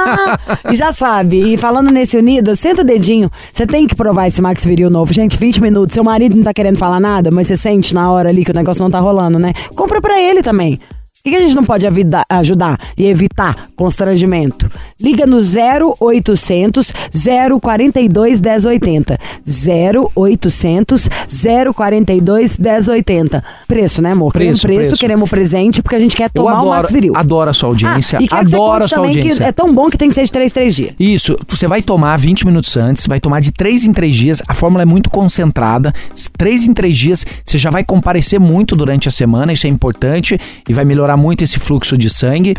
E 0.72 0.76
já 0.76 0.92
sabe, 0.92 1.54
e 1.54 1.58
falando 1.58 1.92
nesse 1.92 2.18
unido, 2.18 2.56
senta 2.56 2.82
o 2.82 2.86
dedinho. 2.86 3.30
Você 3.52 3.68
tem 3.68 3.86
que 3.88 3.96
provar 3.96 4.28
esse 4.28 4.42
Max 4.42 4.66
Viril 4.66 4.90
novo. 4.90 5.14
Gente, 5.14 5.38
20 5.38 5.62
minutos. 5.62 5.94
Seu 5.94 6.04
marido 6.04 6.36
não 6.36 6.44
tá 6.44 6.54
querendo 6.54 6.78
falar 6.78 7.00
nada, 7.00 7.30
mas 7.30 7.48
você 7.48 7.56
sente 7.56 7.94
na 7.94 8.12
hora 8.12 8.30
ali 8.30 8.44
que 8.44 8.52
o 8.52 8.54
negócio 8.54 8.82
não 8.82 8.90
tá 8.90 9.00
rolando, 9.00 9.38
né? 9.38 9.54
Compra 9.76 10.02
pra 10.02 10.20
ele 10.20 10.42
também. 10.42 10.80
Que 11.26 11.32
que 11.32 11.38
a 11.38 11.42
gente 11.42 11.56
não 11.56 11.64
pode 11.64 11.88
ajudar 12.30 12.78
e 12.96 13.08
evitar 13.08 13.70
constrangimento? 13.76 14.70
Liga 15.02 15.26
no 15.26 15.38
0800 15.38 16.94
042 17.60 18.40
1080. 18.40 19.18
0800 20.14 21.10
042 21.76 22.60
1080. 22.60 23.44
Preço, 23.68 24.04
né, 24.04 24.12
amor? 24.12 24.32
Queremos 24.34 24.62
Preço, 24.62 24.68
preço, 24.68 24.90
preço. 24.90 25.02
queremos 25.02 25.28
presente, 25.28 25.82
porque 25.82 25.96
a 25.96 26.00
gente 26.00 26.16
quer 26.16 26.30
tomar 26.30 26.52
o 26.54 26.58
adoro, 26.58 26.70
Max 26.70 26.92
Viril. 26.92 27.14
adoro 27.16 27.50
a 27.50 27.54
sua 27.56 27.70
audiência, 27.70 28.20
Ah, 28.30 28.38
adoro 28.42 28.84
a 28.84 28.88
sua 28.88 29.00
audiência. 29.00 29.44
é 29.46 29.52
tão 29.52 29.74
bom 29.74 29.90
que 29.90 29.98
tem 29.98 30.10
que 30.10 30.14
ser 30.14 30.26
de 30.26 30.32
3, 30.32 30.52
3 30.52 30.76
dias. 30.76 30.94
Isso, 31.00 31.36
você 31.48 31.68
vai 31.68 31.82
tomar 31.82 32.18
20 32.20 32.46
minutos 32.46 32.78
antes, 32.78 33.08
vai 33.08 33.20
tomar 33.20 33.40
de 33.40 33.52
3 33.52 33.84
em 33.86 33.94
3 33.94 34.16
dias, 34.16 34.44
a 34.48 34.54
fórmula 34.54 34.84
é 34.84 34.86
muito 34.86 35.10
concentrada. 35.10 35.92
3 36.38 36.68
em 36.68 36.74
3 36.76 36.96
dias, 36.96 37.26
você 37.44 37.58
já 37.58 37.72
vai 37.72 37.84
comparecer 37.84 38.40
muito 38.40 38.76
durante 38.76 39.08
a 39.08 39.12
semana, 39.12 39.52
isso 39.52 39.66
é 39.66 39.70
importante 39.72 40.40
e 40.70 40.72
vai 40.72 40.86
melhorar 40.86 41.15
muito 41.18 41.44
esse 41.44 41.60
fluxo 41.60 41.98
de 41.98 42.10
sangue. 42.10 42.56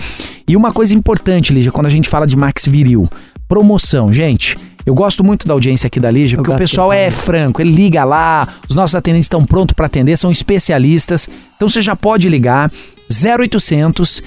E 0.47 0.57
uma 0.57 0.73
coisa 0.73 0.95
importante, 0.95 1.53
Lígia, 1.53 1.73
quando 1.73 1.87
a 1.87 1.91
gente 1.91 2.09
fala 2.09 2.27
de 2.27 2.37
Max 2.37 2.67
Viril, 2.67 3.09
promoção, 3.49 4.13
gente. 4.13 4.57
Eu 4.85 4.95
gosto 4.95 5.25
muito 5.25 5.49
da 5.49 5.55
audiência 5.55 5.89
aqui 5.89 5.99
da 5.99 6.11
Lígia, 6.11 6.39
porque 6.39 6.53
o 6.53 6.57
pessoal 6.57 6.93
é 6.93 7.11
franco, 7.11 7.61
ele 7.61 7.73
liga 7.73 8.05
lá, 8.05 8.47
os 8.69 8.77
nossos 8.77 8.95
atendentes 8.95 9.25
estão 9.25 9.45
prontos 9.45 9.75
para 9.75 9.87
atender, 9.87 10.17
são 10.17 10.31
especialistas. 10.31 11.29
Então 11.57 11.69
você 11.69 11.83
já 11.83 11.97
pode 11.97 12.29
ligar 12.29 12.71
0800 13.11 14.23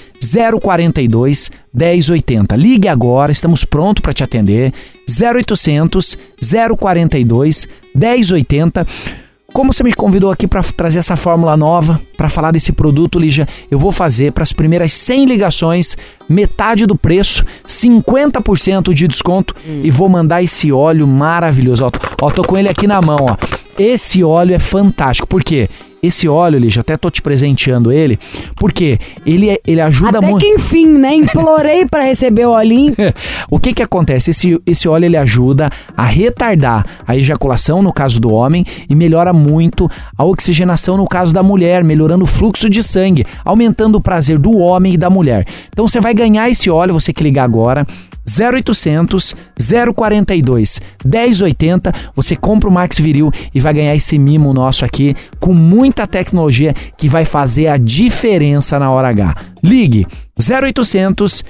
042 0.61 1.51
1080. 1.73 2.55
Ligue 2.57 2.87
agora, 2.89 3.31
estamos 3.31 3.63
prontos 3.63 4.01
para 4.01 4.11
te 4.11 4.21
atender. 4.21 4.73
0800 5.07 6.17
042 6.77 7.67
1080. 7.95 8.85
Como 9.59 9.73
você 9.73 9.83
me 9.83 9.91
convidou 9.91 10.31
aqui 10.31 10.47
para 10.47 10.63
trazer 10.63 10.99
essa 10.99 11.17
fórmula 11.17 11.57
nova, 11.57 11.99
para 12.15 12.29
falar 12.29 12.51
desse 12.51 12.71
produto, 12.71 13.19
Lígia, 13.19 13.45
eu 13.69 13.77
vou 13.77 13.91
fazer 13.91 14.31
para 14.31 14.41
as 14.41 14.53
primeiras 14.53 14.93
100 14.93 15.25
ligações 15.25 15.97
metade 16.29 16.85
do 16.85 16.95
preço, 16.95 17.45
50% 17.67 18.93
de 18.93 19.05
desconto 19.05 19.53
e 19.83 19.91
vou 19.91 20.07
mandar 20.07 20.41
esse 20.41 20.71
óleo 20.71 21.05
maravilhoso. 21.05 21.83
Ó, 21.83 21.91
ó, 22.21 22.31
tô 22.31 22.41
com 22.41 22.57
ele 22.57 22.69
aqui 22.69 22.87
na 22.87 23.01
mão, 23.01 23.17
ó. 23.19 23.35
Esse 23.77 24.23
óleo 24.23 24.55
é 24.55 24.59
fantástico. 24.59 25.27
Por 25.27 25.43
quê? 25.43 25.69
Esse 26.01 26.27
óleo, 26.27 26.57
Lígia, 26.59 26.79
até 26.81 26.95
tô 26.95 27.09
te 27.09 27.21
presenteando 27.21 27.91
ele, 27.91 28.17
porque 28.55 28.97
ele, 29.25 29.49
é- 29.49 29.59
ele 29.67 29.81
ajuda 29.81 30.19
Até 30.19 30.27
muito. 30.29 30.39
que 30.45 30.47
enfim, 30.47 30.87
né? 30.87 31.13
Implorei 31.13 31.85
pra 31.85 32.03
receber 32.03 32.45
o 32.45 32.51
olhinho. 32.51 32.95
o 33.51 33.59
que 33.59 33.73
que 33.73 33.83
acontece? 33.83 34.31
Esse, 34.31 34.59
esse 34.65 34.87
óleo 34.87 35.05
ele 35.05 35.17
ajuda 35.17 35.69
a 35.97 36.05
retardar 36.05 36.85
a 37.05 37.17
ejaculação 37.17 37.81
no 37.81 37.91
caso 37.91 38.19
do 38.19 38.31
homem 38.31 38.65
e 38.89 38.95
melhora 38.95 39.33
muito 39.33 39.89
a 40.17 40.23
oxigenação 40.23 40.95
no 40.95 41.07
caso 41.07 41.33
da 41.33 41.43
mulher, 41.43 41.83
melhorando 41.83 42.23
o 42.23 42.27
fluxo 42.27 42.69
de 42.69 42.81
sangue, 42.81 43.25
aumentando 43.43 43.97
o 43.97 44.01
prazer 44.01 44.37
do 44.37 44.57
homem 44.57 44.93
e 44.93 44.97
da 44.97 45.09
mulher. 45.09 45.45
Então 45.67 45.87
você 45.87 45.99
vai 45.99 46.13
ganhar 46.13 46.49
esse 46.49 46.69
óleo, 46.69 46.93
você 46.93 47.11
que 47.11 47.23
ligar 47.23 47.43
agora. 47.43 47.85
0800 48.37 49.35
042 49.95 50.81
1080, 51.05 51.91
você 52.15 52.35
compra 52.35 52.69
o 52.69 52.71
Max 52.71 52.99
Viril 52.99 53.31
e 53.53 53.59
vai 53.59 53.73
ganhar 53.73 53.95
esse 53.95 54.17
mimo 54.19 54.53
nosso 54.53 54.83
aqui 54.85 55.15
com 55.39 55.53
muita 55.53 56.05
tecnologia 56.05 56.73
que 56.97 57.07
vai 57.07 57.25
fazer 57.25 57.67
a 57.67 57.77
diferença 57.77 58.77
na 58.77 58.91
hora 58.91 59.09
H. 59.09 59.35
Ligue 59.63 60.05
0800 60.39 61.43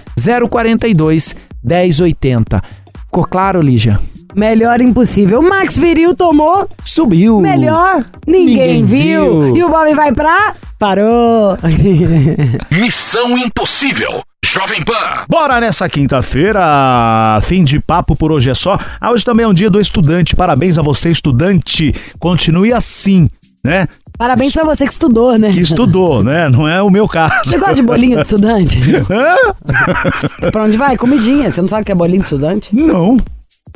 042 0.50 1.36
1080. 1.64 2.62
Ficou 3.06 3.26
claro, 3.26 3.62
Lígia? 3.62 4.00
Melhor 4.36 4.80
impossível. 4.80 5.40
O 5.40 5.50
Max 5.50 5.78
Viril 5.78 6.16
tomou. 6.16 6.70
Subiu. 6.84 7.40
Melhor. 7.40 8.06
Ninguém, 8.28 8.84
Ninguém 8.84 8.86
viu. 8.86 9.44
viu. 9.44 9.56
E 9.56 9.64
o 9.64 9.70
Bob 9.70 9.92
vai 9.96 10.14
pra. 10.14 10.54
Parou. 10.78 11.58
Missão 12.72 13.36
Impossível. 13.38 14.22
Jovem 14.46 14.82
Pan. 14.84 15.26
Bora 15.30 15.60
nessa 15.60 15.88
quinta-feira, 15.90 17.40
fim 17.44 17.64
de 17.64 17.80
papo 17.80 18.16
por 18.16 18.32
hoje 18.32 18.50
é 18.50 18.54
só. 18.54 18.80
Ah, 19.00 19.12
hoje 19.12 19.24
também 19.24 19.44
é 19.44 19.48
um 19.48 19.54
dia 19.54 19.70
do 19.70 19.80
estudante. 19.80 20.36
Parabéns 20.36 20.78
a 20.78 20.82
você, 20.82 21.12
estudante. 21.12 21.94
Continue 22.20 22.74
assim, 22.74 23.30
né? 23.64 23.88
Parabéns 24.18 24.54
pra 24.54 24.64
você 24.64 24.86
que 24.86 24.92
estudou, 24.92 25.38
né? 25.38 25.52
Que 25.52 25.62
estudou, 25.62 26.24
né? 26.24 26.50
Não 26.50 26.68
é 26.68 26.82
o 26.82 26.90
meu 26.90 27.08
caso. 27.08 27.34
Você 27.44 27.58
gosta 27.58 27.76
de 27.76 27.82
bolinho 27.84 28.16
de 28.16 28.22
estudante? 28.24 28.78
Hã? 29.10 30.50
pra 30.52 30.64
onde 30.64 30.78
vai? 30.78 30.98
Comidinha. 30.98 31.52
Você 31.52 31.62
não 31.62 31.68
sabe 31.70 31.84
o 31.84 31.86
que 31.86 31.92
é 31.92 31.96
bolinho 31.96 32.20
de 32.20 32.26
estudante? 32.26 32.76
Não, 32.76 33.18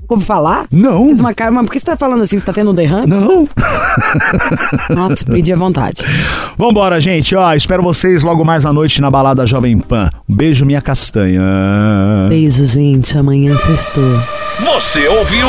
Ouviu 0.08 0.26
falar? 0.26 0.66
não, 0.72 1.08
Fiz 1.08 1.20
uma 1.20 1.34
cara, 1.34 1.50
mas 1.52 1.66
por 1.66 1.72
que 1.72 1.80
você 1.80 1.86
tá 1.86 1.98
falando 1.98 2.22
assim? 2.24 2.38
Você 2.38 2.46
tá 2.46 2.54
tendo 2.54 2.72
um 2.72 2.74
derrame? 2.76 3.08
não. 3.08 3.48
Nossa, 4.90 5.26
perdi 5.26 5.52
a 5.54 5.56
vontade. 5.56 6.04
Vambora, 6.58 7.00
gente. 7.00 7.36
Ó, 7.36 7.54
espero 7.54 7.82
vocês 7.82 8.24
logo 8.24 8.44
mais 8.44 8.66
à 8.66 8.74
noite 8.74 9.02
na 9.02 9.10
balada 9.10 9.46
Jovem 9.46 9.78
Pan. 9.80 10.10
Um 10.30 10.36
beijo, 10.36 10.66
minha 10.66 10.82
castanha. 10.82 11.42
Beijo, 12.30 12.66
gente. 12.66 13.18
Amanhã 13.18 13.58
sextou. 13.58 14.20
Você 14.60 15.08
ouviu? 15.08 15.48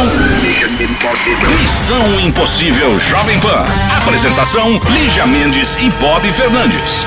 Missão 1.60 2.20
Impossível 2.20 2.98
Jovem 2.98 3.38
Pan. 3.40 3.64
Apresentação: 3.98 4.80
Lígia 4.92 5.26
Mendes 5.26 5.76
e 5.76 5.90
Bob 6.00 6.26
Fernandes. 6.32 7.06